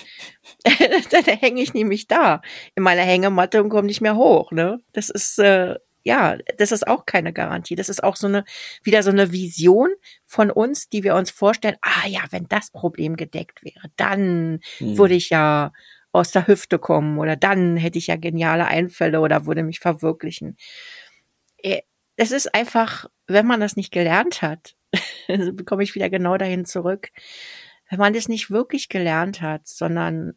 dann 1.11 1.25
hänge 1.25 1.63
ich 1.63 1.75
nämlich 1.75 2.09
da 2.09 2.43
in 2.75 2.83
meiner 2.83 3.03
Hängematte 3.03 3.63
und 3.63 3.69
komme 3.69 3.87
nicht 3.87 4.01
mehr 4.01 4.17
hoch. 4.17 4.51
Ne, 4.51 4.81
das 4.93 5.11
ist 5.11 5.39
äh, 5.39 5.77
ja, 6.07 6.37
das 6.59 6.71
ist 6.73 6.87
auch 6.87 7.05
keine 7.05 7.33
Garantie. 7.33 7.75
Das 7.75 7.89
ist 7.89 8.03
auch 8.05 8.17
so 8.17 8.29
eine 8.29 8.45
wieder 8.85 9.03
so 9.03 9.11
eine 9.11 9.33
Vision 9.33 9.91
von 10.25 10.51
uns, 10.51 10.89
die 10.89 11.03
wir 11.03 11.15
uns 11.17 11.31
vorstellen. 11.31 11.77
Ah 11.83 12.07
ja, 12.07 12.21
wenn 12.31 12.47
das 12.49 12.71
Problem 12.71 13.17
gedeckt 13.17 13.65
wäre, 13.65 13.91
dann 13.97 14.61
Mhm. 14.81 14.99
würde 14.99 15.15
ich 15.15 15.31
ja 15.31 15.73
aus 16.13 16.31
der 16.31 16.47
Hüfte 16.47 16.79
kommen 16.79 17.19
oder 17.19 17.37
dann 17.37 17.77
hätte 17.77 17.99
ich 17.99 18.07
ja 18.07 18.17
geniale 18.17 18.67
Einfälle 18.67 19.21
oder 19.21 19.47
würde 19.47 19.63
mich 19.65 19.81
verwirklichen. 19.81 20.57
Äh, 21.59 21.83
Es 22.19 22.31
ist 22.31 22.55
einfach, 22.55 23.07
wenn 23.27 23.47
man 23.47 23.61
das 23.61 23.77
nicht 23.77 23.93
gelernt 23.93 24.41
hat, 24.43 24.75
also 25.29 25.53
bekomme 25.53 25.83
ich 25.83 25.95
wieder 25.95 26.09
genau 26.09 26.39
dahin 26.39 26.65
zurück, 26.65 27.11
wenn 27.91 27.99
man 27.99 28.15
das 28.15 28.29
nicht 28.29 28.51
wirklich 28.51 28.89
gelernt 28.89 29.43
hat, 29.43 29.67
sondern 29.67 30.35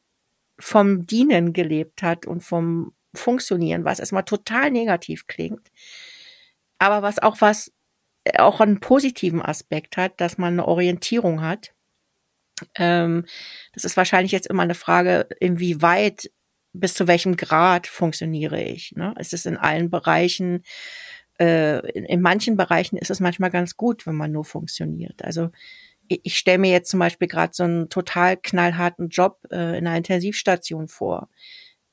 vom 0.60 1.06
Dienen 1.08 1.54
gelebt 1.54 2.04
hat 2.04 2.26
und 2.26 2.42
vom 2.44 2.94
Funktionieren, 3.14 3.86
was 3.86 4.00
erstmal 4.00 4.24
total 4.24 4.72
negativ 4.72 5.28
klingt, 5.28 5.72
aber 6.78 7.02
was 7.02 7.20
auch 7.20 7.42
was, 7.42 7.72
äh, 8.24 8.40
auch 8.40 8.62
einen 8.62 8.80
positiven 8.80 9.42
Aspekt 9.42 9.98
hat, 9.98 10.20
dass 10.22 10.38
man 10.38 10.54
eine 10.54 10.68
Orientierung 10.68 11.42
hat. 11.42 11.74
Ähm, 12.76 13.26
das 13.74 13.84
ist 13.86 13.98
wahrscheinlich 13.98 14.32
jetzt 14.32 14.48
immer 14.48 14.64
eine 14.64 14.76
Frage, 14.76 15.28
inwieweit, 15.40 16.30
bis 16.74 16.94
zu 16.94 17.08
welchem 17.08 17.36
Grad 17.36 17.88
funktioniere 17.88 18.62
ich. 18.62 18.94
Ne? 18.96 19.16
Es 19.18 19.34
ist 19.34 19.46
in 19.46 19.58
allen 19.58 19.90
Bereichen, 19.90 20.64
äh, 21.40 21.80
in, 21.92 22.06
in 22.06 22.22
manchen 22.22 22.58
Bereichen 22.58 22.98
ist 22.98 23.10
es 23.10 23.20
manchmal 23.20 23.50
ganz 23.50 23.76
gut, 23.76 24.06
wenn 24.06 24.16
man 24.16 24.32
nur 24.32 24.46
funktioniert. 24.46 25.24
Also 25.24 25.50
ich, 26.10 26.20
ich 26.24 26.38
stelle 26.38 26.58
mir 26.58 26.72
jetzt 26.72 26.90
zum 26.90 27.00
Beispiel 27.00 27.28
gerade 27.28 27.54
so 27.54 27.64
einen 27.64 27.90
total 27.90 28.36
knallharten 28.36 29.10
Job 29.10 29.40
äh, 29.52 29.78
in 29.78 29.88
einer 29.88 29.98
Intensivstation 29.98 30.90
vor. 30.90 31.30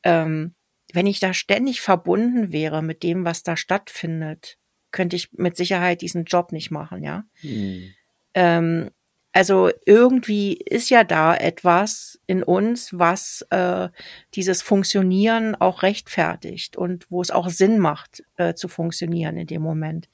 Ähm, 0.02 0.55
wenn 0.92 1.06
ich 1.06 1.20
da 1.20 1.34
ständig 1.34 1.80
verbunden 1.80 2.52
wäre 2.52 2.82
mit 2.82 3.02
dem, 3.02 3.24
was 3.24 3.42
da 3.42 3.56
stattfindet, 3.56 4.58
könnte 4.90 5.16
ich 5.16 5.32
mit 5.32 5.56
Sicherheit 5.56 6.00
diesen 6.00 6.24
Job 6.24 6.52
nicht 6.52 6.70
machen, 6.70 7.02
ja. 7.02 7.24
Mhm. 7.42 7.94
Ähm, 8.34 8.90
also 9.32 9.70
irgendwie 9.84 10.54
ist 10.54 10.88
ja 10.88 11.04
da 11.04 11.36
etwas 11.36 12.18
in 12.26 12.42
uns, 12.42 12.98
was 12.98 13.44
äh, 13.50 13.90
dieses 14.34 14.62
Funktionieren 14.62 15.54
auch 15.54 15.82
rechtfertigt 15.82 16.78
und 16.78 17.10
wo 17.10 17.20
es 17.20 17.30
auch 17.30 17.50
Sinn 17.50 17.78
macht, 17.78 18.24
äh, 18.36 18.54
zu 18.54 18.66
funktionieren 18.66 19.36
in 19.36 19.46
dem 19.46 19.60
Moment. 19.60 20.08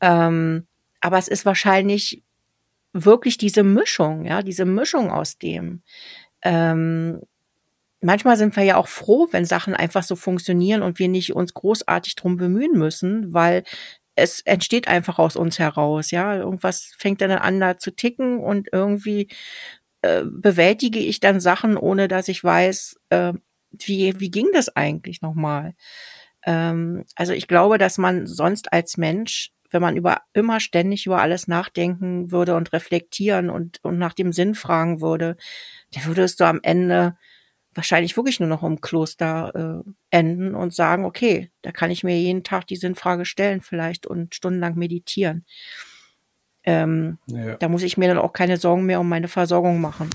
Ähm, 0.00 0.66
aber 1.00 1.18
es 1.18 1.28
ist 1.28 1.46
wahrscheinlich 1.46 2.24
wirklich 2.92 3.38
diese 3.38 3.62
Mischung, 3.62 4.24
ja, 4.24 4.42
diese 4.42 4.64
Mischung 4.64 5.12
aus 5.12 5.38
dem. 5.38 5.82
Ähm, 6.42 7.20
manchmal 8.02 8.36
sind 8.36 8.54
wir 8.56 8.64
ja 8.64 8.76
auch 8.76 8.88
froh, 8.88 9.28
wenn 9.30 9.44
Sachen 9.44 9.74
einfach 9.74 10.02
so 10.02 10.16
funktionieren 10.16 10.82
und 10.82 10.98
wir 10.98 11.08
nicht 11.08 11.34
uns 11.34 11.54
großartig 11.54 12.16
drum 12.16 12.36
bemühen 12.36 12.78
müssen, 12.78 13.32
weil 13.32 13.64
es 14.14 14.40
entsteht 14.40 14.88
einfach 14.88 15.18
aus 15.18 15.36
uns 15.36 15.58
heraus, 15.58 16.10
ja. 16.10 16.36
Irgendwas 16.36 16.92
fängt 16.98 17.20
dann 17.20 17.30
an 17.30 17.60
da 17.60 17.78
zu 17.78 17.92
ticken 17.92 18.38
und 18.38 18.68
irgendwie 18.72 19.28
äh, 20.02 20.24
bewältige 20.24 20.98
ich 20.98 21.20
dann 21.20 21.40
Sachen, 21.40 21.76
ohne 21.76 22.08
dass 22.08 22.28
ich 22.28 22.42
weiß, 22.42 22.96
äh, 23.10 23.32
wie, 23.70 24.20
wie 24.20 24.30
ging 24.30 24.48
das 24.52 24.74
eigentlich 24.76 25.22
nochmal? 25.22 25.74
Ähm, 26.44 27.04
also 27.16 27.32
ich 27.32 27.48
glaube, 27.48 27.78
dass 27.78 27.98
man 27.98 28.26
sonst 28.26 28.72
als 28.72 28.96
Mensch, 28.96 29.52
wenn 29.70 29.82
man 29.82 29.96
über 29.96 30.22
immer 30.34 30.60
ständig 30.60 31.06
über 31.06 31.22
alles 31.22 31.48
nachdenken 31.48 32.30
würde 32.30 32.56
und 32.56 32.72
reflektieren 32.72 33.48
und, 33.48 33.78
und 33.82 33.98
nach 33.98 34.12
dem 34.12 34.32
Sinn 34.32 34.54
fragen 34.54 35.00
würde, 35.00 35.36
dann 35.92 36.04
würdest 36.06 36.40
du 36.40 36.44
am 36.44 36.60
Ende 36.62 37.16
wahrscheinlich 37.74 38.16
wirklich 38.16 38.40
nur 38.40 38.48
noch 38.48 38.62
im 38.62 38.80
Kloster 38.80 39.82
äh, 39.84 39.90
enden 40.10 40.54
und 40.54 40.74
sagen, 40.74 41.04
okay, 41.04 41.50
da 41.62 41.72
kann 41.72 41.90
ich 41.90 42.04
mir 42.04 42.18
jeden 42.18 42.44
Tag 42.44 42.66
die 42.66 42.76
Sinnfrage 42.76 43.24
stellen 43.24 43.60
vielleicht 43.60 44.06
und 44.06 44.34
stundenlang 44.34 44.76
meditieren. 44.76 45.44
Ähm, 46.64 47.18
ja. 47.26 47.56
Da 47.56 47.68
muss 47.68 47.82
ich 47.82 47.96
mir 47.96 48.08
dann 48.08 48.18
auch 48.18 48.32
keine 48.32 48.56
Sorgen 48.56 48.86
mehr 48.86 49.00
um 49.00 49.08
meine 49.08 49.28
Versorgung 49.28 49.80
machen. 49.80 50.10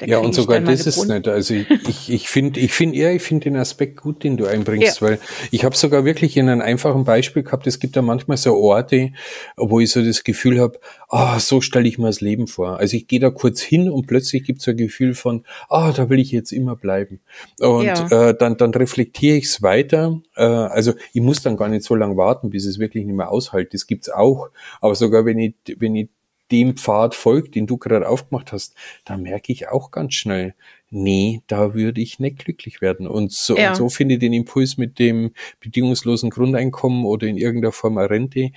Da 0.00 0.06
ja, 0.06 0.18
und 0.18 0.34
sogar 0.34 0.60
das 0.60 0.86
ist 0.86 1.06
nicht. 1.06 1.28
Also 1.28 1.54
ich, 1.54 1.70
ich, 1.70 2.10
ich 2.12 2.28
finde, 2.28 2.60
ich 2.60 2.72
finde 2.72 2.96
eher, 2.96 3.14
ich 3.14 3.22
finde 3.22 3.44
den 3.44 3.56
Aspekt 3.56 4.00
gut, 4.00 4.24
den 4.24 4.36
du 4.36 4.46
einbringst, 4.46 5.00
ja. 5.00 5.06
weil 5.06 5.18
ich 5.50 5.64
habe 5.64 5.76
sogar 5.76 6.04
wirklich 6.04 6.36
in 6.36 6.48
einem 6.48 6.60
einfachen 6.60 7.04
Beispiel 7.04 7.42
gehabt, 7.42 7.66
es 7.66 7.78
gibt 7.78 7.96
da 7.96 8.02
manchmal 8.02 8.36
so 8.36 8.54
Orte, 8.54 9.12
wo 9.56 9.80
ich 9.80 9.90
so 9.90 10.02
das 10.02 10.24
Gefühl 10.24 10.60
habe, 10.60 10.78
ah, 11.08 11.38
so 11.38 11.60
stelle 11.60 11.88
ich 11.88 11.98
mir 11.98 12.06
das 12.06 12.20
Leben 12.20 12.46
vor. 12.46 12.78
Also 12.78 12.96
ich 12.96 13.06
gehe 13.06 13.20
da 13.20 13.30
kurz 13.30 13.60
hin 13.60 13.90
und 13.90 14.06
plötzlich 14.06 14.44
gibt 14.44 14.58
es 14.58 14.64
so 14.64 14.72
ein 14.72 14.76
Gefühl 14.76 15.14
von, 15.14 15.44
ah, 15.68 15.92
da 15.92 16.10
will 16.10 16.18
ich 16.18 16.32
jetzt 16.32 16.52
immer 16.52 16.76
bleiben. 16.76 17.20
Und 17.60 17.86
ja. 17.86 18.30
äh, 18.30 18.36
dann, 18.36 18.56
dann 18.56 18.72
reflektiere 18.72 19.36
ich 19.36 19.44
es 19.44 19.62
weiter. 19.62 20.20
Äh, 20.36 20.44
also 20.44 20.94
ich 21.12 21.22
muss 21.22 21.42
dann 21.42 21.56
gar 21.56 21.68
nicht 21.68 21.84
so 21.84 21.94
lange 21.94 22.16
warten, 22.16 22.50
bis 22.50 22.66
es 22.66 22.78
wirklich 22.78 23.04
nicht 23.04 23.16
mehr 23.16 23.30
aushält. 23.30 23.72
Das 23.74 23.86
gibt's 23.86 24.08
auch. 24.08 24.48
Aber 24.80 24.94
sogar 24.94 25.24
wenn 25.24 25.38
ich, 25.38 25.54
wenn 25.78 25.94
ich 25.94 26.08
dem 26.50 26.76
Pfad 26.76 27.14
folgt, 27.14 27.54
den 27.54 27.66
du 27.66 27.76
gerade 27.76 28.08
aufgemacht 28.08 28.52
hast, 28.52 28.74
da 29.04 29.16
merke 29.16 29.52
ich 29.52 29.68
auch 29.68 29.90
ganz 29.90 30.14
schnell, 30.14 30.54
nee, 30.90 31.42
da 31.46 31.74
würde 31.74 32.00
ich 32.00 32.18
nicht 32.18 32.38
glücklich 32.38 32.80
werden. 32.80 33.06
Und 33.06 33.32
so, 33.32 33.56
ja. 33.56 33.70
und 33.70 33.76
so 33.76 33.88
finde 33.88 34.14
ich 34.14 34.20
den 34.20 34.32
Impuls 34.32 34.76
mit 34.76 34.98
dem 34.98 35.32
bedingungslosen 35.60 36.30
Grundeinkommen 36.30 37.04
oder 37.04 37.26
in 37.26 37.36
irgendeiner 37.36 37.72
Form 37.72 37.98
eine 37.98 38.10
Rente 38.10 38.50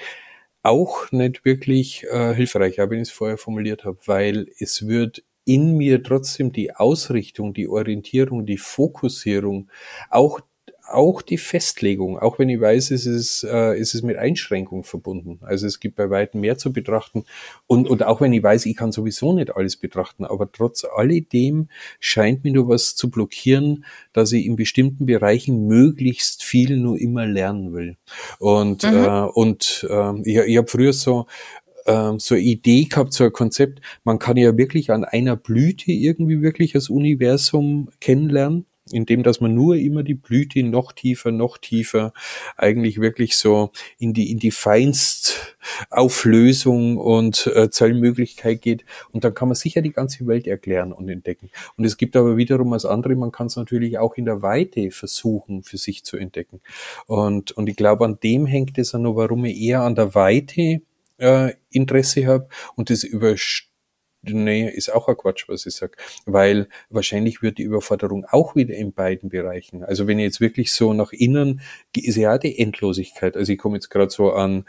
auch 0.61 1.11
nicht 1.11 1.45
wirklich 1.45 2.05
äh, 2.11 2.33
hilfreich, 2.33 2.77
wenn 2.77 2.99
ich 2.99 3.09
es 3.09 3.11
vorher 3.11 3.37
formuliert 3.37 3.85
habe, 3.85 3.97
weil 4.05 4.47
es 4.59 4.87
wird 4.87 5.23
in 5.45 5.77
mir 5.77 6.03
trotzdem 6.03 6.51
die 6.51 6.75
Ausrichtung, 6.75 7.53
die 7.53 7.67
Orientierung, 7.67 8.45
die 8.45 8.57
Fokussierung, 8.57 9.69
auch 10.09 10.41
auch 10.93 11.21
die 11.21 11.37
Festlegung, 11.37 12.17
auch 12.17 12.39
wenn 12.39 12.49
ich 12.49 12.59
weiß, 12.59 12.91
es 12.91 13.05
ist, 13.05 13.43
äh, 13.43 13.77
ist 13.77 13.95
es 13.95 14.01
mit 14.01 14.17
Einschränkung 14.17 14.83
verbunden. 14.83 15.39
Also 15.41 15.67
es 15.67 15.79
gibt 15.79 15.95
bei 15.95 16.09
weitem 16.09 16.41
mehr 16.41 16.57
zu 16.57 16.73
betrachten. 16.73 17.25
Und, 17.67 17.87
und 17.87 18.03
auch 18.03 18.21
wenn 18.21 18.33
ich 18.33 18.43
weiß, 18.43 18.65
ich 18.65 18.75
kann 18.75 18.91
sowieso 18.91 19.33
nicht 19.33 19.55
alles 19.55 19.77
betrachten, 19.77 20.25
aber 20.25 20.51
trotz 20.51 20.85
alledem 20.85 21.69
scheint 21.99 22.43
mir 22.43 22.53
nur 22.53 22.69
was 22.69 22.95
zu 22.95 23.09
blockieren, 23.09 23.85
dass 24.13 24.31
ich 24.31 24.45
in 24.45 24.55
bestimmten 24.55 25.05
Bereichen 25.05 25.67
möglichst 25.67 26.43
viel 26.43 26.77
nur 26.77 26.99
immer 26.99 27.25
lernen 27.25 27.73
will. 27.73 27.97
Und, 28.39 28.83
mhm. 28.83 28.97
äh, 28.97 29.21
und 29.33 29.87
äh, 29.89 30.21
ich, 30.23 30.37
ich 30.37 30.57
habe 30.57 30.67
früher 30.67 30.93
so 30.93 31.25
ähm, 31.85 32.19
so 32.19 32.35
eine 32.35 32.43
Idee 32.43 32.83
gehabt, 32.85 33.13
so 33.13 33.23
ein 33.23 33.31
Konzept, 33.33 33.81
man 34.03 34.19
kann 34.19 34.37
ja 34.37 34.55
wirklich 34.57 34.91
an 34.91 35.03
einer 35.03 35.35
Blüte 35.35 35.91
irgendwie 35.91 36.41
wirklich 36.41 36.73
das 36.73 36.89
Universum 36.89 37.89
kennenlernen 37.99 38.65
indem 38.91 39.23
dass 39.23 39.41
man 39.41 39.53
nur 39.53 39.75
immer 39.75 40.03
die 40.03 40.13
Blüte 40.13 40.63
noch 40.63 40.91
tiefer, 40.91 41.31
noch 41.31 41.57
tiefer, 41.57 42.13
eigentlich 42.57 42.99
wirklich 42.99 43.37
so 43.37 43.71
in 43.97 44.13
die 44.13 44.31
in 44.31 44.39
die 44.39 44.51
Feinstauflösung 44.51 46.97
und 46.97 47.47
äh, 47.47 47.69
Zellmöglichkeit 47.69 48.61
geht. 48.61 48.85
Und 49.11 49.23
dann 49.23 49.33
kann 49.33 49.47
man 49.47 49.55
sicher 49.55 49.81
die 49.81 49.91
ganze 49.91 50.27
Welt 50.27 50.47
erklären 50.47 50.93
und 50.93 51.09
entdecken. 51.09 51.49
Und 51.77 51.85
es 51.85 51.97
gibt 51.97 52.15
aber 52.15 52.37
wiederum 52.37 52.71
das 52.71 52.85
andere, 52.85 53.15
man 53.15 53.31
kann 53.31 53.47
es 53.47 53.55
natürlich 53.55 53.97
auch 53.97 54.15
in 54.15 54.25
der 54.25 54.41
Weite 54.41 54.91
versuchen, 54.91 55.63
für 55.63 55.77
sich 55.77 56.03
zu 56.03 56.17
entdecken. 56.17 56.61
Und, 57.07 57.51
und 57.51 57.69
ich 57.69 57.75
glaube, 57.75 58.05
an 58.05 58.19
dem 58.21 58.45
hängt 58.45 58.77
es 58.77 58.91
ja 58.91 58.99
nur, 58.99 59.15
warum 59.15 59.45
ich 59.45 59.59
eher 59.59 59.81
an 59.81 59.95
der 59.95 60.15
Weite 60.15 60.81
äh, 61.17 61.53
Interesse 61.69 62.25
habe 62.25 62.47
und 62.75 62.89
das 62.89 63.03
übersteigt 63.03 63.68
nee, 64.21 64.69
ist 64.69 64.93
auch 64.93 65.07
ein 65.07 65.17
Quatsch, 65.17 65.47
was 65.47 65.65
ich 65.65 65.75
sag, 65.75 65.97
weil 66.25 66.67
wahrscheinlich 66.89 67.41
wird 67.41 67.57
die 67.57 67.63
Überforderung 67.63 68.25
auch 68.25 68.55
wieder 68.55 68.75
in 68.75 68.93
beiden 68.93 69.29
Bereichen. 69.29 69.83
Also 69.83 70.07
wenn 70.07 70.19
ich 70.19 70.25
jetzt 70.25 70.41
wirklich 70.41 70.73
so 70.73 70.93
nach 70.93 71.11
innen, 71.11 71.61
ist 71.95 72.17
ja 72.17 72.37
die 72.37 72.59
Endlosigkeit. 72.59 73.35
Also 73.35 73.51
ich 73.51 73.59
komme 73.59 73.77
jetzt 73.77 73.89
gerade 73.89 74.09
so 74.09 74.33
an, 74.33 74.65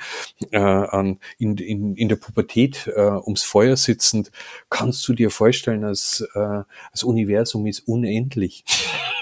äh, 0.51 0.59
an 0.59 1.18
in, 1.38 1.57
in, 1.57 1.96
in 1.96 2.09
der 2.09 2.16
Pubertät 2.16 2.86
äh, 2.94 3.01
ums 3.01 3.42
Feuer 3.42 3.76
sitzend, 3.76 4.30
kannst 4.68 5.07
du 5.09 5.12
dir 5.12 5.30
vorstellen, 5.30 5.82
dass 5.82 6.20
äh, 6.34 6.62
das 6.92 7.03
Universum 7.03 7.66
ist 7.66 7.80
unendlich. 7.80 8.64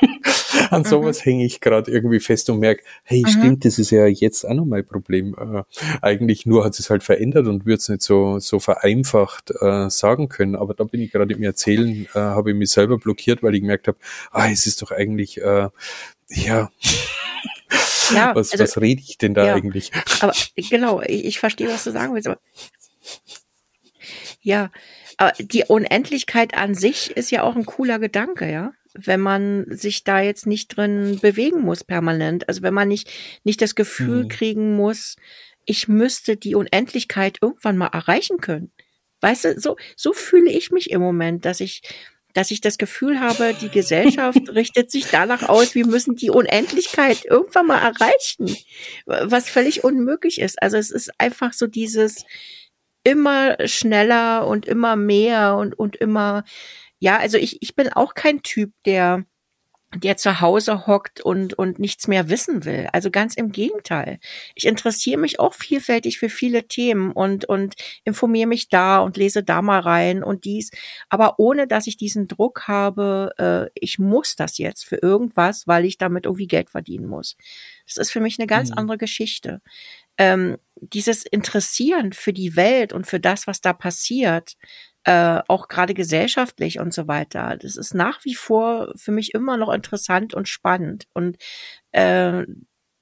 An 0.70 0.84
sowas 0.84 1.24
hänge 1.24 1.44
ich 1.44 1.60
gerade 1.60 1.90
irgendwie 1.90 2.20
fest 2.20 2.48
und 2.50 2.60
merke, 2.60 2.82
hey, 3.02 3.22
mhm. 3.24 3.30
stimmt, 3.30 3.64
das 3.64 3.78
ist 3.78 3.90
ja 3.90 4.06
jetzt 4.06 4.44
auch 4.44 4.54
noch 4.54 4.64
mein 4.64 4.86
Problem. 4.86 5.34
Äh, 5.38 5.62
eigentlich 6.00 6.46
nur 6.46 6.64
hat 6.64 6.78
es 6.78 6.90
halt 6.90 7.02
verändert 7.02 7.46
und 7.46 7.66
würde 7.66 7.78
es 7.78 7.88
nicht 7.88 8.02
so, 8.02 8.38
so 8.38 8.58
vereinfacht 8.58 9.52
äh, 9.60 9.90
sagen 9.90 10.28
können. 10.28 10.56
Aber 10.56 10.74
da 10.74 10.84
bin 10.84 11.00
ich 11.00 11.12
gerade 11.12 11.34
im 11.34 11.42
Erzählen, 11.42 12.06
äh, 12.14 12.18
habe 12.18 12.50
ich 12.50 12.56
mich 12.56 12.70
selber 12.70 12.98
blockiert, 12.98 13.42
weil 13.42 13.54
ich 13.54 13.60
gemerkt 13.60 13.88
habe, 13.88 13.98
ah, 14.30 14.48
es 14.50 14.66
ist 14.66 14.80
doch 14.82 14.90
eigentlich, 14.90 15.38
äh, 15.38 15.68
ja, 16.30 16.70
ja, 18.14 18.34
was, 18.34 18.52
also, 18.52 18.64
was 18.64 18.80
rede 18.80 19.02
ich 19.06 19.18
denn 19.18 19.34
da 19.34 19.46
ja, 19.46 19.54
eigentlich? 19.54 19.92
Aber 20.20 20.32
genau, 20.56 21.02
ich, 21.02 21.24
ich 21.24 21.38
verstehe, 21.38 21.68
was 21.68 21.84
du 21.84 21.92
sagen 21.92 22.14
willst. 22.14 22.28
Aber 22.28 22.40
ja, 24.40 24.70
aber 25.18 25.32
die 25.38 25.64
Unendlichkeit 25.64 26.54
an 26.54 26.74
sich 26.74 27.10
ist 27.16 27.30
ja 27.30 27.42
auch 27.42 27.56
ein 27.56 27.66
cooler 27.66 27.98
Gedanke, 27.98 28.50
ja 28.50 28.72
wenn 28.94 29.20
man 29.20 29.66
sich 29.68 30.04
da 30.04 30.20
jetzt 30.20 30.46
nicht 30.46 30.76
drin 30.76 31.18
bewegen 31.20 31.60
muss 31.60 31.84
permanent. 31.84 32.48
Also 32.48 32.62
wenn 32.62 32.74
man 32.74 32.88
nicht, 32.88 33.10
nicht 33.44 33.60
das 33.60 33.74
Gefühl 33.74 34.24
mhm. 34.24 34.28
kriegen 34.28 34.76
muss, 34.76 35.16
ich 35.64 35.88
müsste 35.88 36.36
die 36.36 36.54
Unendlichkeit 36.54 37.38
irgendwann 37.42 37.76
mal 37.76 37.88
erreichen 37.88 38.38
können. 38.38 38.72
Weißt 39.20 39.44
du, 39.44 39.60
so, 39.60 39.76
so 39.96 40.12
fühle 40.12 40.50
ich 40.50 40.70
mich 40.70 40.90
im 40.90 41.00
Moment, 41.00 41.44
dass 41.44 41.60
ich, 41.60 41.82
dass 42.32 42.50
ich 42.50 42.60
das 42.60 42.78
Gefühl 42.78 43.20
habe, 43.20 43.54
die 43.60 43.68
Gesellschaft 43.68 44.48
richtet 44.54 44.90
sich 44.90 45.06
danach 45.06 45.48
aus, 45.48 45.74
wir 45.74 45.86
müssen 45.86 46.16
die 46.16 46.30
Unendlichkeit 46.30 47.24
irgendwann 47.24 47.66
mal 47.66 47.80
erreichen, 47.80 48.56
was 49.06 49.50
völlig 49.50 49.84
unmöglich 49.84 50.40
ist. 50.40 50.62
Also 50.62 50.76
es 50.76 50.90
ist 50.90 51.10
einfach 51.18 51.52
so 51.52 51.66
dieses 51.66 52.24
immer 53.04 53.56
schneller 53.66 54.46
und 54.46 54.66
immer 54.66 54.96
mehr 54.96 55.56
und, 55.56 55.78
und 55.78 55.96
immer 55.96 56.44
ja, 56.98 57.18
also 57.18 57.38
ich, 57.38 57.62
ich 57.62 57.74
bin 57.74 57.92
auch 57.92 58.14
kein 58.14 58.42
Typ, 58.42 58.72
der 58.84 59.24
der 59.94 60.18
zu 60.18 60.42
Hause 60.42 60.86
hockt 60.86 61.22
und, 61.22 61.54
und 61.54 61.78
nichts 61.78 62.08
mehr 62.08 62.28
wissen 62.28 62.66
will. 62.66 62.88
Also 62.92 63.10
ganz 63.10 63.34
im 63.34 63.52
Gegenteil. 63.52 64.18
Ich 64.54 64.66
interessiere 64.66 65.18
mich 65.18 65.40
auch 65.40 65.54
vielfältig 65.54 66.18
für 66.18 66.28
viele 66.28 66.68
Themen 66.68 67.10
und, 67.10 67.46
und 67.46 67.74
informiere 68.04 68.48
mich 68.48 68.68
da 68.68 68.98
und 68.98 69.16
lese 69.16 69.42
da 69.42 69.62
mal 69.62 69.80
rein 69.80 70.22
und 70.22 70.44
dies. 70.44 70.70
Aber 71.08 71.38
ohne, 71.38 71.66
dass 71.66 71.86
ich 71.86 71.96
diesen 71.96 72.28
Druck 72.28 72.68
habe, 72.68 73.32
äh, 73.38 73.70
ich 73.74 73.98
muss 73.98 74.36
das 74.36 74.58
jetzt 74.58 74.84
für 74.84 74.96
irgendwas, 74.96 75.66
weil 75.66 75.86
ich 75.86 75.96
damit 75.96 76.26
irgendwie 76.26 76.48
Geld 76.48 76.68
verdienen 76.68 77.06
muss. 77.06 77.36
Das 77.86 77.96
ist 77.96 78.10
für 78.10 78.20
mich 78.20 78.38
eine 78.38 78.46
ganz 78.46 78.70
mhm. 78.70 78.78
andere 78.78 78.98
Geschichte. 78.98 79.62
Ähm, 80.18 80.58
dieses 80.80 81.24
Interessieren 81.24 82.12
für 82.12 82.34
die 82.34 82.56
Welt 82.56 82.92
und 82.92 83.06
für 83.06 83.20
das, 83.20 83.46
was 83.46 83.62
da 83.62 83.72
passiert, 83.72 84.54
äh, 85.08 85.40
auch 85.48 85.68
gerade 85.68 85.94
gesellschaftlich 85.94 86.80
und 86.80 86.92
so 86.92 87.08
weiter. 87.08 87.56
Das 87.56 87.76
ist 87.76 87.94
nach 87.94 88.22
wie 88.26 88.34
vor 88.34 88.92
für 88.94 89.10
mich 89.10 89.32
immer 89.32 89.56
noch 89.56 89.72
interessant 89.72 90.34
und 90.34 90.50
spannend. 90.50 91.06
Und 91.14 91.38
äh, 91.92 92.44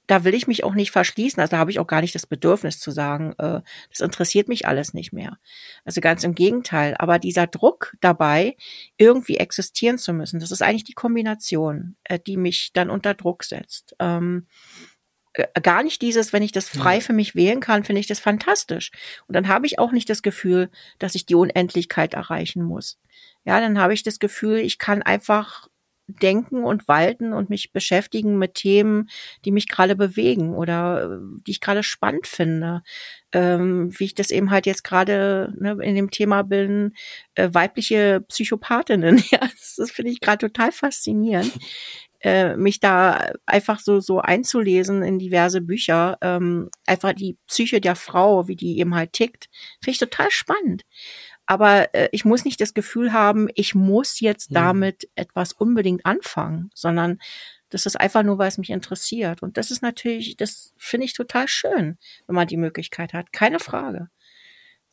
da 0.07 0.23
will 0.23 0.35
ich 0.35 0.47
mich 0.47 0.63
auch 0.63 0.75
nicht 0.75 0.93
verschließen. 0.93 1.41
Also 1.41 1.51
da 1.51 1.59
habe 1.59 1.73
ich 1.73 1.81
auch 1.81 1.87
gar 1.89 2.03
nicht 2.03 2.15
das 2.15 2.29
Bedürfnis 2.29 2.79
zu 2.79 2.93
sagen, 2.93 3.35
äh, 3.39 3.61
das 3.91 4.01
interessiert 4.03 4.47
mich 4.47 4.69
alles 4.69 4.95
nicht 4.95 5.13
mehr. 5.13 5.39
Also 5.85 6.01
ganz 6.01 6.23
im 6.23 6.37
Gegenteil. 6.37 6.95
Aber 6.97 7.19
dieser 7.19 7.49
Druck 7.49 7.97
dabei, 8.01 8.57
irgendwie 8.99 9.39
existieren 9.39 9.99
zu 9.99 10.13
müssen, 10.13 10.39
das 10.39 10.53
ist 10.53 10.63
eigentlich 10.63 10.85
die 10.85 10.93
Kombination, 10.93 11.97
äh, 12.05 12.21
die 12.25 12.37
mich 12.37 12.71
dann 12.73 12.89
unter 12.89 13.15
Druck 13.15 13.43
setzt. 13.43 13.97
Ähm, 13.99 14.47
äh, 14.47 14.96
gar 15.63 15.83
nicht 15.83 16.03
dieses, 16.03 16.33
wenn 16.33 16.43
ich 16.43 16.53
das 16.53 16.69
frei 16.69 17.01
für 17.01 17.13
mich 17.13 17.35
wählen 17.35 17.61
kann, 17.61 17.85
finde 17.85 18.01
ich 18.01 18.07
das 18.07 18.21
fantastisch. 18.21 18.91
Und 19.27 19.35
dann 19.35 19.49
habe 19.49 19.67
ich 19.67 19.79
auch 19.79 19.93
nicht 19.93 20.09
das 20.09 20.23
Gefühl, 20.23 20.71
dass 20.99 21.15
ich 21.15 21.27
die 21.27 21.35
Unendlichkeit 21.35 22.15
erreichen 22.15 22.63
muss. 22.63 22.99
Ja, 23.45 23.61
dann 23.61 23.79
habe 23.79 23.95
ich 23.95 24.03
das 24.03 24.19
Gefühl, 24.19 24.59
ich 24.59 24.79
kann 24.79 25.03
einfach 25.03 25.69
denken 26.09 26.63
und 26.65 26.87
walten 26.87 27.33
und 27.33 27.51
mich 27.51 27.73
beschäftigen 27.73 28.39
mit 28.39 28.55
Themen, 28.55 29.09
die 29.45 29.51
mich 29.51 29.69
gerade 29.69 29.97
bewegen 29.97 30.55
oder 30.55 31.03
äh, 31.03 31.41
die 31.47 31.51
ich 31.51 31.61
gerade 31.61 31.83
spannend 31.83 32.27
finde. 32.29 32.83
Ähm, 33.33 33.91
wie 33.99 34.05
ich 34.05 34.15
das 34.15 34.31
eben 34.31 34.51
halt 34.51 34.67
jetzt 34.67 34.85
gerade 34.85 35.53
ne, 35.59 35.77
in 35.83 35.97
dem 35.97 36.11
Thema 36.11 36.43
bin, 36.43 36.93
äh, 37.35 37.49
weibliche 37.53 38.21
Psychopathinnen. 38.29 39.23
Ja, 39.31 39.41
das, 39.41 39.75
das 39.77 39.91
finde 39.91 40.13
ich 40.13 40.21
gerade 40.21 40.47
total 40.47 40.71
faszinierend 40.71 41.53
äh, 42.21 42.57
mich 42.57 42.81
da 42.81 43.33
einfach 43.47 43.81
so 43.81 44.01
so 44.01 44.21
einzulesen 44.21 45.03
in 45.03 45.19
diverse 45.19 45.61
Bücher, 45.61 46.19
ähm, 46.23 46.71
einfach 46.87 47.13
die 47.13 47.37
Psyche 47.47 47.81
der 47.81 47.97
Frau, 47.97 48.49
wie 48.49 48.57
die 48.57 48.79
eben 48.79 48.95
halt 48.95 49.13
tickt, 49.13 49.49
finde 49.83 49.93
ich 49.93 49.99
total 49.99 50.31
spannend. 50.31 50.83
aber 51.49 51.95
äh, 51.95 52.09
ich 52.13 52.25
muss 52.25 52.45
nicht 52.45 52.61
das 52.61 52.75
Gefühl 52.75 53.13
haben, 53.13 53.49
ich 53.55 53.75
muss 53.75 54.21
jetzt 54.21 54.51
Mhm. 54.51 54.55
damit 54.55 55.09
etwas 55.15 55.53
unbedingt 55.53 56.05
anfangen, 56.07 56.71
sondern 56.75 57.19
das 57.71 57.87
ist 57.87 58.01
einfach 58.01 58.23
nur, 58.25 58.39
weil 58.39 58.49
es 58.49 58.59
mich 58.59 58.71
interessiert. 58.71 59.43
Und 59.43 59.57
das 59.57 59.71
ist 59.71 59.83
natürlich, 59.83 60.37
das 60.37 60.73
finde 60.79 61.07
ich 61.07 61.15
total 61.15 61.47
schön, 61.49 61.99
wenn 62.27 62.35
man 62.37 62.47
die 62.49 62.57
Möglichkeit 62.57 63.13
hat. 63.13 63.33
Keine 63.33 63.59
Frage. 63.61 64.09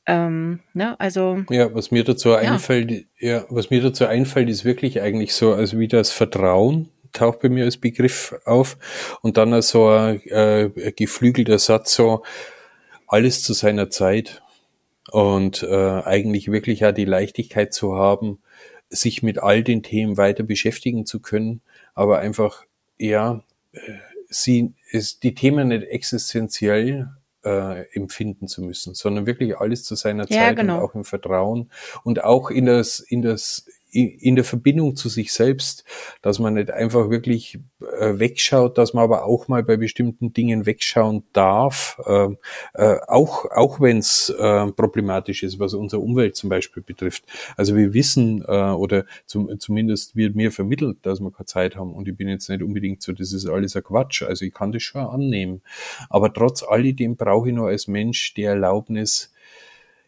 Ähm, 0.06 0.60
ne, 0.74 1.00
also, 1.00 1.44
Ja, 1.50 1.74
was 1.74 1.92
mir 1.92 2.04
dazu 2.04 2.34
einfällt, 2.36 3.06
ja, 3.20 3.46
was 3.50 3.70
mir 3.70 3.82
dazu 3.82 4.06
einfällt, 4.06 4.50
ist 4.50 4.66
wirklich 4.66 5.02
eigentlich 5.02 5.34
so, 5.34 5.54
also 5.54 5.80
wie 5.80 5.88
das 5.88 6.12
Vertrauen 6.12 6.90
taucht 7.14 7.40
bei 7.40 7.50
mir 7.50 7.66
als 7.66 7.78
Begriff 7.78 8.36
auf. 8.46 8.78
Und 9.22 9.38
dann 9.38 9.62
so 9.62 9.88
ein 9.88 10.22
äh, 10.28 10.70
geflügelter 10.96 11.60
Satz 11.60 11.94
so, 11.96 12.24
alles 13.08 13.44
zu 13.44 13.54
seiner 13.54 13.90
Zeit. 13.90 14.42
Und 15.12 15.64
äh, 15.64 16.02
eigentlich 16.04 16.52
wirklich 16.52 16.82
ja 16.82 16.92
die 16.92 17.06
Leichtigkeit 17.06 17.74
zu 17.74 17.96
haben, 17.96 18.40
sich 18.90 19.24
mit 19.24 19.40
all 19.40 19.64
den 19.64 19.84
Themen 19.84 20.18
weiter 20.18 20.44
beschäftigen 20.44 21.06
zu 21.06 21.20
können, 21.20 21.62
aber 21.94 22.20
einfach, 22.20 22.66
ja, 22.98 23.44
äh, 23.74 23.80
sie, 24.30 24.74
ist 24.92 25.24
die 25.24 25.34
Themen 25.34 25.70
nicht 25.70 25.84
existenziell 25.84 27.10
äh, 27.44 27.86
empfinden 27.94 28.48
zu 28.48 28.62
müssen, 28.62 28.94
sondern 28.94 29.26
wirklich 29.26 29.58
alles 29.58 29.84
zu 29.84 29.96
seiner 29.96 30.30
Ja, 30.30 30.38
Zeit 30.40 30.56
genau. 30.58 30.78
und 30.78 30.84
auch 30.84 30.96
im 30.96 31.04
Vertrauen. 31.04 31.72
Und 32.04 32.24
auch 32.24 32.50
in 32.50 32.66
das, 32.66 33.00
in 33.00 33.22
das, 33.22 33.66
in 33.94 34.36
der 34.36 34.44
Verbindung 34.44 34.96
zu 34.96 35.08
sich 35.10 35.34
selbst, 35.34 35.84
dass 36.22 36.40
man 36.40 36.56
nicht 36.56 36.72
einfach 36.72 37.10
wirklich 37.10 37.60
äh, 38.00 38.18
wegschaut, 38.18 38.78
dass 38.78 38.94
man 38.94 39.04
aber 39.04 39.26
auch 39.26 39.48
mal 39.48 39.64
bei 39.64 39.78
bestimmten 39.78 40.34
Dingen 40.34 40.66
wegschauen 40.66 41.24
darf, 41.34 42.02
ähm, 42.08 42.38
äh, 42.74 42.98
auch 43.08 43.46
auch 43.52 43.80
wenn 43.80 44.00
es 44.00 44.30
äh, 44.30 44.72
problematisch 44.72 45.44
ist, 45.44 45.60
was 45.60 45.74
unsere 45.74 46.02
Umwelt 46.02 46.36
zum 46.36 46.50
Beispiel 46.50 46.82
betrifft. 46.82 47.24
Also 47.56 47.76
wir 47.76 47.94
wissen 47.94 48.44
äh, 48.48 48.72
oder 48.72 49.06
zum, 49.26 49.60
zumindest 49.60 50.16
wird 50.16 50.36
mir 50.36 50.52
vermittelt, 50.52 50.98
dass 51.04 51.20
wir 51.20 51.32
keine 51.32 51.46
Zeit 51.46 51.76
haben 51.76 51.94
und 51.94 52.08
ich 52.08 52.18
bin 52.18 52.30
jetzt 52.30 52.50
nicht 52.50 52.64
unbedingt 52.64 53.02
so, 53.02 53.14
das 53.14 53.32
ist 53.34 53.48
alles 53.48 53.76
ein 53.76 53.84
Quatsch. 53.84 54.24
Also 54.24 54.46
ich 54.46 54.54
kann 54.54 54.72
das 54.72 54.84
schon 54.84 55.02
annehmen, 55.02 55.62
aber 56.10 56.34
trotz 56.34 56.64
alledem 56.64 57.16
brauche 57.16 57.50
ich 57.50 57.56
nur 57.56 57.68
als 57.68 57.88
Mensch 57.88 58.34
die 58.34 58.44
Erlaubnis, 58.44 59.32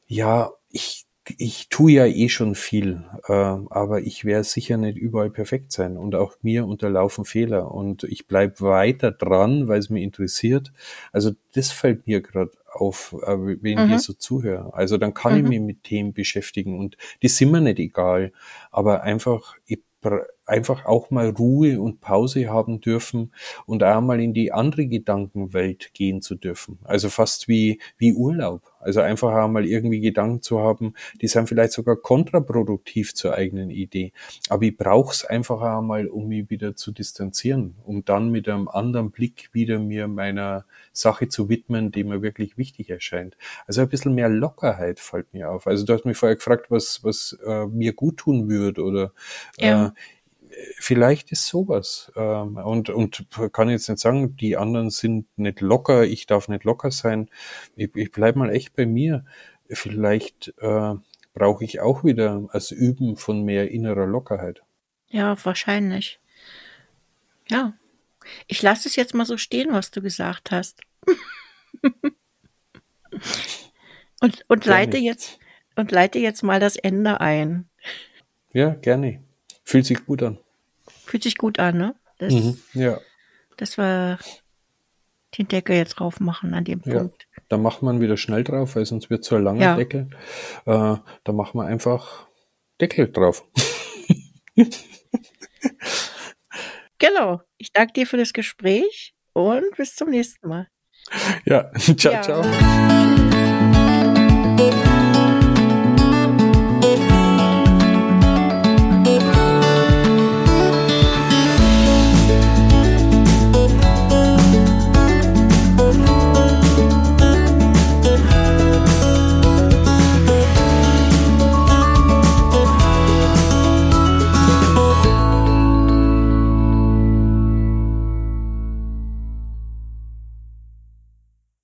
ja, 0.07 0.51
ich 0.71 1.04
ich 1.37 1.69
tue 1.69 1.91
ja 1.93 2.05
eh 2.05 2.29
schon 2.29 2.55
viel, 2.55 3.03
äh, 3.27 3.33
aber 3.33 4.01
ich 4.01 4.25
werde 4.25 4.43
sicher 4.43 4.77
nicht 4.77 4.97
überall 4.97 5.29
perfekt 5.31 5.71
sein 5.71 5.97
und 5.97 6.15
auch 6.15 6.35
mir 6.41 6.65
unterlaufen 6.67 7.25
Fehler 7.25 7.71
und 7.73 8.03
ich 8.03 8.27
bleib 8.27 8.61
weiter 8.61 9.11
dran, 9.11 9.67
weil 9.67 9.79
es 9.79 9.89
mich 9.89 10.03
interessiert. 10.03 10.71
Also 11.11 11.31
das 11.53 11.71
fällt 11.71 12.05
mir 12.07 12.21
gerade 12.21 12.51
auf, 12.71 13.15
äh, 13.23 13.37
wenn 13.63 13.79
ich 13.79 13.85
Mhm. 13.85 13.85
hier 13.85 13.99
so 13.99 14.13
zuhöre. 14.13 14.73
Also 14.73 14.97
dann 14.97 15.13
kann 15.13 15.35
ich 15.35 15.43
Mhm. 15.43 15.49
mich 15.49 15.59
mit 15.61 15.83
Themen 15.83 16.13
beschäftigen 16.13 16.77
und 16.79 16.97
die 17.21 17.27
sind 17.29 17.51
mir 17.51 17.61
nicht 17.61 17.79
egal, 17.79 18.31
aber 18.71 19.03
einfach 19.03 19.55
ich 19.65 19.79
einfach 20.45 20.85
auch 20.85 21.09
mal 21.11 21.29
Ruhe 21.29 21.79
und 21.81 22.01
Pause 22.01 22.49
haben 22.49 22.81
dürfen 22.81 23.33
und 23.65 23.83
auch 23.83 24.01
mal 24.01 24.19
in 24.21 24.33
die 24.33 24.51
andere 24.51 24.85
Gedankenwelt 24.87 25.93
gehen 25.93 26.21
zu 26.21 26.35
dürfen. 26.35 26.79
Also 26.83 27.09
fast 27.09 27.47
wie, 27.47 27.79
wie 27.97 28.13
Urlaub. 28.13 28.61
Also 28.79 29.01
einfach 29.01 29.33
auch 29.33 29.47
mal 29.47 29.65
irgendwie 29.65 29.99
Gedanken 29.99 30.41
zu 30.43 30.59
haben, 30.59 30.93
die 31.21 31.27
sind 31.27 31.49
vielleicht 31.49 31.71
sogar 31.73 31.95
kontraproduktiv 31.95 33.15
zur 33.15 33.33
eigenen 33.33 33.71
Idee. 33.71 34.13
Aber 34.49 34.63
ich 34.63 34.77
brauche 34.77 35.11
es 35.11 35.25
einfach 35.25 35.61
auch 35.61 35.81
mal, 35.81 36.07
um 36.07 36.27
mich 36.27 36.49
wieder 36.49 36.75
zu 36.75 36.91
distanzieren, 36.91 37.75
um 37.83 38.05
dann 38.05 38.29
mit 38.29 38.47
einem 38.47 38.67
anderen 38.67 39.09
Blick 39.11 39.49
wieder 39.53 39.79
mir 39.79 40.07
meiner 40.07 40.65
Sache 40.93 41.27
zu 41.27 41.49
widmen, 41.49 41.91
die 41.91 42.03
mir 42.03 42.21
wirklich 42.21 42.57
wichtig 42.57 42.89
erscheint. 42.91 43.35
Also 43.65 43.81
ein 43.81 43.89
bisschen 43.89 44.13
mehr 44.13 44.29
Lockerheit 44.29 44.99
fällt 44.99 45.33
mir 45.33 45.49
auf. 45.49 45.65
Also 45.67 45.85
du 45.85 45.93
hast 45.93 46.05
mich 46.05 46.17
vorher 46.17 46.35
gefragt, 46.35 46.67
was, 46.69 47.03
was 47.03 47.37
äh, 47.45 47.65
mir 47.65 47.93
gut 47.93 48.17
tun 48.17 48.49
würde 48.49 48.83
oder 48.83 49.13
Ja. 49.59 49.87
äh, 49.87 49.91
vielleicht 50.77 51.31
ist 51.31 51.47
sowas. 51.47 52.11
Ähm, 52.15 52.57
und, 52.57 52.89
und 52.89 53.27
kann 53.51 53.69
jetzt 53.69 53.89
nicht 53.89 53.99
sagen, 53.99 54.35
die 54.37 54.57
anderen 54.57 54.89
sind 54.89 55.27
nicht 55.37 55.61
locker, 55.61 56.03
ich 56.03 56.25
darf 56.25 56.47
nicht 56.47 56.63
locker 56.63 56.91
sein. 56.91 57.29
Ich, 57.75 57.95
ich 57.95 58.11
bleib 58.11 58.35
mal 58.35 58.49
echt 58.49 58.75
bei 58.75 58.85
mir. 58.85 59.25
Vielleicht 59.69 60.53
äh, 60.59 60.93
brauche 61.33 61.63
ich 61.63 61.79
auch 61.81 62.03
wieder 62.03 62.47
als 62.49 62.71
Üben 62.71 63.17
von 63.17 63.43
mehr 63.43 63.71
innerer 63.71 64.05
Lockerheit. 64.05 64.63
ja, 65.09 65.35
wahrscheinlich. 65.45 66.19
Ja. 67.49 67.73
Ich 68.47 68.61
lasse 68.61 68.87
es 68.87 68.95
jetzt 68.95 69.13
mal 69.13 69.25
so 69.25 69.37
stehen, 69.37 69.71
was 69.71 69.91
du 69.91 70.01
gesagt 70.01 70.51
hast. 70.51 70.81
und, 74.19 74.45
und 74.47 74.63
Gerne. 74.63 74.65
leite 74.65 74.97
jetzt, 74.97 75.39
und 75.75 75.91
leite 75.91 76.19
jetzt 76.19 76.41
mal 76.41 76.59
das 76.59 76.75
Ende 76.75 77.21
ein. 77.21 77.69
Ja, 78.51 78.69
gerne. 78.69 79.23
Fühlt 79.63 79.85
sich 79.85 80.05
gut 80.05 80.23
an. 80.23 80.39
Fühlt 81.05 81.23
sich 81.23 81.37
gut 81.37 81.59
an, 81.59 81.77
ne? 81.77 81.95
Das, 82.17 82.33
Mhm. 82.33 82.57
Ja, 82.73 82.99
dass 83.57 83.77
wir 83.77 84.19
den 85.37 85.47
Deckel 85.47 85.75
jetzt 85.75 85.95
drauf 85.95 86.19
machen 86.19 86.53
an 86.53 86.63
dem 86.63 86.81
ja. 86.85 86.99
Punkt. 86.99 87.27
Da 87.49 87.57
macht 87.57 87.81
man 87.81 87.99
wieder 87.99 88.15
schnell 88.17 88.43
drauf, 88.43 88.75
weil 88.75 88.85
sonst 88.85 89.09
wird 89.09 89.23
so 89.25 89.35
ein 89.35 89.43
langer 89.43 89.61
Ja. 89.61 89.75
Deckel. 89.75 90.09
Äh, 90.65 90.95
da 91.23 91.31
machen 91.33 91.59
wir 91.59 91.65
einfach 91.65 92.27
Deckel 92.81 93.11
drauf. 93.11 93.43
Genau. 96.97 97.41
Ich 97.57 97.73
danke 97.73 97.91
dir 97.93 98.07
für 98.07 98.15
das 98.17 98.31
Gespräch 98.31 99.13
und 99.33 99.75
bis 99.75 99.95
zum 99.95 100.09
nächsten 100.09 100.47
Mal. 100.47 100.69
Ja, 101.45 101.69
ciao, 101.97 102.13
Ja. 102.13 102.21
ciao. 102.21 102.41